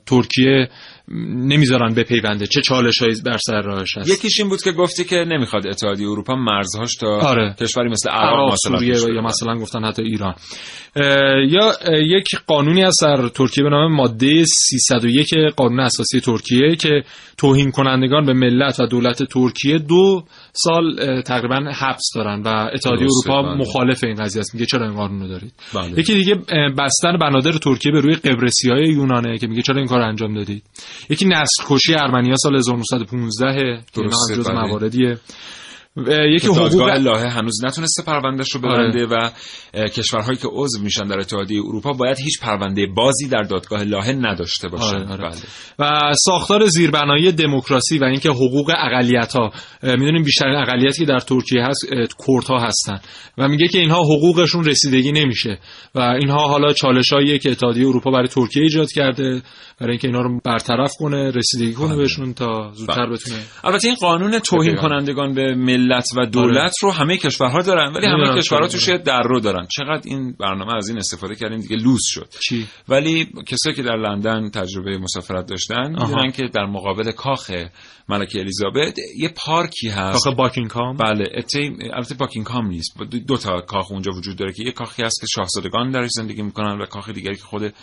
ترکیه 0.07 0.69
نمی‌ذارن 1.09 1.95
بپیونده 1.95 2.47
چه 2.47 2.61
چالش 2.61 3.03
هایی 3.03 3.15
بر 3.25 3.37
سر 3.47 3.61
راهش 3.61 3.99
هست 3.99 4.11
یکیش 4.11 4.41
این 4.41 4.49
بود 4.49 4.63
که 4.63 4.73
گفتی 4.73 5.05
که 5.05 5.17
نمی‌خواد 5.17 5.67
اتحادیه 5.67 6.09
اروپا 6.09 6.35
مرزهاش 6.35 6.95
تا 6.97 7.07
آره. 7.07 7.55
کشوری 7.61 7.89
مثل 7.89 8.11
عراق 8.11 8.55
سوریه. 8.57 9.15
یا 9.15 9.23
مثلا 9.23 9.55
گفتن 9.55 9.85
حتی 9.85 10.03
ایران 10.03 10.35
یا 11.51 11.73
یک 12.01 12.29
قانونی 12.47 12.85
از 12.85 12.97
در 13.03 13.29
ترکیه 13.29 13.65
به 13.65 13.71
نام 13.71 13.93
ماده 13.93 14.45
301 14.45 15.35
قانون 15.57 15.81
اساسی 15.81 16.21
ترکیه 16.21 16.77
که 16.77 17.03
توهین 17.39 17.71
کنندگان 17.71 18.27
به 18.27 18.33
ملت 18.33 18.81
و 18.81 18.87
دولت 18.87 19.23
ترکیه 19.23 19.79
دو 19.79 20.25
سال 20.57 21.21
تقریبا 21.23 21.73
حبس 21.81 22.11
دارن 22.15 22.43
و 22.43 22.49
اتحادیه 22.75 23.07
اروپا 23.07 23.43
بله. 23.43 23.55
مخالف 23.55 24.05
این 24.05 24.15
قضیه 24.15 24.41
است 24.41 24.55
میگه 24.55 24.67
چرا 24.67 24.87
این 24.87 24.97
قانون 24.97 25.21
رو 25.21 25.29
دارید 25.29 25.53
بله. 25.75 25.99
یکی 26.01 26.15
دیگه 26.15 26.35
بستن 26.79 27.17
بنادر 27.19 27.53
ترکیه 27.53 27.93
به 27.93 28.01
روی 28.01 28.15
قبرسی 28.17 28.71
های 28.71 28.85
یونانه 28.85 29.39
که 29.39 29.47
میگه 29.47 29.63
چرا 29.63 29.77
این 29.77 29.87
کار 29.87 30.01
انجام 30.01 30.35
دادید 30.35 30.63
یکی 31.11 31.25
نسل 31.25 31.63
کشی 31.67 31.95
ارمنیا 31.95 32.37
سال 32.37 32.57
1915 32.57 33.83
که 33.95 34.01
جز 34.35 34.49
بله. 34.49 34.61
مواردیه 34.61 35.19
یکی 35.97 36.47
حقوق 36.47 36.89
لاهه 36.89 37.29
هنوز 37.29 37.65
نتونسته 37.65 38.03
پروندهش 38.03 38.51
رو 38.51 38.61
ببنده 38.61 39.07
و 39.07 39.31
کشورهایی 39.89 40.39
که 40.39 40.49
عضو 40.53 40.83
میشن 40.83 41.07
در 41.07 41.21
اتحادیه 41.21 41.61
اروپا 41.61 41.93
باید 41.93 42.19
هیچ 42.19 42.41
پرونده 42.41 42.87
بازی 42.87 43.29
در 43.29 43.43
دادگاه 43.43 43.83
لاهه 43.83 44.13
نداشته 44.13 44.69
باشن 44.69 44.97
آره، 44.97 45.13
آره. 45.13 45.29
بله. 45.29 45.39
و 45.79 46.13
ساختار 46.15 46.67
زیربنایی 46.67 47.33
دموکراسی 47.33 47.99
و 47.99 48.05
اینکه 48.05 48.31
حقوق 48.31 48.73
اقلیت 48.79 49.33
ها 49.33 49.53
می‌دونیم 49.83 50.23
بیشترین 50.23 50.55
اقلیتی 50.55 50.99
که 50.99 51.13
در 51.13 51.19
ترکیه 51.19 51.63
هست 51.63 51.87
کورت 52.19 52.47
ها 52.47 52.59
هستن 52.59 53.01
و 53.39 53.49
میگه 53.49 53.69
که 53.69 53.79
اینها 53.79 54.03
حقوقشون 54.03 54.65
رسیدگی 54.65 55.13
نمیشه 55.13 55.59
و 55.95 56.01
اینها 56.01 56.49
حالا 56.49 56.73
چالشاییه 56.73 57.39
که 57.39 57.51
اتحادیه 57.51 57.89
اروپا 57.89 58.11
برای 58.11 58.29
ترکیه 58.29 58.63
ایجاد 58.63 58.93
کرده 58.93 59.43
برای 59.81 59.91
اینکه 59.91 60.09
اینا 60.09 60.21
رو 60.21 60.41
برطرف 60.45 60.93
کنه 60.99 61.31
رسیدگی 61.31 61.73
کنه 61.73 61.97
بهشون 61.97 62.35
تا 62.35 62.71
زودتر 62.75 63.07
بله. 63.07 63.17
بتونه 63.17 63.37
البته 63.65 63.89
این 63.89 63.97
قانون 63.97 64.39
توهین. 64.39 64.77
کنندگان 64.77 65.35
به 65.35 65.55
ملت 65.85 66.07
و 66.17 66.27
دولت 66.27 66.73
رو 66.83 66.91
همه 66.91 67.17
کشورها 67.17 67.63
دارن 67.63 67.93
ولی 67.93 68.07
همه 68.07 68.39
کشورها. 68.39 68.69
توش 68.69 68.89
یه 68.89 68.99
در 68.99 69.23
رو 69.23 69.41
دارن. 69.41 69.67
چقدر 69.77 70.03
این 70.05 70.33
برنامه 70.41 70.75
از 70.77 70.89
این 70.89 70.99
استفاده 70.99 71.35
کردیم 71.35 71.61
دیگه 71.61 71.77
لوس 71.77 72.03
شد. 72.05 72.29
چی؟ 72.49 72.67
ولی 72.89 73.29
کسایی 73.47 73.77
که 73.77 73.83
در 73.83 73.97
لندن 73.97 74.51
تجربه 74.51 74.99
مسافرت 74.99 75.47
داشتن. 75.47 75.89
می‌دونن 75.89 76.31
که 76.31 76.49
در 76.55 76.67
مقابل 76.67 77.13
کاخ 77.13 77.51
ملکه 78.09 78.41
الیزابت 78.41 78.99
یه 79.19 79.29
پارکی 79.29 79.89
هست. 79.89 80.25
کاخ 80.25 80.37
باکینگهام؟ 80.37 80.97
بله 80.97 81.25
اته 81.35 81.73
البته 81.93 82.15
باکینگهام 82.15 82.67
نیست. 82.67 82.99
دو- 83.27 83.37
تا 83.37 83.61
کاخ 83.61 83.91
اونجا 83.91 84.13
وجود 84.13 84.37
داره 84.37 84.53
که 84.53 84.63
یه 84.63 84.73
کاخی 84.73 85.03
هست 85.03 85.21
که 85.21 85.27
شاهزادگان 85.35 85.91
درش 85.91 86.11
زندگی 86.11 86.43
می‌کنن 86.43 86.81
و 86.81 86.87
کاخ 86.87 87.09
دیگری 87.09 87.37
که 87.37 87.43
خود 87.43 87.75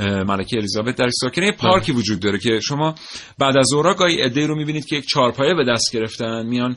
ملکه 0.00 0.56
الیزابت 0.56 0.96
درش 0.96 1.12
ساکنه 1.20 1.46
یه 1.46 1.52
پارکی 1.52 1.92
وجود 1.92 2.20
داره 2.20 2.38
که 2.38 2.60
شما 2.60 2.94
بعد 3.38 3.58
از 3.58 3.66
ظهرها 3.70 3.94
گاهی 3.94 4.22
عده‌ای 4.22 4.46
رو 4.46 4.56
می‌بینید 4.56 4.84
که 4.86 4.96
یک 4.96 5.06
چارپایه 5.06 5.54
به 5.54 5.64
دست 5.64 5.92
گرفتن. 5.92 6.46
میان 6.46 6.76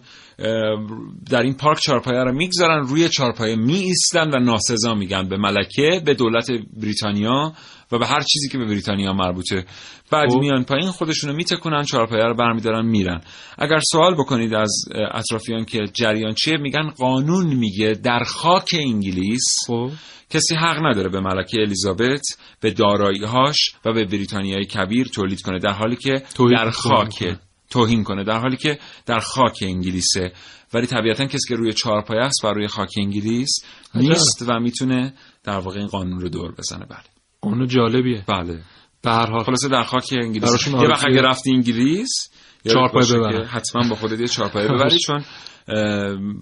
در 1.30 1.42
این 1.42 1.54
پارک 1.54 1.80
چارپایه 1.80 2.24
رو 2.24 2.34
می‌گذارن 2.34 2.88
روی 2.88 3.10
چارپایه 3.10 3.56
می 3.56 3.76
ایستن 3.76 4.30
و 4.34 4.40
ناسزا 4.40 4.94
میگن 4.94 5.30
به 5.30 5.38
ملکه 5.38 6.02
به 6.06 6.14
دولت 6.14 6.48
بریتانیا. 6.82 7.54
و 7.92 7.98
به 7.98 8.08
هر 8.08 8.22
چیزی 8.22 8.50
که 8.50 8.58
به 8.58 8.66
بریتانیا 8.66 9.14
مربوطه 9.14 9.66
بعد 10.12 10.30
خب. 10.32 10.40
میان 10.40 10.64
پایین 10.64 10.92
خودشونو 10.92 11.34
میتکنن 11.34 11.84
چهارپایه 11.84 12.24
رو 12.24 12.36
برمیدارن 12.36 12.86
میرن 12.86 13.22
اگر 13.58 13.80
سوال 13.92 14.14
بکنید 14.14 14.54
از 14.54 14.86
اطرافیان 15.14 15.66
که 15.66 15.80
جریان 15.94 16.34
چیه 16.34 16.58
میگن 16.58 16.90
قانون 16.90 17.54
میگه 17.54 17.94
در 17.94 18.24
خاک 18.24 18.76
انگلیس 18.80 19.56
خب 19.68 19.92
کسی 20.30 20.56
حق 20.56 20.86
نداره 20.86 21.10
به 21.10 21.20
ملکه 21.20 21.62
الیزابت 21.62 22.22
به 22.60 22.72
دارایی‌هاش 22.72 23.58
و 23.86 23.94
به 23.94 24.06
بریتانیای 24.06 24.66
کبیر 24.66 25.08
تولید 25.08 25.42
کنه 25.42 25.60
در 25.60 25.74
حالی 25.74 25.96
که 25.96 26.24
در. 26.56 26.70
خاک 26.70 27.38
توهین 27.70 28.04
کنه 28.04 28.24
در 28.24 28.40
حالی 28.40 28.58
که 28.58 28.80
در 29.06 29.20
خاک 29.20 29.58
انگلیسه 29.62 30.32
ولی 30.74 30.88
طبیعتا 30.88 31.26
کسی 31.26 31.48
که 31.50 31.56
روی 31.56 31.74
چهارپایه 31.74 32.22
است 32.22 32.46
و 32.46 32.48
روی 32.48 32.68
خاک 32.68 32.90
انگلیس. 32.98 33.50
نیست 33.96 34.46
و 34.48 34.60
می‌تونه 34.60 35.14
در 35.44 35.60
واقع 35.60 35.80
این 35.80 35.88
قانون 35.88 36.20
رو 36.20 36.30
دور 36.30 36.56
بزنه 36.56 36.86
بله 36.86 37.21
قانون 37.42 37.68
جالبیه. 37.68 38.24
بله. 38.28 38.60
به 39.04 39.12
هر 39.12 39.30
حال. 39.32 39.44
خلاصه 39.44 39.70
در 39.70 39.84
خاک 39.84 40.10
انگلیس. 40.12 40.68
یه 40.68 40.90
وقت 40.90 41.06
اگه 41.08 41.22
رفتی 41.22 41.52
انگلیس 41.52 42.30
چهارپایه 42.68 43.14
ببرن. 43.14 43.46
حتما 43.46 43.90
با 43.90 43.96
خودت 43.96 44.20
یه 44.20 44.28
چهارپایه 44.28 44.68
ببری 44.74 45.00
چون 45.00 45.24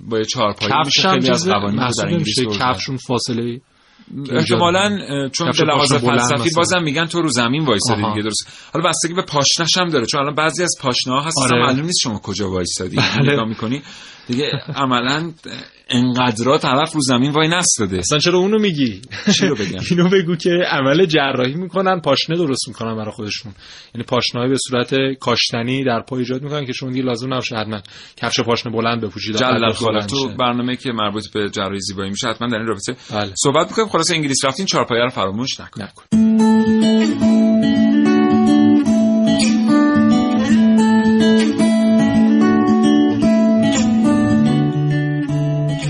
با 0.09 0.17
یه 0.19 0.25
هم 0.35 0.83
خیلی 0.83 1.29
از 1.29 1.47
قوانین 1.47 1.89
در 1.97 2.07
انگلیس 2.07 2.39
کفشون 2.39 2.97
فاصله 2.97 3.61
احتمالا 4.31 4.99
چون 5.29 5.51
به 5.59 5.65
لحاظ 5.65 5.93
فلسفی 5.93 6.49
بازم 6.55 6.83
میگن 6.83 7.05
تو 7.05 7.21
رو 7.21 7.27
زمین 7.27 7.65
وایسادی 7.65 8.01
دیگه 8.01 8.21
درست. 8.21 8.69
حالا 8.73 8.89
بستگی 8.89 9.13
به 9.13 9.21
پاشنش 9.21 9.77
هم 9.77 9.89
داره 9.89 10.05
چون 10.05 10.21
الان 10.21 10.35
بعضی 10.35 10.63
از 10.63 10.75
پاشنه 10.81 11.13
ها 11.13 11.21
هست 11.21 11.37
آره. 11.41 11.65
معلوم 11.65 11.85
نیست 11.85 11.99
شما 12.03 12.19
کجا 12.19 12.51
وایسادی. 12.51 12.95
بله. 12.95 13.33
نگاه 13.33 13.47
می‌کنی. 13.47 13.81
دیگه 14.29 14.51
عملا 14.75 15.31
انقدرا 15.89 16.57
طرف 16.57 16.93
رو 16.93 17.01
زمین 17.01 17.31
وای 17.31 17.47
نستاده. 17.47 17.97
اصلا 17.97 18.19
چرا 18.19 18.39
اونو 18.39 18.59
میگی؟ 18.59 19.01
چی 19.35 19.47
رو 19.47 19.55
بگم؟ 19.55 19.79
اینو 19.91 20.09
بگو 20.09 20.35
که 20.35 20.49
عمل 20.49 21.05
جراحی 21.05 21.53
می‌کنن 21.53 21.99
پاشنه 21.99 22.37
درست 22.37 22.67
می‌کنن 22.67 22.95
برای 22.95 23.11
خودشون. 23.11 23.51
یعنی 23.95 24.05
پاشنه 24.05 24.47
به 24.47 24.57
صورت 24.67 24.95
کاشتنی 25.19 25.83
در 25.83 26.01
پای 26.01 26.19
ایجاد 26.19 26.41
می‌کنن 26.41 26.65
که 26.65 26.73
شما 26.73 26.89
دیگه 26.89 27.03
لازم 27.05 27.33
نباشه 27.33 27.55
حتما 27.55 27.81
کفش 28.17 28.39
پاشنه 28.39 28.71
بلند 28.71 29.01
بپوشید 29.01 29.35
جلال 29.35 29.73
تو 30.07 30.29
برنامه 30.39 30.75
که 30.75 30.91
مربوط 30.91 31.31
به 31.33 31.49
جراحی 31.49 31.79
زیبایی 31.79 32.09
میشه 32.09 32.27
حتما 32.27 32.47
در 32.47 32.57
این 32.57 32.67
رابطه 32.67 32.95
بله. 33.11 33.33
صحبت 33.43 33.67
می‌کنیم. 33.67 33.87
خلاص 33.87 34.11
انگلیس 34.11 34.45
رفتین 34.45 34.65
چهارپایه 34.65 35.03
رو 35.03 35.09
فراموش 35.09 35.59
نکن 35.59 35.81
نکن 35.81 37.48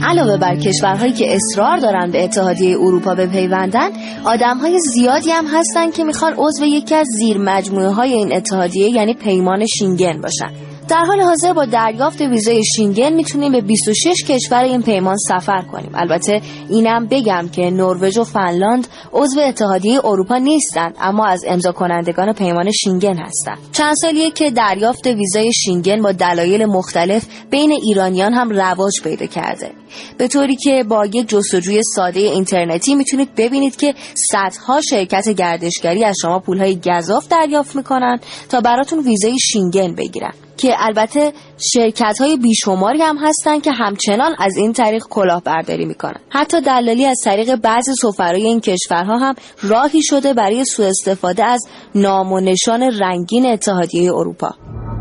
علاوه 0.09 0.37
بر 0.37 0.55
کشورهایی 0.55 1.13
که 1.13 1.35
اصرار 1.35 1.77
دارن 1.77 2.11
به 2.11 2.23
اتحادیه 2.23 2.77
اروپا 2.77 3.15
بپیوندن 3.15 3.89
آدمهای 4.25 4.79
زیادی 4.93 5.31
هم 5.31 5.45
هستن 5.47 5.91
که 5.91 6.03
می‌خوان 6.03 6.33
عضو 6.37 6.65
یکی 6.65 6.95
از 6.95 7.07
زیر 7.17 7.37
مجموعه 7.37 7.89
های 7.89 8.13
این 8.13 8.35
اتحادیه 8.35 8.89
یعنی 8.89 9.13
پیمان 9.13 9.65
شینگن 9.65 10.21
باشن. 10.21 10.68
در 10.89 11.05
حال 11.05 11.21
حاضر 11.21 11.53
با 11.53 11.65
دریافت 11.65 12.21
ویزای 12.21 12.65
شینگن 12.65 13.13
می‌تونیم 13.13 13.51
به 13.51 13.61
26 13.61 14.23
کشور 14.27 14.63
این 14.63 14.81
پیمان 14.81 15.17
سفر 15.17 15.61
کنیم. 15.61 15.91
البته 15.93 16.41
اینم 16.69 17.07
بگم 17.07 17.49
که 17.51 17.61
نروژ 17.61 18.17
و 18.17 18.23
فنلاند 18.23 18.87
عضو 19.13 19.39
اتحادیه 19.39 20.05
اروپا 20.05 20.37
نیستند 20.37 20.95
اما 20.99 21.25
از 21.25 21.45
امضا 21.47 21.71
کنندگان 21.71 22.33
پیمان 22.33 22.71
شینگن 22.71 23.17
هستند. 23.17 23.57
چند 23.71 23.95
سالیه 24.01 24.31
که 24.31 24.51
دریافت 24.51 25.07
ویزای 25.07 25.53
شینگن 25.53 26.01
با 26.01 26.11
دلایل 26.11 26.65
مختلف 26.65 27.25
بین 27.49 27.71
ایرانیان 27.71 28.33
هم 28.33 28.49
رواج 28.49 29.01
پیدا 29.03 29.25
کرده. 29.25 29.71
به 30.17 30.27
طوری 30.27 30.55
که 30.55 30.83
با 30.89 31.05
یک 31.05 31.27
جستجوی 31.27 31.81
ساده 31.95 32.19
اینترنتی 32.19 32.95
می‌تونید 32.95 33.35
ببینید 33.35 33.75
که 33.75 33.93
صدها 34.13 34.81
شرکت 34.81 35.29
گردشگری 35.29 36.03
از 36.03 36.15
شما 36.21 36.39
پولهای 36.39 36.79
گذاف 36.85 37.27
دریافت 37.27 37.75
می‌کنن 37.75 38.19
تا 38.49 38.61
براتون 38.61 38.99
ویزای 38.99 39.39
شینگن 39.39 39.95
بگیرن. 39.95 40.33
که 40.59 40.75
البته 40.77 41.33
شرکت 41.73 42.17
های 42.19 42.37
بیشماری 42.37 43.01
هم 43.01 43.17
هستن 43.17 43.59
که 43.59 43.71
همچنان 43.71 44.35
از 44.39 44.57
این 44.57 44.73
طریق 44.73 45.03
کلاهبرداری 45.09 45.85
می‌کنن. 45.85 46.19
حتی 46.29 46.61
دلالی 46.61 47.05
از 47.05 47.21
طریق 47.25 47.55
بعضی 47.55 47.91
سفرای 48.01 48.45
این 48.45 48.59
کشورها 48.59 49.17
هم 49.17 49.35
راهی 49.63 50.03
شده 50.03 50.33
برای 50.33 50.65
سوء 50.65 50.87
استفاده 50.87 51.43
از 51.43 51.67
نام 51.95 52.33
و 52.33 52.39
نشان 52.39 52.83
رنگین 52.83 53.45
اتحادیه 53.45 54.13
اروپا. 54.13 54.55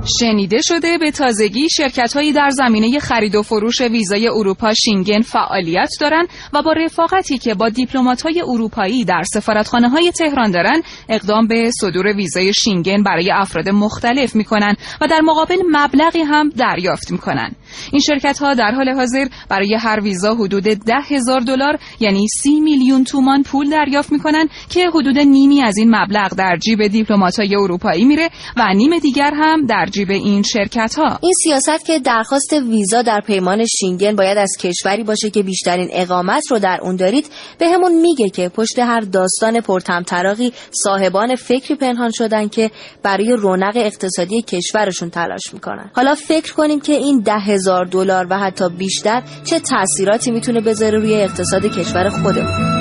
شنیده 0.04 0.60
شده 0.62 0.98
به 0.98 1.10
تازگی 1.10 1.68
شرکت 1.70 2.12
هایی 2.12 2.32
در 2.32 2.50
زمینه 2.50 2.98
خرید 2.98 3.34
و 3.34 3.42
فروش 3.42 3.80
ویزای 3.80 4.28
اروپا 4.28 4.74
شینگن 4.74 5.20
فعالیت 5.20 5.88
دارند 6.00 6.28
و 6.52 6.62
با 6.62 6.72
رفاقتی 6.72 7.38
که 7.38 7.54
با 7.54 7.68
دیپلمات 7.68 8.22
های 8.22 8.42
اروپایی 8.46 9.04
در 9.04 9.22
سفارتخانه 9.22 9.88
های 9.88 10.12
تهران 10.12 10.50
دارند 10.50 10.82
اقدام 11.08 11.46
به 11.46 11.70
صدور 11.80 12.06
ویزای 12.06 12.52
شینگن 12.52 13.02
برای 13.02 13.30
افراد 13.32 13.68
مختلف 13.68 14.36
می 14.36 14.44
کنند 14.44 14.76
و 15.00 15.06
در 15.06 15.20
مقابل 15.20 15.58
مبلغی 15.70 16.20
هم 16.20 16.48
دریافت 16.48 17.10
می 17.10 17.18
کنند. 17.18 17.56
این 17.92 18.00
شرکت 18.00 18.38
ها 18.38 18.54
در 18.54 18.70
حال 18.70 18.88
حاضر 18.88 19.26
برای 19.48 19.74
هر 19.74 20.00
ویزا 20.00 20.34
حدود 20.34 20.64
ده 20.64 21.00
هزار 21.10 21.40
دلار 21.40 21.78
یعنی 22.00 22.26
سی 22.42 22.60
میلیون 22.60 23.04
تومان 23.04 23.42
پول 23.42 23.70
دریافت 23.70 24.12
می 24.12 24.18
کنند 24.18 24.48
که 24.70 24.88
حدود 24.88 25.18
نیمی 25.18 25.62
از 25.62 25.76
این 25.76 25.96
مبلغ 25.96 26.34
در 26.34 26.56
جیب 26.56 26.86
دیپلمات 26.86 27.38
های 27.40 27.56
اروپایی 27.56 28.04
میره 28.04 28.28
و 28.56 28.74
نیم 28.74 28.98
دیگر 28.98 29.32
هم 29.34 29.66
در 29.66 29.86
جیب 29.86 30.10
این 30.10 30.42
شرکت 30.42 30.94
ها 30.94 31.18
این 31.22 31.32
سیاست 31.44 31.86
که 31.86 31.98
درخواست 31.98 32.52
ویزا 32.52 33.02
در 33.02 33.20
پیمان 33.20 33.64
شینگن 33.66 34.16
باید 34.16 34.38
از 34.38 34.52
کشوری 34.60 35.02
باشه 35.02 35.30
که 35.30 35.42
بیشترین 35.42 35.88
اقامت 35.92 36.42
رو 36.50 36.58
در 36.58 36.78
اون 36.82 36.96
دارید 36.96 37.30
به 37.58 37.68
همون 37.68 38.00
میگه 38.00 38.28
که 38.28 38.48
پشت 38.48 38.78
هر 38.78 39.00
داستان 39.00 39.60
پرتمطراقی 39.60 40.52
صاحبان 40.70 41.36
فکری 41.36 41.74
پنهان 41.74 42.10
شدن 42.10 42.48
که 42.48 42.70
برای 43.02 43.32
رونق 43.32 43.76
اقتصادی 43.76 44.42
کشورشون 44.42 45.10
تلاش 45.10 45.54
می‌کنن. 45.54 45.90
حالا 45.94 46.14
فکر 46.14 46.54
کنیم 46.54 46.80
که 46.80 46.92
این 46.92 47.20
ده 47.20 47.56
هزار 47.58 47.84
دلار 47.84 48.26
و 48.30 48.38
حتی 48.38 48.68
بیشتر 48.78 49.22
چه 49.44 49.60
تاثیراتی 49.60 50.30
می‌تونه 50.30 50.60
بذاره 50.60 50.98
روی 50.98 51.14
اقتصاد 51.14 51.66
کشور 51.66 52.08
خودمون؟ 52.08 52.78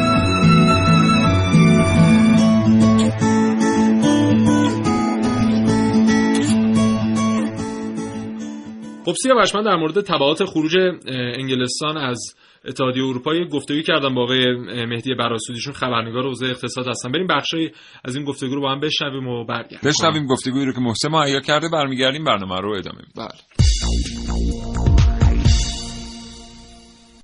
خب 9.06 9.14
سیاوش 9.24 9.56
من 9.56 9.64
در 9.64 9.76
مورد 9.76 10.02
تبعات 10.02 10.46
خروج 10.46 10.78
انگلستان 11.08 11.98
از 11.98 12.36
اتحادیه 12.66 13.04
اروپا 13.04 13.36
یک 13.36 13.50
گفتگوی 13.50 13.84
کردم 13.84 14.16
با 14.16 14.24
آقای 14.24 14.56
مهدی 14.86 15.16
براسودیشون 15.16 15.74
خبرنگار 15.74 16.24
حوزه 16.24 16.46
اقتصاد 16.46 16.88
هستن. 16.88 17.12
بریم 17.12 17.28
بخشی 17.28 17.72
از 18.06 18.16
این 18.16 18.26
گفتگو 18.26 18.56
رو 18.56 18.62
با 18.62 18.72
هم 18.72 18.80
بشنویم 18.80 19.28
و 19.28 19.46
برگردیم. 19.46 19.80
بشنویم 19.84 20.26
گفتگویی 20.28 20.66
رو 20.66 20.74
که 20.74 20.80
محسن 20.80 21.10
مهیا 21.10 21.40
کرده 21.40 21.70
برمیگردیم 21.70 22.24
برنامه 22.24 22.62
رو 22.62 22.72
ادامه 22.78 22.98
میدیم. 22.98 23.14
بله. 23.16 24.27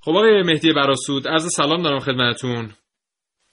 خب 0.05 0.11
آقای 0.11 0.41
مهدی 0.41 0.73
براسود 0.73 1.27
عرض 1.27 1.47
سلام 1.57 1.81
دارم 1.81 1.99
خدمتتون. 1.99 2.67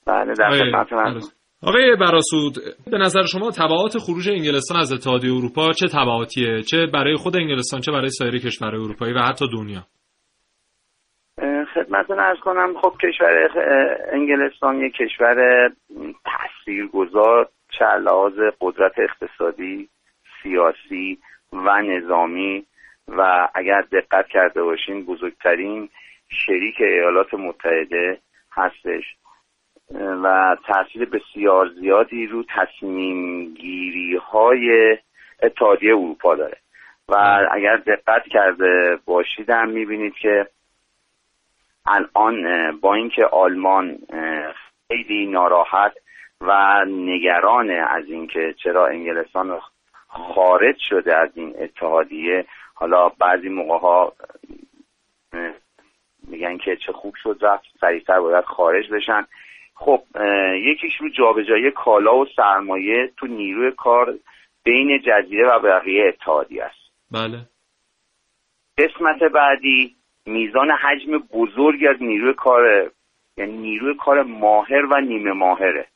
بله 0.06 0.34
در 0.38 0.50
خدمتتون 0.50 1.20
آقای 1.62 1.96
براسود 1.96 2.54
به 2.90 2.98
نظر 2.98 3.22
شما 3.22 3.50
تبعات 3.50 3.98
خروج 3.98 4.28
انگلستان 4.28 4.78
از 4.80 4.92
اتحادیه 4.92 5.34
اروپا 5.34 5.72
چه 5.72 5.86
تبعاتیه؟ 5.88 6.62
چه 6.62 6.86
برای 6.86 7.16
خود 7.16 7.36
انگلستان 7.36 7.80
چه 7.80 7.92
برای 7.92 8.08
سایر 8.08 8.38
کشورهای 8.38 8.84
اروپایی 8.84 9.12
و 9.12 9.18
حتی 9.18 9.44
دنیا؟ 9.52 9.80
خدمتتون 11.74 12.18
ارز 12.20 12.38
کنم 12.38 12.74
خب 12.82 12.92
کشور 13.02 13.48
انگلستان 14.12 14.80
یک 14.80 14.92
کشور 14.92 15.36
تاثیرگذار 16.24 17.48
چه 17.78 17.84
لحاظ 17.84 18.34
قدرت 18.60 18.92
اقتصادی 18.98 19.88
سیاسی 20.42 21.18
و 21.52 21.82
نظامی. 21.82 22.66
و 23.18 23.48
اگر 23.54 23.80
دقت 23.92 24.26
کرده 24.28 24.62
باشین 24.62 25.04
بزرگترین 25.04 25.88
شریک 26.30 26.80
ایالات 26.80 27.34
متحده 27.34 28.18
هستش. 28.52 29.04
و 29.94 30.56
تاثیر 30.66 31.04
بسیار 31.04 31.68
زیادی 31.68 32.26
رو 32.26 32.44
تصمیم 32.56 33.44
گیری 33.54 34.16
های 34.16 34.98
اتحادیه 35.42 35.90
اروپا 35.90 36.34
داره. 36.34 36.56
و 37.08 37.14
اگر 37.50 37.76
دقت 37.76 38.22
کرده 38.30 38.98
باشید 39.04 39.50
هم 39.50 39.68
می‌بینید 39.68 40.14
که 40.14 40.46
الان 41.86 42.70
با 42.80 42.94
اینکه 42.94 43.24
آلمان 43.24 43.98
خیلی 44.88 45.26
ناراحت 45.26 45.92
و 46.40 46.84
نگران 46.88 47.70
از 47.70 48.04
اینکه 48.06 48.54
چرا 48.62 48.86
انگلستان 48.86 49.60
خارج 50.08 50.76
شده 50.88 51.16
از 51.16 51.30
این 51.34 51.54
اتحادیه 51.58 52.46
حالا 52.74 53.08
بعضی 53.08 53.48
موقع 53.48 53.78
ها 53.78 54.12
میگن 56.30 56.56
که 56.56 56.76
چه 56.86 56.92
خوب 56.92 57.14
شد 57.22 57.38
رفت 57.40 57.64
سریعتر 57.80 58.20
باید 58.20 58.44
خارج 58.44 58.90
بشن. 58.92 59.26
خب 59.74 60.02
یکیش 60.54 60.96
رو 61.00 61.08
جابجایی 61.08 61.70
کالا 61.70 62.16
و 62.16 62.26
سرمایه 62.36 63.10
تو 63.16 63.26
نیروی 63.26 63.72
کار 63.72 64.14
بین 64.64 65.02
جزیره 65.06 65.48
و 65.48 65.58
بقیه 65.58 66.08
اتحادی 66.08 66.60
است. 66.60 66.92
بله. 67.12 67.38
قسمت 68.78 69.32
بعدی 69.32 69.96
میزان 70.26 70.70
حجم 70.70 71.18
بزرگی 71.18 71.86
از 71.86 71.96
نیروی 72.00 72.34
کار 72.34 72.90
یعنی 73.36 73.56
نیروی 73.56 73.94
کار 73.94 74.22
ماهر 74.22 74.84
و 74.90 75.00
نیمه 75.00 75.32
ماهره. 75.32 75.86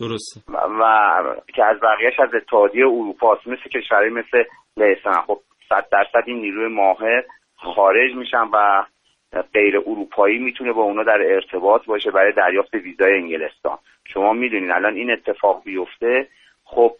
درسته. 0.00 0.40
و, 0.48 0.56
و 0.56 1.34
که 1.54 1.64
از 1.64 1.76
بقیهش 1.80 2.20
از 2.20 2.34
اتحادیه 2.34 2.86
اروپا 2.86 3.38
مثل 3.46 3.68
کشورهای 3.80 4.10
مثل 4.10 4.44
لهستان. 4.76 5.14
خب 5.14 5.40
صد 5.68 5.86
درصد 5.92 6.22
این 6.26 6.40
نیروی 6.40 6.68
ماهر 6.74 7.24
خارج 7.56 8.14
میشن 8.14 8.48
و 8.52 8.84
غیر 9.54 9.78
اروپایی 9.78 10.38
می‌تونه 10.38 10.72
با 10.72 10.82
اونا 10.82 11.02
در 11.02 11.18
ارتباط 11.22 11.86
باشه 11.86 12.10
برای 12.10 12.32
دریافت 12.32 12.74
ویزای 12.74 13.14
انگلستان. 13.14 13.78
شما 14.04 14.32
می‌دونید 14.32 14.70
الان 14.70 14.94
این 14.94 15.10
اتفاق 15.10 15.62
بیفته. 15.64 16.28
خب 16.64 16.96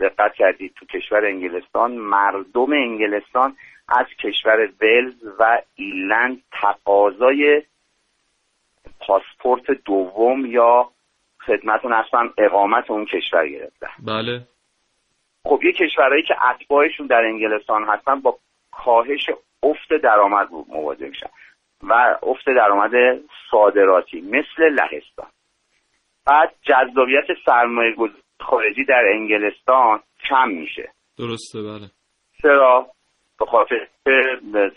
دقت 0.00 0.34
کردید 0.34 0.74
تو 0.76 0.86
کشور 0.86 1.24
انگلستان 1.24 1.92
مردم 1.92 2.72
انگلستان 2.72 3.56
از 3.88 4.06
کشور 4.18 4.68
ولز 4.80 5.14
و 5.38 5.62
ایلند 5.74 6.42
تقاضای 6.52 7.62
پاسپورت 9.00 9.70
دوم 9.84 10.46
یا 10.46 10.90
خدمتون 11.46 11.92
اصلا 11.92 12.30
اقامت 12.38 12.90
اون 12.90 13.04
کشور 13.04 13.48
گرفتن 13.48 13.88
بله. 14.06 14.40
خب 15.44 15.60
یه 15.64 15.72
کشورهایی 15.72 16.22
که 16.22 16.34
اتباعشون 16.50 17.06
در 17.06 17.24
انگلستان 17.24 17.84
هستن 17.84 18.20
با 18.20 18.38
کاهش 18.72 19.30
افت 19.62 20.02
درآمد 20.02 20.48
مواجه 20.68 21.08
میشن 21.08 21.30
و 21.82 21.92
افت 22.22 22.46
درآمد 22.46 22.90
صادراتی 23.50 24.20
مثل 24.20 24.62
لهستان. 24.62 25.30
بعد 26.26 26.54
جذابیت 26.62 27.26
سرمایه 27.46 27.94
خارجی 28.40 28.84
در 28.84 29.04
انگلستان 29.14 30.00
کم 30.28 30.48
میشه. 30.48 30.92
درسته 31.18 31.62
بله. 31.62 31.90
چرا؟ 32.42 32.86
به 33.38 33.46
خاطر 33.46 33.86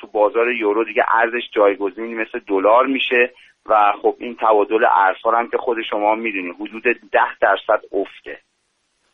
تو 0.02 0.08
بازار 0.08 0.52
یورو 0.52 0.86
دیگه 0.86 1.04
ارزش 1.14 1.50
جایگزینی 1.56 2.14
مثل 2.14 2.40
دلار 2.48 2.86
میشه 2.86 3.34
و 3.66 3.94
خب 4.02 4.16
این 4.20 4.36
تبادل 4.36 4.86
ارزها 4.96 5.40
هم 5.40 5.50
که 5.50 5.58
خود 5.58 5.78
شما 5.90 6.16
می‌دونی 6.16 6.50
حدود 6.50 6.84
ده 6.84 7.38
درصد 7.42 7.82
افته. 7.92 8.40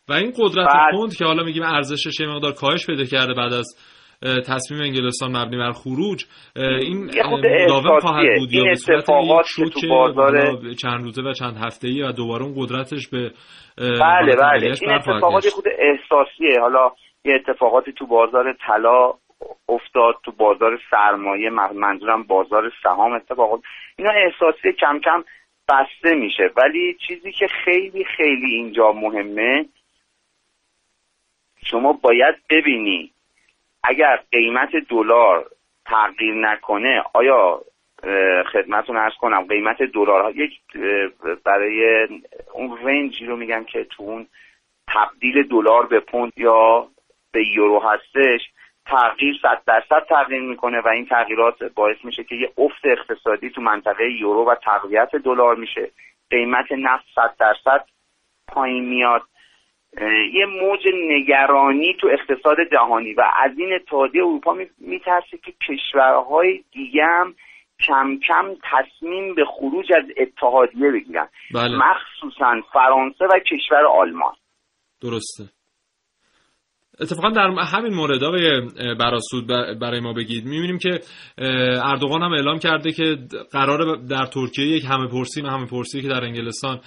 و 0.09 0.13
این 0.13 0.33
قدرت 0.37 0.67
بعد... 0.67 0.91
پوند 0.91 1.15
که 1.15 1.25
حالا 1.25 1.43
میگیم 1.43 1.63
ارزشش 1.63 2.19
یه 2.19 2.27
مقدار 2.27 2.51
کاهش 2.51 2.85
پیدا 2.85 3.03
کرده 3.03 3.33
بعد 3.33 3.53
از 3.53 3.98
تصمیم 4.21 4.81
انگلستان 4.81 5.37
مبنی 5.37 5.57
بر 5.57 5.71
خروج 5.71 6.25
این 6.55 7.05
مداوم 7.05 7.99
خواهد 7.99 8.39
بود 8.39 8.49
این 8.51 8.69
اتفاقات 8.69 9.45
که 9.55 9.65
تو 9.65 9.87
بازار 9.89 10.61
چند 10.81 11.03
روزه 11.03 11.21
و 11.21 11.33
چند 11.33 11.57
هفته 11.57 11.87
ای 11.87 12.01
و 12.01 12.11
دوباره 12.11 12.43
اون 12.43 12.53
قدرتش 12.57 13.07
به 13.07 13.31
بله 13.77 14.35
بله. 14.35 14.75
این 14.81 14.91
اتفاقات 14.91 15.49
خود 15.49 15.65
احساسیه. 15.67 16.59
حالا 16.61 16.91
یه 17.25 17.35
اتفاقاتی 17.35 17.93
تو 17.93 18.07
بازار 18.07 18.55
طلا 18.67 19.13
افتاد 19.69 20.15
تو 20.25 20.31
بازار 20.31 20.79
سرمایه 20.91 21.49
منظورم 21.73 22.23
بازار 22.23 22.71
سهام 22.83 23.13
اتفاقات. 23.13 23.61
اینا 23.97 24.11
احساسی 24.11 24.73
کم 24.73 24.99
کم 24.99 25.23
بسته 25.69 26.15
میشه. 26.15 26.43
ولی 26.57 26.97
چیزی 27.07 27.31
که 27.31 27.47
خیلی 27.65 28.05
خیلی 28.17 28.55
اینجا 28.55 28.91
مهمه 28.91 29.65
شما 31.65 31.93
باید 31.93 32.35
ببینی 32.49 33.11
اگر 33.83 34.19
قیمت 34.31 34.75
دلار 34.75 35.45
تغییر 35.85 36.33
نکنه 36.33 37.03
آیا 37.13 37.61
خدمتون 38.53 38.97
ارز 38.97 39.13
کنم 39.19 39.47
قیمت 39.47 39.83
دلار 39.83 40.35
یک 40.35 40.59
برای 41.45 42.07
اون 42.53 42.77
رنجی 42.83 43.25
رو 43.25 43.35
میگن 43.35 43.63
که 43.63 43.83
تو 43.83 44.03
اون 44.03 44.27
تبدیل 44.87 45.47
دلار 45.47 45.85
به 45.85 45.99
پوند 45.99 46.31
یا 46.37 46.87
به 47.31 47.47
یورو 47.47 47.79
هستش 47.79 48.41
تغییر 48.85 49.35
صد 49.41 49.61
درصد 49.67 50.05
تغییر 50.09 50.41
می‌کنه 50.41 50.79
و 50.79 50.87
این 50.87 51.05
تغییرات 51.05 51.63
باعث 51.63 51.97
میشه 52.03 52.23
که 52.23 52.35
یه 52.35 52.51
افت 52.57 52.85
اقتصادی 52.85 53.49
تو 53.49 53.61
منطقه 53.61 54.11
یورو 54.11 54.45
و 54.45 54.55
تقویت 54.55 55.15
دلار 55.15 55.55
میشه. 55.55 55.91
قیمت 56.29 56.71
نفت 56.71 57.05
صد 57.15 57.35
درصد 57.39 57.85
پایین 58.47 58.85
میاد. 58.85 59.21
یه 60.33 60.45
موج 60.45 60.79
نگرانی 61.09 61.95
تو 61.99 62.07
اقتصاد 62.07 62.57
جهانی 62.71 63.13
و 63.13 63.21
از 63.45 63.51
این 63.57 63.73
اتحادیه 63.73 64.21
اروپا 64.21 64.53
میترسه 64.77 65.37
که 65.45 65.53
کشورهای 65.67 66.63
دیگه 66.71 67.03
هم 67.03 67.35
کم 67.87 68.19
کم 68.27 68.55
تصمیم 68.71 69.35
به 69.35 69.45
خروج 69.45 69.93
از 69.97 70.03
اتحادیه 70.17 70.91
بگیرن. 70.91 71.27
بله. 71.53 71.77
مخصوصا 71.77 72.61
فرانسه 72.73 73.25
و 73.25 73.39
کشور 73.39 73.85
آلمان. 73.85 74.33
درسته. 75.01 75.43
اتفاقا 77.01 77.29
در 77.29 77.49
همین 77.73 77.93
مورد 77.93 78.23
آقای 78.23 78.61
براسود 78.99 79.47
برای 79.81 79.99
ما 79.99 80.13
بگید. 80.13 80.45
می‌بینیم 80.45 80.77
که 80.77 80.99
اردوغان 81.83 82.21
هم 82.21 82.31
اعلام 82.31 82.59
کرده 82.59 82.91
که 82.91 83.17
قرار 83.51 83.95
در 83.95 84.25
ترکیه 84.25 84.67
یک 84.67 84.83
همه 84.89 85.07
پرسی 85.07 85.41
همه 85.41 85.67
پرسی 85.67 86.01
که 86.01 86.07
در 86.07 86.23
انگلستان 86.23 86.79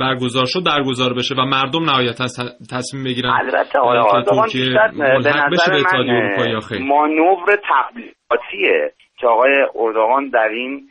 برگزار 0.00 0.44
شد 0.46 0.64
برگزار 0.66 1.14
بشه 1.14 1.34
و 1.34 1.44
مردم 1.44 1.84
نهایتا 1.84 2.24
تصمیم 2.70 3.04
بگیرن 3.04 3.30
البته 3.30 3.78
آقای 3.78 4.22
ترکیه 4.22 4.64
ملحق 4.94 5.52
بشه 5.52 5.70
به 5.70 5.76
اتحادیه 5.76 6.12
اروپا 6.12 6.78
مانور 6.80 7.56
تبلیغاتیه 7.56 8.92
که 9.18 9.26
آقای 9.26 9.52
اردوغان 9.74 10.28
در 10.28 10.48
این 10.48 10.88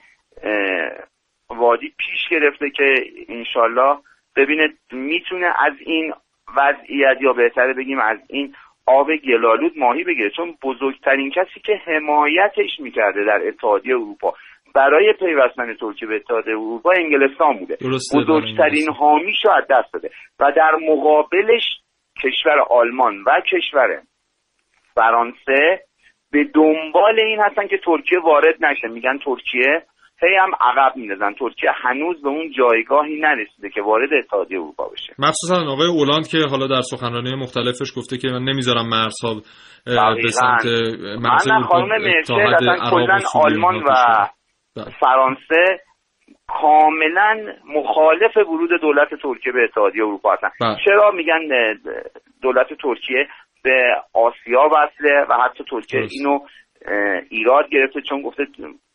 وادی 1.50 1.94
پیش 1.98 2.30
گرفته 2.32 2.70
که 2.70 2.96
انشالله 3.30 3.98
ببینه 4.36 4.68
می‌تونه 4.92 5.46
از 5.46 5.74
این 5.86 6.14
وضعیت 6.58 7.18
یا 7.22 7.34
بهتره 7.34 7.74
بگیم 7.74 8.00
از 8.00 8.18
این 8.30 8.56
آب 8.86 9.08
گلالود 9.16 9.78
ماهی 9.78 10.04
بگیره. 10.04 10.30
چون 10.30 10.56
بزرگترین 10.64 11.32
کسی 11.32 11.60
که 11.66 11.74
حمایتش 11.86 12.80
می‌کرده 12.80 13.26
در 13.26 13.48
اتحادیه 13.48 13.96
اروپا 13.96 14.34
برای 14.76 15.14
پیوستن 15.20 15.74
ترکیه 15.80 16.08
به 16.08 16.16
اتحادیه 16.16 16.54
اروپا 16.54 16.92
انگلستان 16.98 17.58
بوده. 17.58 17.78
بزرگترین 18.16 18.90
حامیش 18.90 19.46
رو 19.46 19.52
از 19.52 19.64
دست 19.70 19.94
داده. 19.94 20.10
و 20.40 20.52
در 20.58 20.72
مقابلش 20.90 21.64
کشور 22.24 22.60
آلمان 22.70 23.24
و 23.28 23.42
کشور 23.52 24.02
فرانسه 24.96 25.80
به 26.32 26.44
دنبال 26.44 27.20
این 27.20 27.40
هستن 27.40 27.68
که 27.68 27.78
ترکیه 27.86 28.20
وارد 28.20 28.66
نشه. 28.66 28.88
میگن 28.88 29.18
ترکیه 29.26 29.84
هی 30.22 30.36
هم 30.36 30.52
عقب 30.62 30.96
میندازن. 30.96 31.34
ترکیه 31.34 31.70
هنوز 31.76 32.22
به 32.22 32.30
اون 32.30 32.52
جایگاهی 32.58 33.20
نرسیده 33.20 33.70
که 33.70 33.82
وارد 33.82 34.14
اتحادیه 34.14 34.60
اروپا 34.60 34.90
بشه. 34.90 35.14
مخصوصا 35.20 35.56
آقای 35.72 35.88
اولند 35.88 36.28
که 36.28 36.38
حالا 36.52 36.68
در 36.68 36.82
سخنرانی 36.82 37.36
مختلفش 37.36 37.92
گفته 37.98 38.18
که 38.18 38.28
من 38.28 38.44
نمی‌ذارم 38.44 38.90
مرزها 38.90 39.34
به 40.16 40.30
سمت 40.30 40.66
مرز 41.22 41.48
خانم 41.70 42.22
کلا 42.90 43.20
آلمان 43.36 43.76
و. 43.76 43.90
فرانسه 45.00 45.80
کاملا 46.48 47.54
مخالف 47.66 48.38
ورود 48.38 48.82
دولت 48.82 49.10
ترکیه 49.22 49.54
به 49.54 49.64
اتحادیه 49.64 50.04
اروپا 50.04 50.34
هستن. 50.34 50.50
بله. 50.62 50.78
چرا 50.86 51.12
میگن 51.12 51.40
دولت 52.42 52.74
ترکیه 52.74 53.28
به 53.64 53.96
آسیا 54.14 54.62
وصله 54.62 55.26
و 55.30 55.34
حتی 55.34 55.64
ترکیه 55.64 56.08
اینو 56.12 56.40
ایراد 57.30 57.70
گرفته؟ 57.70 58.02
چون 58.02 58.22
گفته 58.22 58.48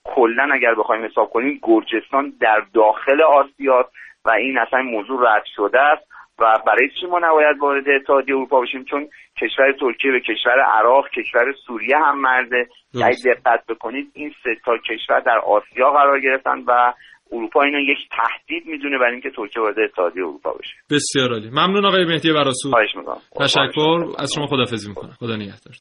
کلا 0.05 0.49
اگر 0.53 0.74
بخوایم 0.74 1.05
حساب 1.05 1.31
کنیم 1.31 1.61
گرجستان 1.62 2.33
در 2.41 2.62
داخل 2.74 3.22
آسیا 3.22 3.89
و 4.24 4.31
این 4.31 4.59
اصلا 4.59 4.83
موضوع 4.83 5.37
رد 5.37 5.45
شده 5.57 5.81
است. 5.81 6.09
و 6.41 6.45
برای 6.66 6.89
چی 7.01 7.07
ما 7.07 7.18
نباید 7.22 7.59
وارد 7.61 7.84
اتحادیه 7.89 8.34
اروپا 8.34 8.61
بشیم؟ 8.61 8.84
چون 8.84 9.09
کشور 9.43 9.72
ترکیه 9.80 10.11
به 10.11 10.20
کشور 10.20 10.61
عراق 10.78 11.05
کشور 11.09 11.53
سوریه 11.66 11.97
هم 11.97 12.20
مرده. 12.20 12.66
اگه 12.95 13.16
دقت 13.24 13.66
بکنید 13.68 14.11
این 14.14 14.32
سه 14.45 14.51
تا 14.64 14.72
کشور 14.78 15.20
در 15.20 15.39
آسیا 15.39 15.91
قرار 15.91 16.20
گرفتن 16.20 16.59
و 16.66 16.93
اروپا 17.32 17.62
اینو 17.62 17.78
یک 17.80 17.99
تهدید 18.11 18.66
می‌دونه 18.66 18.99
برای 18.99 19.12
اینکه 19.12 19.30
ترکیه 19.30 19.62
وارد 19.62 19.78
اتحادیه 19.78 20.22
اروپا 20.22 20.53
بشه. 20.53 20.74
بسیار 20.91 21.32
عالی. 21.32 21.51
ممنون 21.51 21.86
آقای 21.86 22.05
مهدی 22.05 22.32
براسو 22.32 22.70
خواهش 22.70 22.97
می‌کنم. 22.97 23.20
تشکر. 23.41 24.05
از 24.18 24.32
شما 24.34 24.47
خدافظی 24.47 24.89
می‌کنم. 24.89 25.16
خدا 25.20 25.36
نگهدار. 25.36 25.74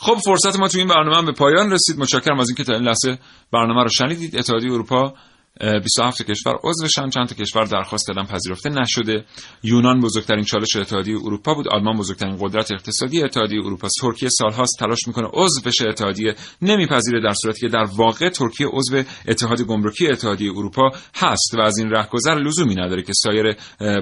خب 0.00 0.18
فرصت 0.24 0.58
ما 0.58 0.68
تو 0.68 0.78
این 0.78 0.88
برنامه 0.88 1.16
هم 1.16 1.26
به 1.26 1.32
پایان 1.32 1.72
رسید. 1.72 1.98
متشکرم 1.98 2.40
از 2.40 2.48
اینکه 2.48 2.64
تا 2.64 2.72
این 2.72 2.82
لحظه 2.82 3.18
برنامه 3.52 3.82
رو 3.82 3.88
شنیدید. 3.88 4.36
اتحادیه 4.36 4.72
اروپا 4.72 5.14
27 5.60 6.30
کشور 6.30 6.58
عضوشن 6.64 7.08
چند 7.10 7.28
تا 7.28 7.34
کشور 7.34 7.64
درخواست 7.64 8.08
دادن 8.08 8.24
پذیرفته 8.24 8.70
نشده. 8.70 9.24
یونان 9.62 10.00
بزرگترین 10.00 10.44
چالش 10.44 10.76
اتحادیه 10.76 11.16
اروپا 11.16 11.54
بود. 11.54 11.68
آلمان 11.68 11.96
بزرگترین 11.96 12.36
قدرت 12.40 12.72
اقتصادی 12.72 13.22
اتحادیه 13.22 13.60
اروپا. 13.64 13.88
ترکیه 14.00 14.28
سالهاست 14.28 14.78
تلاش 14.78 14.98
می‌کنه 15.06 15.28
عضو 15.32 15.60
بشه 15.60 15.88
اتحادیه. 15.88 16.34
نمیپذیره 16.62 17.20
در 17.20 17.32
صورتی 17.32 17.60
که 17.60 17.68
در 17.68 17.84
واقع 17.96 18.28
ترکیه 18.28 18.66
عضو 18.72 19.02
اتحاد 19.28 19.62
گمرکی 19.62 20.08
اتحادیه 20.08 20.50
اروپا 20.50 20.90
هست 21.14 21.54
و 21.54 21.60
از 21.60 21.78
این 21.78 21.90
رهگذر 21.90 22.34
لزومی 22.34 22.74
نداره 22.74 23.02
که 23.02 23.12
سایر 23.12 23.56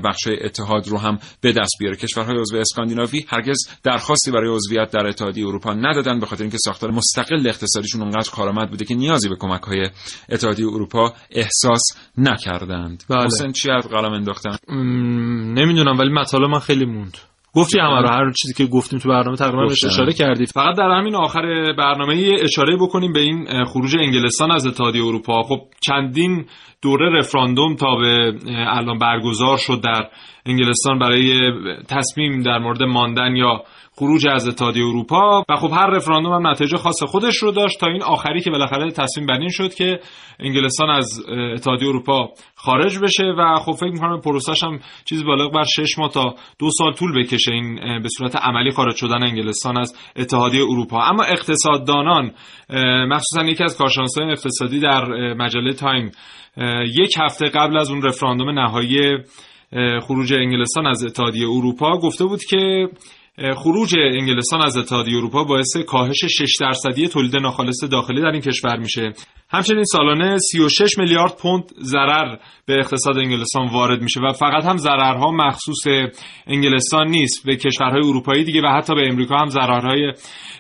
بخش‌های 0.05 0.45
اتحاد 0.45 0.89
رو 0.89 0.99
هم 0.99 1.19
به 1.41 1.53
دست 1.53 1.73
بیاره. 1.81 1.97
کشورهای 1.97 2.39
عضو 2.39 2.57
اسکاندیناوی 2.57 3.27
هرگز 3.29 3.59
درخواستی 3.83 4.31
برای 4.31 4.51
عضویت 4.55 4.91
در 4.91 5.07
اتحادیه 5.07 5.47
اروپا 5.47 5.75
ندادن 5.75 6.21
به 6.21 6.27
خاطر 6.27 6.43
اینکه 6.43 6.59
ساختار 6.59 6.91
مستقل 6.91 7.49
اقتصادیشون 7.49 8.03
اونقدر 8.03 8.31
کارآمد 8.31 8.71
بوده 8.71 8.85
که 8.85 8.95
نیازی 8.95 9.29
به 9.29 9.37
کمک‌های 9.37 9.91
اتحادیه 10.31 10.67
اروپا 10.67 11.15
احساس 11.47 11.83
نکردند. 12.19 13.05
بله. 13.11 13.25
حسین 13.25 13.53
چی 13.53 13.71
از 13.71 13.89
قلم 13.89 14.13
انداختن؟ 14.13 14.57
نمی‌دونم 15.59 15.99
ولی 15.99 16.11
مطالب 16.11 16.51
من 16.51 16.59
خیلی 16.59 16.85
موند. 16.85 17.19
گفتی 17.55 17.79
همه 17.79 18.01
رو 18.01 18.09
هر 18.09 18.33
چیزی 18.33 18.55
که 18.55 18.67
گفتیم 18.67 18.99
تو 18.99 19.09
برنامه 19.09 19.37
تقریبا 19.37 19.67
بهش 19.67 19.85
اشاره 19.85 20.13
کردید. 20.13 20.49
فقط 20.49 20.77
در 20.77 20.91
همین 20.91 21.15
آخر 21.15 21.73
برنامه 21.79 22.31
اشاره 22.41 22.77
بکنیم 22.77 23.13
به 23.13 23.21
این 23.21 23.65
خروج 23.65 23.97
انگلستان 23.97 24.51
از 24.51 24.67
اتحادیه 24.67 25.05
اروپا. 25.05 25.43
خب 25.43 25.61
چندین 25.81 26.47
دوره 26.83 27.19
رفراندوم 27.19 27.77
تا 27.77 27.97
به 27.97 28.33
الان 28.49 28.99
برگزار 28.99 29.59
شد 29.59 29.81
در 29.85 30.09
انگلستان 30.47 30.99
برای 30.99 31.53
تصمیم 31.89 32.43
در 32.43 32.59
مورد 32.59 32.83
ماندن 32.83 33.37
یا 33.37 33.63
خروج 33.99 34.29
از 34.29 34.49
اتحادیه 34.49 34.85
اروپا 34.85 35.45
و 35.49 35.57
خب 35.57 35.71
هر 35.73 35.87
رفراندوم 35.87 36.33
هم 36.33 36.47
نتیجه 36.47 36.77
خاص 36.77 37.03
خودش 37.03 37.37
رو 37.37 37.51
داشت 37.51 37.81
تا 37.81 37.87
این 37.87 38.03
آخری 38.03 38.41
که 38.41 38.51
بالاخره 38.51 38.91
تصمیم 38.91 39.27
بر 39.27 39.39
این 39.39 39.49
شد 39.49 39.75
که 39.75 40.01
انگلستان 40.41 40.91
از 40.91 41.23
اتحادیه 41.55 41.89
اروپا 41.89 42.29
خارج 42.55 42.99
بشه 42.99 43.25
و 43.25 43.59
خب 43.59 43.73
فکر 43.73 43.91
می‌کنم 43.91 44.21
پروسش 44.21 44.65
هم 44.65 44.79
چیز 45.05 45.25
بالغ 45.25 45.53
بر 45.53 45.65
6 45.65 45.99
ماه 45.99 46.11
تا 46.11 46.35
دو 46.59 46.71
سال 46.71 46.93
طول 46.93 47.23
بکشه 47.23 47.53
این 47.53 48.03
به 48.03 48.09
صورت 48.09 48.37
عملی 48.37 48.71
خارج 48.71 48.97
شدن 48.97 49.23
انگلستان 49.23 49.79
از 49.79 49.97
اتحادیه 50.17 50.63
اروپا. 50.63 51.03
اما 51.03 51.23
اقتصاددانان 51.23 52.31
مخصوصا 53.09 53.45
یکی 53.45 53.65
از 53.65 53.79
کارشناسان 53.79 54.31
اقتصادی 54.31 54.81
در 54.81 55.35
مجله 55.35 55.73
تایم 55.73 56.11
یک 57.01 57.15
هفته 57.19 57.47
قبل 57.47 57.77
از 57.79 57.91
اون 57.91 58.03
رفراندوم 58.03 58.51
نهایی 58.51 59.19
خروج 60.03 60.33
انگلستان 60.33 60.87
از 60.87 61.05
اتحادیه 61.05 61.49
اروپا 61.49 61.99
گفته 61.99 62.25
بود 62.25 62.41
که 62.51 62.89
خروج 63.39 63.95
انگلستان 63.99 64.63
از 64.63 64.77
اتحادیه 64.77 65.17
اروپا 65.17 65.45
باعث 65.45 65.77
کاهش 65.77 66.25
6 66.25 66.57
درصدی 66.61 67.09
تولید 67.09 67.37
ناخالص 67.37 67.85
داخلی 67.85 68.21
در 68.21 68.31
این 68.31 68.41
کشور 68.41 68.77
میشه. 68.77 69.13
همچنین 69.51 69.85
سالانه 69.85 70.39
36 70.39 70.99
میلیارد 70.99 71.37
پوند 71.43 71.63
ضرر 71.83 72.37
به 72.67 72.75
اقتصاد 72.75 73.19
انگلستان 73.19 73.69
وارد 73.73 74.03
میشه 74.03 74.21
و 74.21 74.33
فقط 74.33 74.65
هم 74.65 74.77
ضررها 74.77 75.31
مخصوص 75.31 75.87
انگلستان 76.47 77.09
نیست. 77.09 77.47
به 77.47 77.57
کشورهای 77.57 78.09
اروپایی 78.09 78.45
دیگه 78.45 78.61
و 78.65 78.69
حتی 78.69 78.95
به 78.95 79.09
امریکا 79.09 79.37
هم 79.37 79.49
ضررهای 79.49 80.13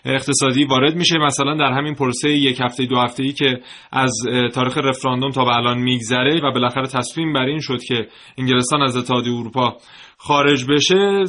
اقتصادی 0.05 0.65
وارد 0.65 0.97
میشه. 0.97 1.19
مثلا 1.19 1.57
در 1.57 1.73
همین 1.73 1.95
پروسه 1.95 2.31
یک 2.31 2.61
هفته 2.61 2.87
دو 2.87 2.99
هفته 2.99 3.23
ای 3.23 3.33
که 3.33 3.61
از 3.93 4.13
تاریخ 4.55 4.79
رفراندوم 4.79 5.31
تا 5.31 5.45
به 5.45 5.57
الان 5.57 5.79
میگذره 5.79 6.41
و 6.41 6.53
بالاخره 6.53 6.87
تصمیم 6.87 7.33
بر 7.33 7.45
این 7.45 7.61
شد 7.61 7.83
که 7.89 8.07
انگلستان 8.39 8.83
از 8.83 8.97
اتحادیه 8.97 9.35
اروپا 9.35 9.77
خارج 10.19 10.65
بشه 10.71 11.25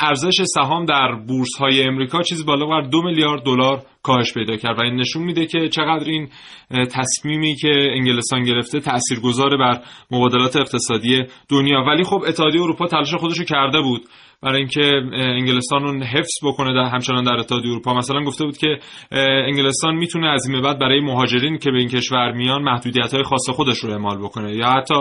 ارزش 0.00 0.42
سهام 0.54 0.84
در 0.84 1.14
بورس 1.28 1.56
های 1.58 1.82
امریکا 1.82 2.22
چیز 2.22 2.46
بالا 2.46 2.66
بر 2.66 2.80
دو 2.80 3.02
میلیارد 3.02 3.42
دلار 3.42 3.82
کاهش 4.02 4.34
پیدا 4.34 4.56
کرد 4.56 4.78
و 4.78 4.82
این 4.82 4.96
نشون 4.96 5.22
میده 5.22 5.46
که 5.46 5.68
چقدر 5.68 6.04
این 6.10 6.28
تصمیمی 6.70 7.54
که 7.54 7.68
انگلستان 7.96 8.42
گرفته 8.42 8.80
تاثیرگذار 8.80 9.56
بر 9.56 9.80
مبادلات 10.10 10.56
اقتصادی 10.56 11.24
دنیا. 11.48 11.84
ولی 11.86 12.04
خب 12.04 12.24
اتحادیه 12.26 12.62
اروپا 12.62 12.86
تلاش 12.86 13.14
خودش 13.14 13.38
رو 13.38 13.44
کرده 13.44 13.80
بود. 13.80 14.02
برای 14.42 14.58
اینکه 14.58 14.82
انگلستان 15.12 15.82
رو 15.82 16.04
حفظ 16.04 16.32
بکنه 16.44 16.74
در 16.74 16.90
همچنان 16.90 17.24
در 17.24 17.36
اتحادیه 17.36 17.70
اروپا. 17.70 17.94
مثلا 17.94 18.24
گفته 18.24 18.44
بود 18.44 18.56
که 18.56 18.78
انگلستان 19.46 19.94
می‌تونه 19.94 20.28
از 20.28 20.46
این 20.48 20.62
بعد 20.62 20.78
برای 20.78 21.00
مهاجرین 21.00 21.58
که 21.58 21.70
به 21.70 21.78
این 21.78 21.88
کشور 21.88 22.32
میان 22.32 22.62
محدودیت 22.62 23.14
های 23.14 23.22
خاص 23.22 23.50
خودش 23.50 23.78
رو 23.78 23.90
اعمال 23.90 24.18
بکنه. 24.18 24.56
یا 24.56 24.68
حتی 24.68 24.94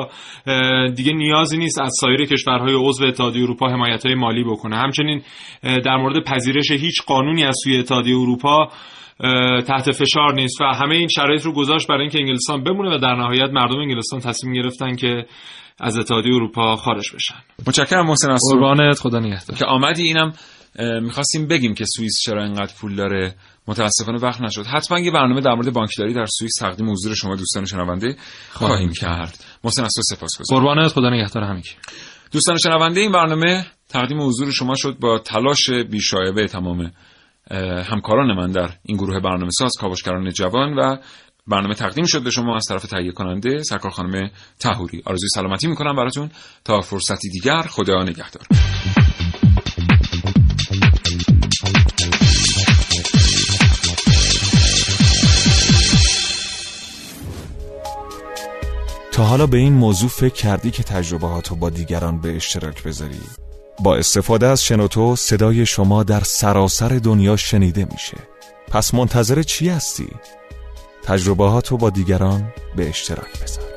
دیگه 0.95 1.13
نیازی 1.13 1.57
نیست 1.57 1.81
از 1.81 1.93
سایر 2.01 2.25
کشورهای 2.25 2.73
عضو 2.73 3.05
اتحادیه 3.05 3.43
اروپا 3.43 3.69
حمایت 3.69 4.05
های 4.05 4.15
مالی 4.15 4.43
بکنه. 4.43 4.77
همچنین 4.77 5.21
در 5.63 5.97
مورد 5.97 6.23
پذیرش 6.23 6.71
هیچ 6.71 7.01
قانونی 7.07 7.43
از 7.43 7.55
سوی 7.63 7.79
اتحادیه 7.79 8.15
اروپا 8.17 8.69
تحت 9.67 9.91
فشار 9.91 10.33
نیست 10.33 10.61
و 10.61 10.65
همه 10.65 10.95
این 10.95 11.07
شرایط 11.07 11.45
رو 11.45 11.53
گذاشت 11.53 11.87
برای 11.87 12.01
اینکه 12.01 12.19
انگلستان 12.19 12.63
بمونه 12.63 12.95
و 12.95 12.97
در 12.97 13.15
نهایت 13.15 13.49
مردم 13.53 13.79
انگلستان 13.79 14.19
تصمیم 14.19 14.53
گرفتن 14.53 14.95
که 14.95 15.25
از 15.79 15.97
اتحادیه 15.97 16.35
اروپا 16.35 16.75
خارج 16.75 17.15
بشن. 17.15 17.35
متشکرم 17.67 18.05
محسن 18.05 18.31
از 18.31 18.41
قربانت 18.51 18.99
خدا 18.99 19.19
نگهدار. 19.19 19.57
که 19.57 19.65
آمدی 19.65 20.03
اینم 20.03 20.33
می‌خواستیم 21.01 21.47
بگیم 21.47 21.73
که 21.73 21.85
سوئیس 21.95 22.19
چرا 22.25 22.43
اینقدر 22.43 22.73
پول 22.81 22.95
داره. 22.95 23.35
متاسفانه 23.67 24.19
وقت 24.19 24.41
نشد. 24.41 24.65
حتما 24.65 24.99
یه 24.99 25.11
برنامه 25.11 25.41
در 25.41 25.53
مورد 25.53 25.73
بانکداری 25.73 26.13
در 26.13 26.25
سوئیس 26.25 26.53
تقدیم 26.59 26.91
حضور 26.91 27.15
شما 27.15 27.35
دوستان 27.35 27.65
شنونده 27.65 28.15
خواهیم 28.51 28.93
کرد. 28.93 29.43
محسن 29.63 29.83
از 29.83 29.91
تو 29.95 30.01
سپاسگزارم. 30.15 30.59
قربانت 30.59 30.91
خدا 30.91 31.09
نگهدار 31.09 31.43
همگی 31.43 31.69
دوستان 32.31 32.57
شنونده 32.57 32.99
این 32.99 33.11
برنامه 33.11 33.65
تقدیم 33.89 34.21
حضور 34.21 34.51
شما 34.51 34.75
شد 34.75 34.97
با 34.99 35.19
تلاش 35.19 35.69
بیشایبه 35.69 36.47
تمام 36.47 36.91
همکاران 37.91 38.35
من 38.35 38.51
در 38.51 38.69
این 38.83 38.97
گروه 38.97 39.19
برنامه 39.19 39.49
ساز 39.51 39.71
کاوشگران 39.79 40.29
جوان 40.29 40.73
و 40.73 40.97
برنامه 41.47 41.75
تقدیم 41.75 42.05
شد 42.05 42.23
به 42.23 42.31
شما 42.31 42.55
از 42.55 42.65
طرف 42.69 42.85
تهیه 42.85 43.11
کننده 43.11 43.63
سرکار 43.63 43.91
خانم 43.91 44.29
تهوری 44.59 45.01
آرزوی 45.05 45.29
سلامتی 45.29 45.67
می‌کنم 45.67 45.95
براتون 45.95 46.29
تا 46.63 46.81
فرصتی 46.81 47.29
دیگر 47.29 47.61
خدا 47.61 48.03
نگهدار 48.03 48.43
تا 59.11 59.23
حالا 59.23 59.47
به 59.47 59.57
این 59.57 59.73
موضوع 59.73 60.09
فکر 60.09 60.33
کردی 60.33 60.71
که 60.71 60.83
تجربه 60.83 61.27
با 61.59 61.69
دیگران 61.69 62.21
به 62.21 62.35
اشتراک 62.35 62.83
بذاری؟ 62.83 63.19
با 63.83 63.95
استفاده 63.95 64.47
از 64.47 64.63
شنوتو 64.63 65.15
صدای 65.15 65.65
شما 65.65 66.03
در 66.03 66.19
سراسر 66.19 66.87
دنیا 66.87 67.35
شنیده 67.35 67.87
میشه 67.91 68.17
پس 68.71 68.93
منتظر 68.93 69.43
چی 69.43 69.69
هستی؟ 69.69 70.07
تجربه 71.07 71.43
با 71.77 71.89
دیگران 71.89 72.53
به 72.75 72.89
اشتراک 72.89 73.43
بذار. 73.43 73.76